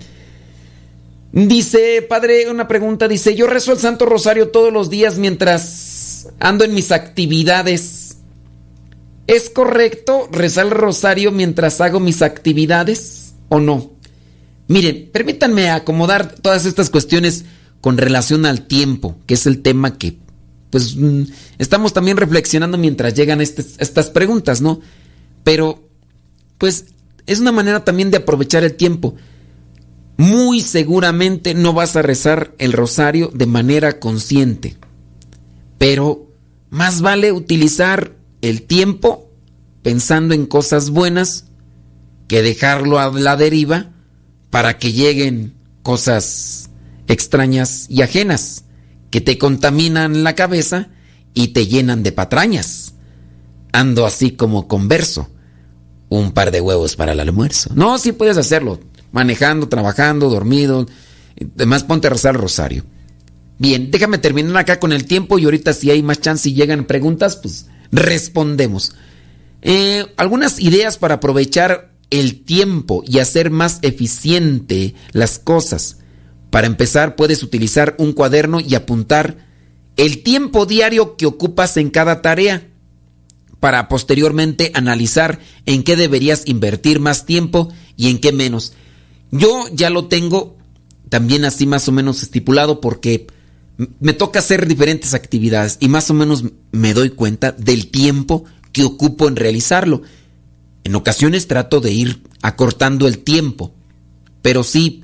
Dice, 1.31 2.01
padre, 2.01 2.49
una 2.49 2.67
pregunta. 2.67 3.07
Dice: 3.07 3.35
Yo 3.35 3.47
rezo 3.47 3.73
el 3.73 3.77
Santo 3.77 4.05
Rosario 4.05 4.49
todos 4.49 4.73
los 4.73 4.89
días 4.89 5.19
mientras 5.19 6.00
ando 6.39 6.63
en 6.63 6.73
mis 6.73 6.91
actividades. 6.91 8.17
¿Es 9.27 9.49
correcto 9.49 10.27
rezar 10.31 10.65
el 10.65 10.71
rosario 10.71 11.31
mientras 11.31 11.79
hago 11.81 11.99
mis 11.99 12.21
actividades 12.21 13.33
o 13.49 13.59
no? 13.59 13.91
Miren, 14.67 15.09
permítanme 15.11 15.69
acomodar 15.69 16.35
todas 16.35 16.65
estas 16.65 16.89
cuestiones 16.89 17.45
con 17.81 17.97
relación 17.97 18.45
al 18.45 18.67
tiempo, 18.67 19.17
que 19.25 19.33
es 19.33 19.45
el 19.45 19.61
tema 19.61 19.97
que, 19.97 20.17
pues, 20.69 20.95
mm, 20.95 21.23
estamos 21.57 21.93
también 21.93 22.17
reflexionando 22.17 22.77
mientras 22.77 23.13
llegan 23.13 23.41
estas, 23.41 23.75
estas 23.79 24.09
preguntas, 24.09 24.61
¿no? 24.61 24.79
Pero, 25.43 25.83
pues, 26.57 26.85
es 27.25 27.39
una 27.39 27.51
manera 27.51 27.83
también 27.83 28.11
de 28.11 28.17
aprovechar 28.17 28.63
el 28.63 28.75
tiempo. 28.75 29.15
Muy 30.17 30.61
seguramente 30.61 31.53
no 31.53 31.73
vas 31.73 31.95
a 31.95 32.01
rezar 32.01 32.53
el 32.57 32.73
rosario 32.73 33.31
de 33.33 33.47
manera 33.47 33.99
consciente, 33.99 34.77
pero 35.81 36.27
más 36.69 37.01
vale 37.01 37.31
utilizar 37.31 38.15
el 38.43 38.61
tiempo 38.61 39.31
pensando 39.81 40.35
en 40.35 40.45
cosas 40.45 40.91
buenas 40.91 41.45
que 42.27 42.43
dejarlo 42.43 42.99
a 42.99 43.11
la 43.11 43.35
deriva 43.35 43.89
para 44.51 44.77
que 44.77 44.93
lleguen 44.93 45.55
cosas 45.81 46.69
extrañas 47.07 47.87
y 47.89 48.03
ajenas 48.03 48.65
que 49.09 49.21
te 49.21 49.39
contaminan 49.39 50.23
la 50.23 50.35
cabeza 50.35 50.89
y 51.33 51.47
te 51.47 51.65
llenan 51.65 52.03
de 52.03 52.11
patrañas. 52.11 52.93
Ando 53.71 54.05
así 54.05 54.33
como 54.33 54.67
converso. 54.67 55.29
Un 56.09 56.31
par 56.31 56.51
de 56.51 56.61
huevos 56.61 56.95
para 56.95 57.13
el 57.13 57.19
almuerzo. 57.21 57.71
No, 57.73 57.97
sí 57.97 58.11
puedes 58.11 58.37
hacerlo. 58.37 58.79
Manejando, 59.11 59.67
trabajando, 59.67 60.29
dormido. 60.29 60.85
Además, 61.55 61.83
ponte 61.85 62.05
a 62.05 62.11
rezar 62.11 62.35
el 62.35 62.41
rosario. 62.41 62.83
Bien, 63.61 63.91
déjame 63.91 64.17
terminar 64.17 64.57
acá 64.57 64.79
con 64.79 64.91
el 64.91 65.05
tiempo 65.05 65.37
y 65.37 65.45
ahorita 65.45 65.73
si 65.73 65.91
hay 65.91 66.01
más 66.01 66.19
chance 66.19 66.49
y 66.49 66.55
llegan 66.55 66.85
preguntas, 66.85 67.35
pues 67.35 67.67
respondemos. 67.91 68.95
Eh, 69.61 70.03
algunas 70.17 70.59
ideas 70.59 70.97
para 70.97 71.13
aprovechar 71.15 71.91
el 72.09 72.43
tiempo 72.43 73.03
y 73.05 73.19
hacer 73.19 73.51
más 73.51 73.77
eficiente 73.83 74.95
las 75.11 75.37
cosas. 75.37 75.99
Para 76.49 76.65
empezar, 76.65 77.15
puedes 77.15 77.43
utilizar 77.43 77.93
un 77.99 78.13
cuaderno 78.13 78.59
y 78.59 78.73
apuntar 78.73 79.45
el 79.95 80.23
tiempo 80.23 80.65
diario 80.65 81.15
que 81.15 81.27
ocupas 81.27 81.77
en 81.77 81.91
cada 81.91 82.23
tarea 82.23 82.67
para 83.59 83.87
posteriormente 83.89 84.71
analizar 84.73 85.37
en 85.67 85.83
qué 85.83 85.95
deberías 85.95 86.47
invertir 86.47 86.99
más 86.99 87.27
tiempo 87.27 87.71
y 87.95 88.09
en 88.09 88.17
qué 88.21 88.31
menos. 88.31 88.73
Yo 89.29 89.65
ya 89.71 89.91
lo 89.91 90.07
tengo 90.07 90.57
también 91.09 91.45
así 91.45 91.67
más 91.67 91.87
o 91.87 91.91
menos 91.91 92.23
estipulado 92.23 92.81
porque 92.81 93.27
me 93.99 94.13
toca 94.13 94.39
hacer 94.39 94.67
diferentes 94.67 95.13
actividades 95.13 95.77
y 95.79 95.87
más 95.87 96.09
o 96.09 96.13
menos 96.13 96.43
me 96.71 96.93
doy 96.93 97.09
cuenta 97.09 97.51
del 97.51 97.89
tiempo 97.89 98.45
que 98.71 98.83
ocupo 98.83 99.27
en 99.27 99.35
realizarlo. 99.35 100.01
En 100.83 100.95
ocasiones 100.95 101.47
trato 101.47 101.79
de 101.79 101.91
ir 101.91 102.23
acortando 102.41 103.07
el 103.07 103.19
tiempo, 103.19 103.73
pero 104.41 104.63
sí 104.63 105.03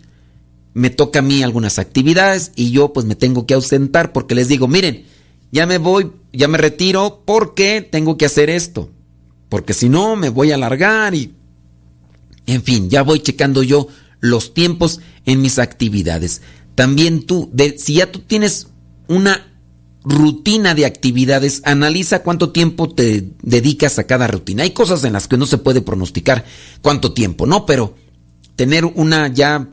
me 0.73 0.89
toca 0.89 1.19
a 1.19 1.23
mí 1.23 1.43
algunas 1.43 1.79
actividades 1.79 2.51
y 2.55 2.71
yo 2.71 2.93
pues 2.93 3.05
me 3.05 3.15
tengo 3.15 3.45
que 3.45 3.53
ausentar 3.53 4.13
porque 4.13 4.35
les 4.35 4.47
digo, 4.47 4.67
miren, 4.67 5.05
ya 5.51 5.65
me 5.65 5.77
voy, 5.77 6.11
ya 6.33 6.47
me 6.47 6.57
retiro 6.57 7.23
porque 7.25 7.81
tengo 7.81 8.17
que 8.17 8.25
hacer 8.25 8.49
esto, 8.49 8.91
porque 9.49 9.73
si 9.73 9.89
no 9.89 10.15
me 10.15 10.29
voy 10.29 10.51
a 10.51 10.55
alargar 10.55 11.15
y... 11.15 11.33
En 12.45 12.63
fin, 12.63 12.89
ya 12.89 13.01
voy 13.01 13.19
checando 13.19 13.61
yo 13.61 13.87
los 14.21 14.53
tiempos 14.53 15.01
en 15.25 15.41
mis 15.41 15.59
actividades. 15.59 16.41
También 16.77 17.25
tú, 17.25 17.49
de, 17.53 17.79
si 17.79 17.95
ya 17.95 18.11
tú 18.11 18.19
tienes 18.19 18.67
una 19.07 19.51
rutina 20.03 20.75
de 20.75 20.85
actividades, 20.85 21.63
analiza 21.65 22.21
cuánto 22.21 22.51
tiempo 22.51 22.87
te 22.93 23.31
dedicas 23.41 23.97
a 23.97 24.03
cada 24.03 24.27
rutina. 24.27 24.61
Hay 24.61 24.69
cosas 24.69 25.03
en 25.03 25.13
las 25.13 25.27
que 25.27 25.37
no 25.37 25.47
se 25.47 25.57
puede 25.57 25.81
pronosticar 25.81 26.45
cuánto 26.83 27.13
tiempo, 27.13 27.47
¿no? 27.47 27.65
Pero 27.65 27.95
tener 28.55 28.85
una 28.85 29.27
ya 29.27 29.67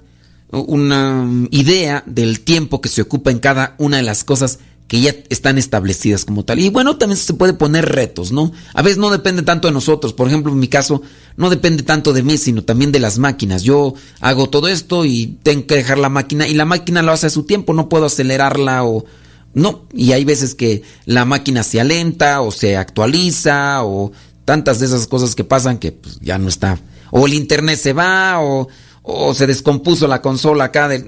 una 0.50 1.28
idea 1.50 2.04
del 2.06 2.40
tiempo 2.40 2.80
que 2.80 2.88
se 2.88 3.02
ocupa 3.02 3.30
en 3.30 3.38
cada 3.38 3.74
una 3.76 3.98
de 3.98 4.02
las 4.02 4.24
cosas 4.24 4.60
que 4.88 5.02
ya 5.02 5.14
están 5.28 5.58
establecidas 5.58 6.24
como 6.24 6.46
tal. 6.46 6.58
Y 6.58 6.70
bueno, 6.70 6.96
también 6.96 7.18
se 7.18 7.34
puede 7.34 7.52
poner 7.52 7.84
retos, 7.84 8.32
¿no? 8.32 8.50
A 8.72 8.80
veces 8.80 8.96
no 8.96 9.10
depende 9.10 9.42
tanto 9.42 9.68
de 9.68 9.74
nosotros. 9.74 10.14
Por 10.14 10.28
ejemplo, 10.28 10.52
en 10.52 10.58
mi 10.58 10.68
caso, 10.68 11.02
no 11.36 11.50
depende 11.50 11.82
tanto 11.82 12.12
de 12.12 12.22
mí, 12.22 12.38
sino 12.38 12.62
también 12.64 12.92
de 12.92 13.00
las 13.00 13.18
máquinas. 13.18 13.62
Yo 13.62 13.94
hago 14.20 14.48
todo 14.48 14.68
esto 14.68 15.04
y 15.04 15.38
tengo 15.42 15.66
que 15.66 15.76
dejar 15.76 15.98
la 15.98 16.08
máquina 16.08 16.46
y 16.46 16.54
la 16.54 16.64
máquina 16.64 17.02
lo 17.02 17.12
hace 17.12 17.26
a 17.26 17.30
su 17.30 17.44
tiempo, 17.44 17.72
no 17.72 17.88
puedo 17.88 18.06
acelerarla 18.06 18.84
o 18.84 19.04
no. 19.52 19.86
Y 19.92 20.12
hay 20.12 20.24
veces 20.24 20.54
que 20.54 20.82
la 21.06 21.24
máquina 21.24 21.62
se 21.62 21.80
alenta 21.80 22.40
o 22.40 22.50
se 22.50 22.76
actualiza 22.76 23.84
o 23.84 24.12
tantas 24.44 24.80
de 24.80 24.86
esas 24.86 25.06
cosas 25.06 25.34
que 25.34 25.44
pasan 25.44 25.78
que 25.78 25.92
pues, 25.92 26.18
ya 26.20 26.38
no 26.38 26.48
está. 26.48 26.78
O 27.10 27.26
el 27.26 27.34
internet 27.34 27.78
se 27.78 27.92
va 27.92 28.40
o, 28.40 28.68
o 29.02 29.34
se 29.34 29.46
descompuso 29.46 30.06
la 30.06 30.22
consola 30.22 30.64
acá. 30.64 30.88
De, 30.88 31.04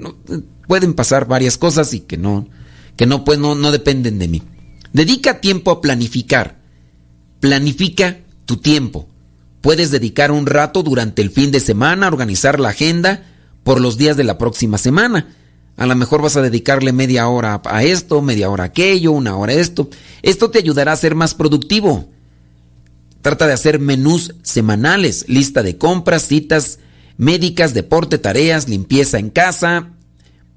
pueden 0.66 0.94
pasar 0.94 1.26
varias 1.26 1.56
cosas 1.58 1.94
y 1.94 2.00
que 2.00 2.16
no 2.16 2.48
que 2.96 3.06
no, 3.06 3.24
pues, 3.24 3.38
no, 3.38 3.54
no 3.54 3.70
dependen 3.70 4.18
de 4.18 4.28
mí. 4.28 4.42
Dedica 4.92 5.40
tiempo 5.40 5.70
a 5.70 5.80
planificar. 5.80 6.58
Planifica 7.40 8.18
tu 8.46 8.56
tiempo. 8.56 9.08
Puedes 9.66 9.90
dedicar 9.90 10.30
un 10.30 10.46
rato 10.46 10.84
durante 10.84 11.22
el 11.22 11.30
fin 11.32 11.50
de 11.50 11.58
semana 11.58 12.06
a 12.06 12.08
organizar 12.08 12.60
la 12.60 12.68
agenda 12.68 13.24
por 13.64 13.80
los 13.80 13.98
días 13.98 14.16
de 14.16 14.22
la 14.22 14.38
próxima 14.38 14.78
semana. 14.78 15.34
A 15.76 15.86
lo 15.86 15.96
mejor 15.96 16.22
vas 16.22 16.36
a 16.36 16.40
dedicarle 16.40 16.92
media 16.92 17.26
hora 17.26 17.60
a 17.64 17.82
esto, 17.82 18.22
media 18.22 18.48
hora 18.48 18.62
a 18.62 18.66
aquello, 18.68 19.10
una 19.10 19.36
hora 19.36 19.54
a 19.54 19.56
esto. 19.56 19.90
Esto 20.22 20.52
te 20.52 20.60
ayudará 20.60 20.92
a 20.92 20.96
ser 20.96 21.16
más 21.16 21.34
productivo. 21.34 22.08
Trata 23.22 23.48
de 23.48 23.54
hacer 23.54 23.80
menús 23.80 24.36
semanales, 24.44 25.24
lista 25.26 25.64
de 25.64 25.76
compras, 25.76 26.28
citas 26.28 26.78
médicas, 27.16 27.74
deporte, 27.74 28.18
tareas, 28.18 28.68
limpieza 28.68 29.18
en 29.18 29.30
casa, 29.30 29.90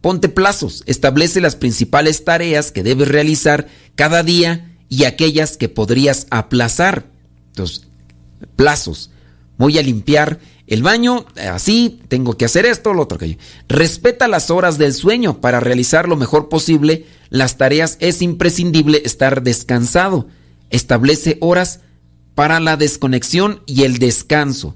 Ponte 0.02 0.30
plazos, 0.30 0.84
establece 0.86 1.42
las 1.42 1.56
principales 1.56 2.26
tareas 2.26 2.72
que 2.72 2.84
debes 2.84 3.08
realizar 3.08 3.70
cada 3.96 4.22
día 4.22 4.78
y 4.88 5.06
aquellas 5.06 5.58
que 5.58 5.68
podrías 5.68 6.28
aplazar. 6.30 7.08
Entonces, 7.48 7.89
plazos. 8.56 9.12
Voy 9.58 9.78
a 9.78 9.84
limpiar 9.84 10.40
el 10.68 10.84
baño, 10.84 11.26
así, 11.52 12.00
tengo 12.08 12.38
que 12.38 12.46
hacer 12.46 12.66
esto, 12.66 12.94
lo 12.94 13.02
otro 13.02 13.18
que 13.18 13.38
Respeta 13.68 14.28
las 14.28 14.52
horas 14.52 14.78
del 14.78 14.94
sueño 14.94 15.42
para 15.42 15.60
realizar 15.60 16.08
lo 16.08 16.16
mejor 16.16 16.48
posible. 16.48 17.06
Las 17.30 17.58
tareas 17.58 17.98
es 18.00 18.22
imprescindible 18.22 19.02
estar 19.04 19.42
descansado. 19.42 20.28
Establece 20.70 21.38
horas 21.42 21.82
para 22.36 22.60
la 22.60 22.78
desconexión 22.78 23.62
y 23.66 23.84
el 23.84 23.98
descanso. 23.98 24.76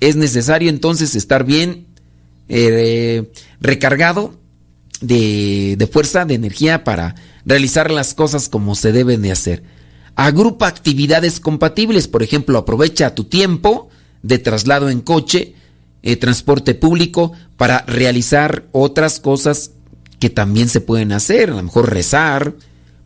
Es 0.00 0.16
necesario 0.16 0.68
entonces 0.68 1.14
estar 1.14 1.44
bien 1.44 1.86
eh, 2.48 3.32
recargado 3.60 4.38
de, 5.00 5.76
de 5.78 5.86
fuerza, 5.86 6.26
de 6.26 6.34
energía 6.34 6.84
para 6.84 7.14
realizar 7.44 7.90
las 7.90 8.14
cosas 8.14 8.48
como 8.48 8.74
se 8.74 8.92
deben 8.92 9.22
de 9.22 9.32
hacer. 9.32 9.62
Agrupa 10.16 10.66
actividades 10.66 11.40
compatibles, 11.40 12.08
por 12.08 12.22
ejemplo, 12.22 12.58
aprovecha 12.58 13.14
tu 13.14 13.24
tiempo 13.24 13.90
de 14.22 14.38
traslado 14.38 14.88
en 14.88 15.02
coche, 15.02 15.54
eh, 16.02 16.16
transporte 16.16 16.74
público, 16.74 17.32
para 17.56 17.84
realizar 17.86 18.64
otras 18.72 19.20
cosas 19.20 19.72
que 20.18 20.30
también 20.30 20.68
se 20.68 20.80
pueden 20.80 21.12
hacer, 21.12 21.50
a 21.50 21.56
lo 21.56 21.62
mejor 21.62 21.92
rezar, 21.92 22.54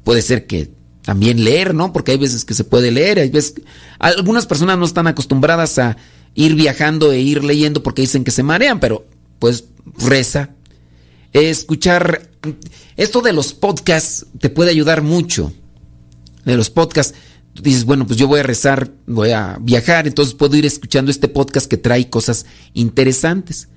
puede 0.05 0.23
ser 0.23 0.47
que 0.47 0.71
también 1.03 1.45
leer, 1.45 1.75
¿no? 1.75 1.93
Porque 1.93 2.13
hay 2.13 2.19
veces 2.19 2.45
que 2.45 2.55
se 2.55 2.65
puede 2.65 2.91
leer, 2.91 3.19
hay 3.19 3.31
veces 3.31 3.55
algunas 3.99 4.47
personas 4.47 4.79
no 4.79 4.85
están 4.85 5.07
acostumbradas 5.07 5.79
a 5.79 5.97
ir 6.35 6.55
viajando 6.55 7.13
e 7.13 7.21
ir 7.21 7.43
leyendo 7.43 7.83
porque 7.83 8.03
dicen 8.03 8.23
que 8.23 8.31
se 8.31 8.43
marean, 8.43 8.81
pero 8.81 9.07
pues 9.39 9.65
reza. 9.99 10.51
Escuchar 11.33 12.29
esto 12.97 13.21
de 13.21 13.33
los 13.33 13.55
podcasts 13.55 14.27
te 14.39 14.51
puede 14.51 14.71
ayudar 14.71 15.03
mucho. 15.03 15.53
De 16.45 16.57
los 16.57 16.71
podcasts, 16.71 17.15
tú 17.55 17.63
dices, 17.63 17.85
bueno, 17.85 18.07
pues 18.07 18.19
yo 18.19 18.29
voy 18.29 18.41
a 18.41 18.45
rezar, 18.45 18.91
voy 19.07 19.31
a 19.31 19.59
viajar, 19.61 20.07
entonces 20.07 20.35
puedo 20.35 20.57
ir 20.57 20.67
escuchando 20.67 21.11
este 21.11 21.29
podcast 21.29 21.69
que 21.71 21.77
trae 21.77 22.09
cosas 22.09 22.47
interesantes. 22.75 23.69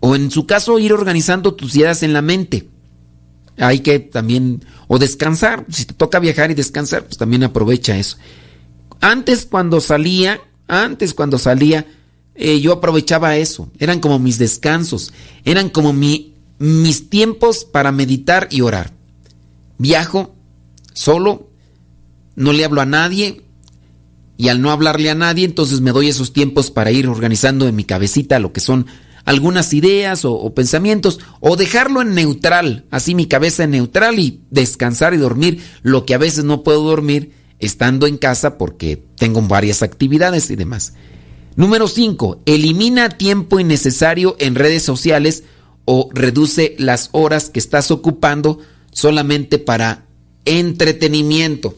O 0.00 0.16
en 0.16 0.30
su 0.30 0.46
caso, 0.46 0.78
ir 0.78 0.92
organizando 0.92 1.54
tus 1.54 1.76
ideas 1.76 2.02
en 2.02 2.12
la 2.12 2.22
mente. 2.22 2.68
Hay 3.58 3.80
que 3.80 3.98
también, 3.98 4.64
o 4.88 4.98
descansar, 4.98 5.66
si 5.68 5.84
te 5.84 5.94
toca 5.94 6.18
viajar 6.18 6.50
y 6.50 6.54
descansar, 6.54 7.04
pues 7.04 7.18
también 7.18 7.44
aprovecha 7.44 7.96
eso. 7.96 8.16
Antes 9.00 9.46
cuando 9.46 9.80
salía, 9.80 10.40
antes 10.66 11.12
cuando 11.12 11.38
salía, 11.38 11.86
eh, 12.34 12.60
yo 12.60 12.72
aprovechaba 12.72 13.36
eso. 13.36 13.70
Eran 13.78 14.00
como 14.00 14.18
mis 14.18 14.38
descansos. 14.38 15.12
Eran 15.44 15.68
como 15.68 15.92
mi, 15.92 16.36
mis 16.58 17.10
tiempos 17.10 17.64
para 17.66 17.92
meditar 17.92 18.48
y 18.50 18.62
orar. 18.62 18.92
Viajo 19.76 20.34
solo, 20.94 21.49
no 22.36 22.52
le 22.52 22.64
hablo 22.64 22.80
a 22.80 22.86
nadie. 22.86 23.42
Y 24.36 24.48
al 24.48 24.62
no 24.62 24.70
hablarle 24.70 25.10
a 25.10 25.14
nadie, 25.14 25.44
entonces 25.44 25.82
me 25.82 25.92
doy 25.92 26.08
esos 26.08 26.32
tiempos 26.32 26.70
para 26.70 26.90
ir 26.90 27.06
organizando 27.08 27.68
en 27.68 27.76
mi 27.76 27.84
cabecita 27.84 28.38
lo 28.38 28.52
que 28.52 28.60
son 28.60 28.86
algunas 29.24 29.74
ideas 29.74 30.24
o, 30.24 30.54
pensamientos, 30.54 31.20
o 31.40 31.56
dejarlo 31.56 32.00
en 32.02 32.14
neutral, 32.14 32.86
así 32.90 33.14
mi 33.14 33.26
cabeza 33.26 33.64
en 33.64 33.72
neutral 33.72 34.18
y 34.18 34.42
descansar 34.50 35.14
y 35.14 35.18
dormir, 35.18 35.62
lo 35.82 36.06
que 36.06 36.14
a 36.14 36.18
veces 36.18 36.44
no 36.44 36.62
puedo 36.62 36.82
dormir 36.82 37.32
estando 37.58 38.06
en 38.06 38.16
casa 38.16 38.56
porque 38.56 39.04
tengo 39.16 39.42
varias 39.42 39.82
actividades 39.82 40.50
y 40.50 40.56
demás. 40.56 40.94
Número 41.56 41.88
5. 41.88 42.42
Elimina 42.46 43.10
tiempo 43.10 43.60
innecesario 43.60 44.36
en 44.38 44.54
redes 44.54 44.82
sociales 44.82 45.44
o 45.84 46.08
reduce 46.12 46.74
las 46.78 47.10
horas 47.12 47.50
que 47.50 47.58
estás 47.58 47.90
ocupando 47.90 48.58
solamente 48.92 49.58
para 49.58 50.06
entretenimiento. 50.44 51.74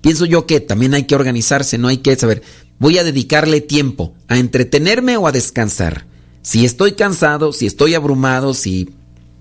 Pienso 0.00 0.24
yo 0.24 0.46
que 0.46 0.60
también 0.60 0.94
hay 0.94 1.04
que 1.04 1.14
organizarse, 1.14 1.78
no 1.78 1.88
hay 1.88 1.98
que 1.98 2.14
saber, 2.16 2.42
voy 2.78 2.98
a 2.98 3.04
dedicarle 3.04 3.60
tiempo 3.60 4.14
a 4.28 4.38
entretenerme 4.38 5.16
o 5.16 5.26
a 5.26 5.32
descansar. 5.32 6.06
Si 6.42 6.64
estoy 6.64 6.92
cansado, 6.92 7.52
si 7.52 7.66
estoy 7.66 7.94
abrumado, 7.94 8.54
si... 8.54 8.90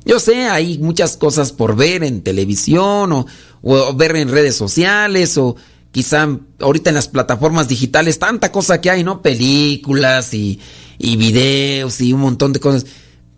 Yo 0.05 0.19
sé, 0.19 0.47
hay 0.47 0.77
muchas 0.77 1.17
cosas 1.17 1.51
por 1.51 1.75
ver 1.75 2.03
en 2.03 2.21
televisión 2.21 3.11
o, 3.11 3.25
o 3.61 3.93
ver 3.93 4.15
en 4.15 4.29
redes 4.29 4.55
sociales 4.55 5.37
o 5.37 5.57
quizá 5.91 6.29
ahorita 6.59 6.89
en 6.89 6.95
las 6.95 7.09
plataformas 7.09 7.67
digitales, 7.67 8.17
tanta 8.17 8.51
cosa 8.51 8.79
que 8.79 8.89
hay, 8.89 9.03
¿no? 9.03 9.21
Películas 9.21 10.33
y, 10.33 10.59
y 10.97 11.17
videos 11.17 11.99
y 12.01 12.13
un 12.13 12.21
montón 12.21 12.53
de 12.53 12.59
cosas. 12.59 12.85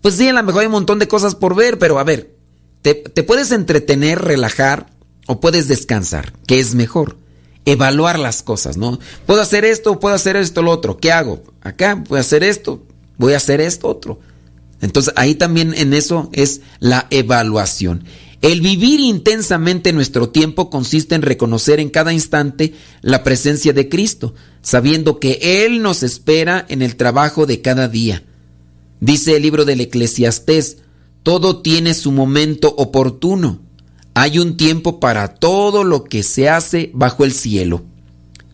Pues 0.02 0.16
sí, 0.16 0.28
a 0.28 0.34
lo 0.34 0.44
mejor 0.44 0.62
hay 0.62 0.68
un 0.68 0.74
montón 0.74 1.00
de 1.00 1.08
cosas 1.08 1.36
por 1.36 1.56
ver, 1.56 1.80
pero 1.80 1.98
a 2.00 2.04
ver, 2.04 2.36
te, 2.82 2.94
te 2.94 3.24
puedes 3.24 3.52
entretener, 3.52 4.22
relajar 4.22 4.92
o 5.30 5.40
puedes 5.40 5.68
descansar, 5.68 6.34
¿qué 6.48 6.60
es 6.60 6.74
mejor? 6.74 7.16
Evaluar 7.64 8.18
las 8.18 8.42
cosas, 8.42 8.78
¿no? 8.78 8.98
Puedo 9.28 9.44
hacer 9.44 9.64
esto, 9.64 10.00
puedo 10.00 10.16
hacer 10.16 10.36
esto, 10.36 10.64
lo 10.64 10.72
otro. 10.72 10.98
¿Qué 10.98 11.12
hago? 11.12 11.44
Acá 11.62 11.94
voy 11.94 12.18
a 12.18 12.22
hacer 12.22 12.44
esto, 12.44 12.84
voy 13.20 13.34
a 13.34 13.38
hacer 13.38 13.62
esto, 13.62 13.88
otro. 13.90 14.20
Entonces 14.82 15.14
ahí 15.16 15.36
también 15.36 15.76
en 15.76 15.94
eso 15.94 16.32
es 16.34 16.62
la 16.80 17.06
evaluación. 17.12 18.06
El 18.42 18.62
vivir 18.62 19.02
intensamente 19.02 19.94
nuestro 19.94 20.30
tiempo 20.30 20.72
consiste 20.72 21.14
en 21.14 21.22
reconocer 21.22 21.80
en 21.80 21.92
cada 21.92 22.12
instante 22.12 22.74
la 23.04 23.24
presencia 23.24 23.72
de 23.72 23.88
Cristo, 23.88 24.34
sabiendo 24.64 25.20
que 25.20 25.64
Él 25.64 25.84
nos 25.84 26.02
espera 26.02 26.66
en 26.70 26.82
el 26.82 26.96
trabajo 26.96 27.46
de 27.46 27.62
cada 27.62 27.88
día. 27.88 28.24
Dice 29.00 29.36
el 29.36 29.44
libro 29.44 29.64
del 29.64 29.82
Eclesiastés, 29.82 30.78
todo 31.22 31.62
tiene 31.62 31.94
su 31.94 32.12
momento 32.12 32.74
oportuno. 32.76 33.69
Hay 34.20 34.38
un 34.38 34.58
tiempo 34.58 35.00
para 35.00 35.36
todo 35.36 35.86
lo 35.86 36.04
que 36.04 36.24
se 36.24 36.50
hace 36.50 36.92
bajo 36.94 37.24
el 37.24 37.32
cielo. 37.32 37.86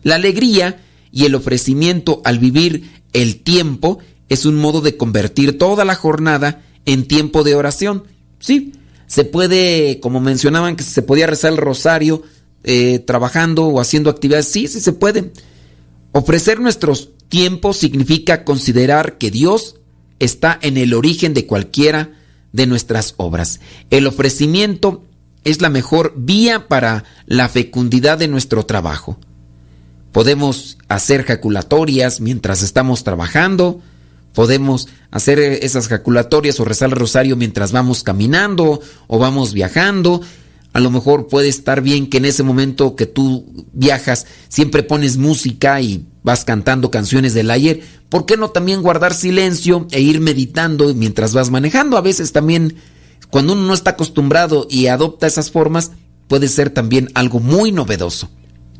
La 0.04 0.14
alegría 0.14 0.80
y 1.10 1.24
el 1.24 1.34
ofrecimiento 1.34 2.22
al 2.24 2.38
vivir 2.38 2.88
el 3.12 3.40
tiempo 3.42 3.98
es 4.28 4.46
un 4.46 4.54
modo 4.54 4.80
de 4.80 4.96
convertir 4.96 5.58
toda 5.58 5.84
la 5.84 5.96
jornada 5.96 6.62
en 6.84 7.08
tiempo 7.08 7.42
de 7.42 7.56
oración. 7.56 8.04
Sí, 8.38 8.74
se 9.08 9.24
puede, 9.24 9.98
como 9.98 10.20
mencionaban, 10.20 10.76
que 10.76 10.84
se 10.84 11.02
podía 11.02 11.26
rezar 11.26 11.50
el 11.50 11.58
rosario 11.58 12.22
eh, 12.62 13.00
trabajando 13.00 13.66
o 13.66 13.80
haciendo 13.80 14.08
actividades. 14.08 14.46
Sí, 14.46 14.68
sí 14.68 14.80
se 14.80 14.92
puede. 14.92 15.32
Ofrecer 16.12 16.60
nuestros 16.60 17.08
tiempos 17.28 17.76
significa 17.76 18.44
considerar 18.44 19.18
que 19.18 19.32
Dios 19.32 19.80
está 20.20 20.60
en 20.62 20.76
el 20.76 20.94
origen 20.94 21.34
de 21.34 21.44
cualquiera 21.44 22.12
de 22.52 22.68
nuestras 22.68 23.14
obras. 23.16 23.58
El 23.90 24.06
ofrecimiento 24.06 25.02
es 25.46 25.62
la 25.62 25.70
mejor 25.70 26.12
vía 26.16 26.66
para 26.66 27.04
la 27.26 27.48
fecundidad 27.48 28.18
de 28.18 28.26
nuestro 28.26 28.66
trabajo. 28.66 29.16
Podemos 30.10 30.76
hacer 30.88 31.22
jaculatorias 31.22 32.20
mientras 32.20 32.62
estamos 32.62 33.04
trabajando, 33.04 33.80
podemos 34.34 34.88
hacer 35.12 35.38
esas 35.38 35.86
jaculatorias 35.86 36.58
o 36.58 36.64
rezar 36.64 36.88
el 36.88 36.96
rosario 36.96 37.36
mientras 37.36 37.70
vamos 37.70 38.02
caminando 38.02 38.80
o 39.06 39.18
vamos 39.20 39.52
viajando. 39.52 40.20
A 40.72 40.80
lo 40.80 40.90
mejor 40.90 41.28
puede 41.28 41.48
estar 41.48 41.80
bien 41.80 42.10
que 42.10 42.16
en 42.16 42.24
ese 42.24 42.42
momento 42.42 42.96
que 42.96 43.06
tú 43.06 43.66
viajas 43.72 44.26
siempre 44.48 44.82
pones 44.82 45.16
música 45.16 45.80
y 45.80 46.06
vas 46.24 46.44
cantando 46.44 46.90
canciones 46.90 47.34
del 47.34 47.52
ayer. 47.52 47.82
¿Por 48.08 48.26
qué 48.26 48.36
no 48.36 48.50
también 48.50 48.82
guardar 48.82 49.14
silencio 49.14 49.86
e 49.92 50.00
ir 50.00 50.20
meditando 50.20 50.92
mientras 50.92 51.34
vas 51.34 51.50
manejando? 51.50 51.96
A 51.96 52.02
veces 52.02 52.32
también 52.32 52.74
cuando 53.30 53.52
uno 53.52 53.62
no 53.62 53.74
está 53.74 53.92
acostumbrado 53.92 54.66
y 54.70 54.86
adopta 54.86 55.26
esas 55.26 55.50
formas, 55.50 55.92
puede 56.28 56.48
ser 56.48 56.70
también 56.70 57.10
algo 57.14 57.40
muy 57.40 57.72
novedoso. 57.72 58.30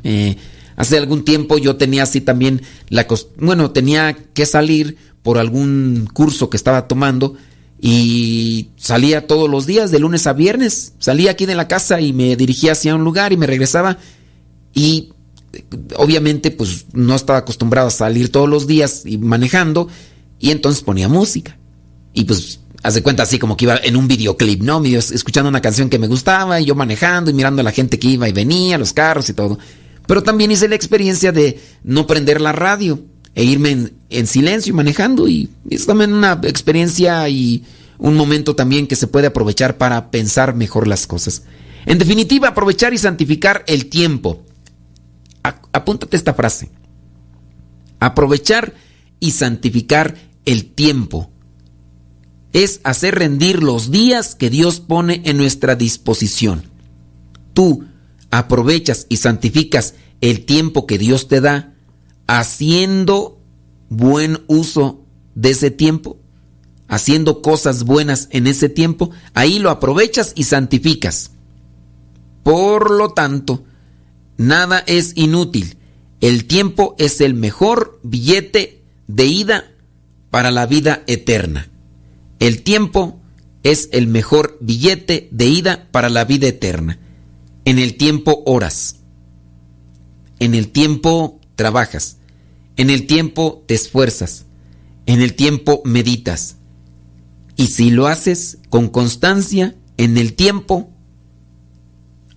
Eh, 0.02 0.36
hace 0.76 0.98
algún 0.98 1.24
tiempo 1.24 1.58
yo 1.58 1.76
tenía 1.76 2.04
así 2.04 2.20
también 2.20 2.62
la 2.88 3.06
bueno, 3.38 3.70
tenía 3.70 4.14
que 4.14 4.46
salir 4.46 4.96
por 5.22 5.38
algún 5.38 6.08
curso 6.12 6.50
que 6.50 6.56
estaba 6.56 6.86
tomando 6.86 7.34
y 7.80 8.70
salía 8.76 9.26
todos 9.26 9.50
los 9.50 9.66
días 9.66 9.90
de 9.90 9.98
lunes 9.98 10.26
a 10.26 10.32
viernes. 10.32 10.94
Salía 10.98 11.32
aquí 11.32 11.46
de 11.46 11.54
la 11.54 11.68
casa 11.68 12.00
y 12.00 12.12
me 12.12 12.36
dirigía 12.36 12.72
hacia 12.72 12.94
un 12.94 13.04
lugar 13.04 13.32
y 13.32 13.36
me 13.36 13.46
regresaba 13.46 13.98
y 14.72 15.12
obviamente 15.96 16.50
pues 16.50 16.86
no 16.92 17.14
estaba 17.14 17.40
acostumbrado 17.40 17.88
a 17.88 17.92
salir 17.92 18.30
todos 18.30 18.48
los 18.48 18.66
días 18.66 19.02
y 19.04 19.18
manejando 19.18 19.88
y 20.38 20.50
entonces 20.50 20.82
ponía 20.82 21.08
música. 21.08 21.58
Y 22.12 22.24
pues 22.24 22.60
hace 22.86 23.02
cuenta 23.02 23.24
así 23.24 23.38
como 23.38 23.56
que 23.56 23.64
iba 23.64 23.76
en 23.82 23.96
un 23.96 24.06
videoclip, 24.06 24.62
¿no? 24.62 24.82
Escuchando 24.84 25.48
una 25.48 25.60
canción 25.60 25.90
que 25.90 25.98
me 25.98 26.06
gustaba 26.06 26.60
y 26.60 26.66
yo 26.66 26.74
manejando 26.74 27.30
y 27.30 27.34
mirando 27.34 27.60
a 27.60 27.64
la 27.64 27.72
gente 27.72 27.98
que 27.98 28.08
iba 28.08 28.28
y 28.28 28.32
venía, 28.32 28.78
los 28.78 28.92
carros 28.92 29.28
y 29.28 29.34
todo. 29.34 29.58
Pero 30.06 30.22
también 30.22 30.50
hice 30.52 30.68
la 30.68 30.76
experiencia 30.76 31.32
de 31.32 31.60
no 31.82 32.06
prender 32.06 32.40
la 32.40 32.52
radio 32.52 33.00
e 33.34 33.44
irme 33.44 33.90
en, 34.08 34.26
silencio 34.26 34.70
y 34.70 34.76
manejando 34.76 35.28
y 35.28 35.50
es 35.68 35.86
también 35.86 36.12
una 36.12 36.40
experiencia 36.44 37.28
y 37.28 37.64
un 37.98 38.14
momento 38.14 38.54
también 38.54 38.86
que 38.86 38.96
se 38.96 39.08
puede 39.08 39.26
aprovechar 39.26 39.76
para 39.78 40.10
pensar 40.10 40.54
mejor 40.54 40.86
las 40.86 41.06
cosas. 41.06 41.42
En 41.86 41.98
definitiva, 41.98 42.48
aprovechar 42.48 42.94
y 42.94 42.98
santificar 42.98 43.64
el 43.66 43.86
tiempo 43.86 44.46
apúntate 45.72 46.16
esta 46.16 46.34
frase. 46.34 46.70
Aprovechar 48.00 48.74
y 49.20 49.30
santificar 49.32 50.16
el 50.44 50.66
tiempo 50.66 51.30
es 52.56 52.80
hacer 52.82 53.14
rendir 53.14 53.62
los 53.62 53.90
días 53.90 54.34
que 54.34 54.50
Dios 54.50 54.80
pone 54.80 55.22
en 55.24 55.36
nuestra 55.36 55.76
disposición. 55.76 56.64
Tú 57.54 57.84
aprovechas 58.30 59.06
y 59.08 59.18
santificas 59.18 59.94
el 60.20 60.44
tiempo 60.44 60.86
que 60.86 60.98
Dios 60.98 61.28
te 61.28 61.40
da 61.40 61.74
haciendo 62.26 63.40
buen 63.88 64.40
uso 64.48 65.04
de 65.34 65.50
ese 65.50 65.70
tiempo, 65.70 66.18
haciendo 66.88 67.42
cosas 67.42 67.84
buenas 67.84 68.28
en 68.32 68.46
ese 68.46 68.68
tiempo, 68.68 69.10
ahí 69.34 69.58
lo 69.58 69.70
aprovechas 69.70 70.32
y 70.34 70.44
santificas. 70.44 71.30
Por 72.42 72.90
lo 72.90 73.10
tanto, 73.10 73.64
Nada 74.36 74.82
es 74.86 75.12
inútil. 75.16 75.78
El 76.20 76.46
tiempo 76.46 76.94
es 76.98 77.20
el 77.20 77.34
mejor 77.34 78.00
billete 78.02 78.82
de 79.06 79.26
ida 79.26 79.64
para 80.30 80.50
la 80.50 80.66
vida 80.66 81.02
eterna. 81.06 81.70
El 82.38 82.62
tiempo 82.62 83.20
es 83.62 83.88
el 83.92 84.06
mejor 84.06 84.58
billete 84.60 85.28
de 85.32 85.46
ida 85.46 85.88
para 85.90 86.08
la 86.08 86.24
vida 86.24 86.48
eterna. 86.48 86.98
En 87.64 87.78
el 87.78 87.96
tiempo 87.96 88.42
oras. 88.46 89.00
En 90.38 90.54
el 90.54 90.68
tiempo 90.68 91.40
trabajas. 91.54 92.18
En 92.76 92.90
el 92.90 93.06
tiempo 93.06 93.64
te 93.66 93.74
esfuerzas. 93.74 94.46
En 95.06 95.20
el 95.20 95.34
tiempo 95.34 95.82
meditas. 95.84 96.56
Y 97.56 97.68
si 97.68 97.90
lo 97.90 98.06
haces 98.06 98.58
con 98.68 98.88
constancia, 98.88 99.74
en 99.96 100.18
el 100.18 100.34
tiempo, 100.34 100.90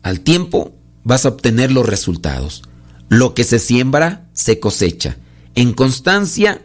al 0.01 0.21
tiempo 0.21 0.73
vas 1.03 1.25
a 1.25 1.29
obtener 1.29 1.71
los 1.71 1.85
resultados. 1.85 2.63
Lo 3.09 3.33
que 3.33 3.43
se 3.43 3.59
siembra, 3.59 4.29
se 4.33 4.59
cosecha. 4.59 5.17
En 5.55 5.73
constancia, 5.73 6.61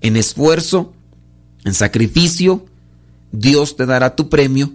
en 0.00 0.16
esfuerzo, 0.16 0.94
en 1.64 1.74
sacrificio, 1.74 2.66
Dios 3.32 3.76
te 3.76 3.86
dará 3.86 4.16
tu 4.16 4.28
premio 4.28 4.72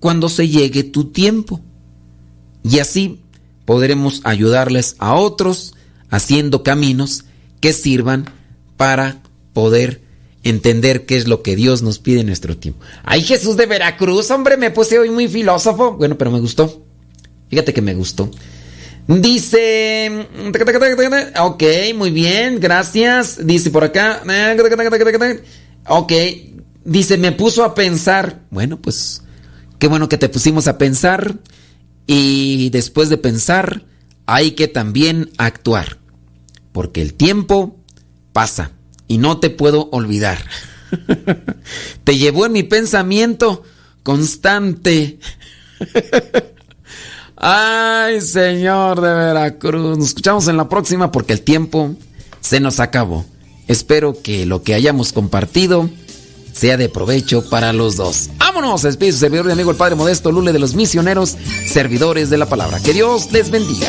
cuando 0.00 0.28
se 0.28 0.48
llegue 0.48 0.84
tu 0.84 1.06
tiempo. 1.06 1.60
Y 2.62 2.78
así 2.78 3.20
podremos 3.64 4.20
ayudarles 4.24 4.96
a 4.98 5.14
otros 5.14 5.74
haciendo 6.10 6.62
caminos 6.62 7.24
que 7.60 7.72
sirvan 7.72 8.30
para 8.76 9.22
poder 9.52 10.02
entender 10.44 11.06
qué 11.06 11.16
es 11.16 11.28
lo 11.28 11.42
que 11.42 11.56
Dios 11.56 11.82
nos 11.82 11.98
pide 11.98 12.20
en 12.20 12.26
nuestro 12.26 12.56
tiempo. 12.56 12.80
Ay, 13.04 13.22
Jesús 13.22 13.56
de 13.56 13.66
Veracruz, 13.66 14.30
hombre, 14.30 14.56
me 14.56 14.70
puse 14.70 14.98
hoy 14.98 15.10
muy 15.10 15.28
filósofo. 15.28 15.92
Bueno, 15.92 16.16
pero 16.16 16.30
me 16.30 16.40
gustó. 16.40 16.84
Fíjate 17.50 17.72
que 17.72 17.82
me 17.82 17.94
gustó. 17.94 18.30
Dice. 19.06 20.26
Ok, 21.40 21.62
muy 21.94 22.10
bien, 22.10 22.60
gracias. 22.60 23.44
Dice 23.46 23.70
por 23.70 23.84
acá. 23.84 24.22
Ok. 25.88 26.12
Dice, 26.88 27.18
me 27.18 27.32
puso 27.32 27.64
a 27.64 27.74
pensar. 27.74 28.40
Bueno, 28.50 28.80
pues. 28.80 29.22
Qué 29.78 29.88
bueno 29.88 30.08
que 30.08 30.16
te 30.16 30.30
pusimos 30.30 30.68
a 30.68 30.78
pensar. 30.78 31.36
Y 32.06 32.70
después 32.70 33.10
de 33.10 33.18
pensar, 33.18 33.84
hay 34.24 34.52
que 34.52 34.68
también 34.68 35.30
actuar. 35.36 35.98
Porque 36.72 37.02
el 37.02 37.12
tiempo 37.12 37.76
pasa. 38.32 38.72
Y 39.06 39.18
no 39.18 39.38
te 39.38 39.50
puedo 39.50 39.90
olvidar. 39.92 40.38
te 42.04 42.16
llevó 42.16 42.46
en 42.46 42.52
mi 42.52 42.62
pensamiento 42.62 43.64
constante. 44.02 45.18
Ay, 47.36 48.22
Señor 48.22 49.02
de 49.02 49.12
Veracruz. 49.12 49.98
Nos 49.98 50.08
escuchamos 50.08 50.48
en 50.48 50.56
la 50.56 50.70
próxima 50.70 51.12
porque 51.12 51.34
el 51.34 51.42
tiempo 51.42 51.94
se 52.40 52.60
nos 52.60 52.80
acabó. 52.80 53.26
Espero 53.66 54.22
que 54.22 54.46
lo 54.46 54.62
que 54.62 54.72
hayamos 54.72 55.12
compartido 55.12 55.90
sea 56.58 56.76
de 56.76 56.88
provecho 56.88 57.48
para 57.48 57.72
los 57.72 57.96
dos. 57.96 58.30
Vámonos, 58.38 58.82
despide 58.82 59.12
su 59.12 59.18
servidor 59.18 59.46
y 59.48 59.52
amigo 59.52 59.70
el 59.70 59.76
Padre 59.76 59.94
Modesto 59.94 60.32
Lule 60.32 60.52
de 60.52 60.58
los 60.58 60.74
misioneros, 60.74 61.36
servidores 61.66 62.30
de 62.30 62.38
la 62.38 62.46
palabra. 62.46 62.80
Que 62.80 62.92
Dios 62.92 63.30
les 63.30 63.50
bendiga. 63.50 63.88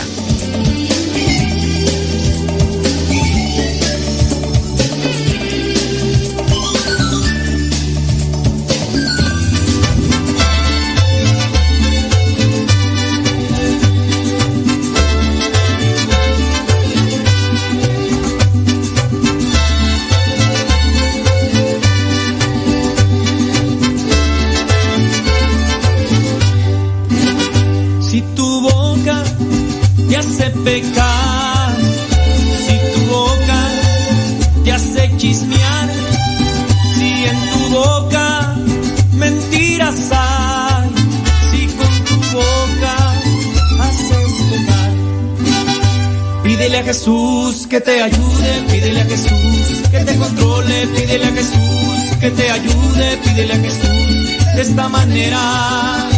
Jesús 46.83 47.67
que 47.67 47.81
te 47.81 48.01
ayude, 48.01 48.63
pídele 48.69 49.01
a 49.01 49.05
Jesús 49.05 49.81
que 49.91 49.99
te 49.99 50.15
controle, 50.15 50.87
pídele 50.87 51.25
a 51.25 51.31
Jesús 51.31 52.17
que 52.19 52.31
te 52.31 52.49
ayude, 52.49 53.17
pídele 53.23 53.53
a 53.53 53.57
Jesús 53.57 54.55
de 54.55 54.61
esta 54.61 54.89
manera. 54.89 56.09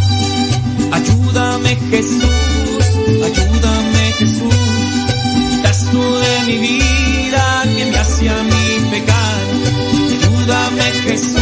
Ayúdame 0.91 1.75
Jesús, 1.89 2.85
ayúdame 3.23 4.11
Jesús, 4.19 5.63
das 5.63 5.85
tú 5.91 6.01
de 6.01 6.39
mi 6.47 6.57
vida 6.57 7.63
que 7.77 7.85
me 7.85 7.97
hace 7.97 8.29
a 8.29 8.43
mí 8.43 8.87
pecar. 8.91 9.41
Ayúdame 10.11 10.91
Jesús, 11.05 11.37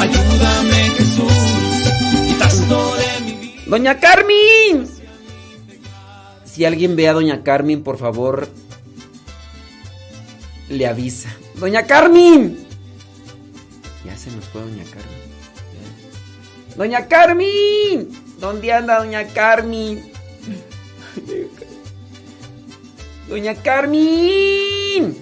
ayúdame 0.00 0.90
Jesús, 0.96 2.28
quitas 2.28 2.62
todo 2.68 2.94
de 2.96 3.20
mi 3.24 3.32
vida. 3.32 3.62
Doña 3.66 3.98
Carmen. 3.98 5.03
Si 6.54 6.64
alguien 6.64 6.94
ve 6.94 7.08
a 7.08 7.12
Doña 7.12 7.42
Carmen, 7.42 7.82
por 7.82 7.98
favor, 7.98 8.48
le 10.68 10.86
avisa. 10.86 11.34
Doña 11.56 11.84
Carmen. 11.84 12.64
Ya 14.04 14.16
se 14.16 14.30
nos 14.30 14.44
fue 14.44 14.60
Doña 14.60 14.84
Carmen. 14.84 15.24
Doña 16.76 17.08
Carmen. 17.08 18.08
¿Dónde 18.38 18.72
anda 18.72 18.98
Doña 19.00 19.26
Carmen? 19.26 20.12
Doña 23.28 23.56
Carmen. 23.56 25.18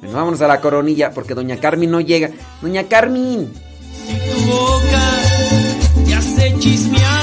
Bueno, 0.00 0.12
vámonos 0.12 0.42
a 0.42 0.48
la 0.48 0.60
coronilla 0.60 1.12
porque 1.12 1.32
Doña 1.32 1.58
Carmen 1.58 1.90
no 1.90 2.02
llega. 2.02 2.30
Doña 2.60 2.84
Carmen. 2.84 3.50
Si 4.06 4.14
tu 4.30 4.50
boca 4.50 5.02
te 6.04 6.14
hace 6.14 6.58
chismear, 6.58 7.17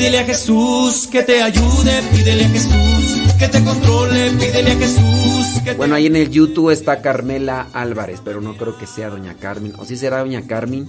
Pídele 0.00 0.20
a 0.20 0.24
Jesús 0.24 1.08
que 1.12 1.22
te 1.24 1.42
ayude, 1.42 2.02
pídele 2.10 2.46
a 2.46 2.48
Jesús 2.48 3.34
que 3.38 3.48
te 3.48 3.62
controle, 3.62 4.30
pídele 4.30 4.72
a 4.72 4.76
Jesús 4.76 5.62
que 5.62 5.74
Bueno, 5.74 5.94
ahí 5.94 6.06
en 6.06 6.16
el 6.16 6.30
YouTube 6.30 6.70
está 6.70 7.02
Carmela 7.02 7.66
Álvarez, 7.74 8.22
pero 8.24 8.40
no 8.40 8.56
creo 8.56 8.78
que 8.78 8.86
sea 8.86 9.10
Doña 9.10 9.34
Carmen. 9.34 9.74
¿O 9.76 9.84
sí 9.84 9.98
será 9.98 10.20
Doña 10.20 10.46
Carmen? 10.46 10.88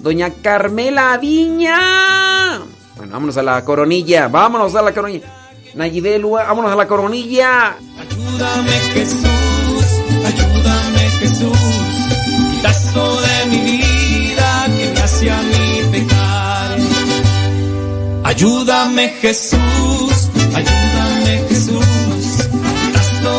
Doña 0.00 0.30
Carmela 0.42 1.16
Viña. 1.18 2.58
Bueno, 2.96 3.12
vámonos 3.12 3.36
a 3.36 3.44
la 3.44 3.64
coronilla. 3.64 4.26
Vámonos 4.26 4.74
a 4.74 4.82
la 4.82 4.92
coronilla. 4.92 5.32
Nayibelu, 5.76 6.30
vámonos 6.30 6.72
a 6.72 6.74
la 6.74 6.88
coronilla. 6.88 7.76
Ayúdame 7.76 8.72
Jesús, 8.92 9.86
ayúdame 10.24 11.10
Jesús, 11.20 11.58
quitazo 12.50 13.20
de 13.20 13.25
Ayúdame 18.36 19.08
Jesús, 19.22 20.28
ayúdame 20.54 21.48
Jesús. 21.48 21.75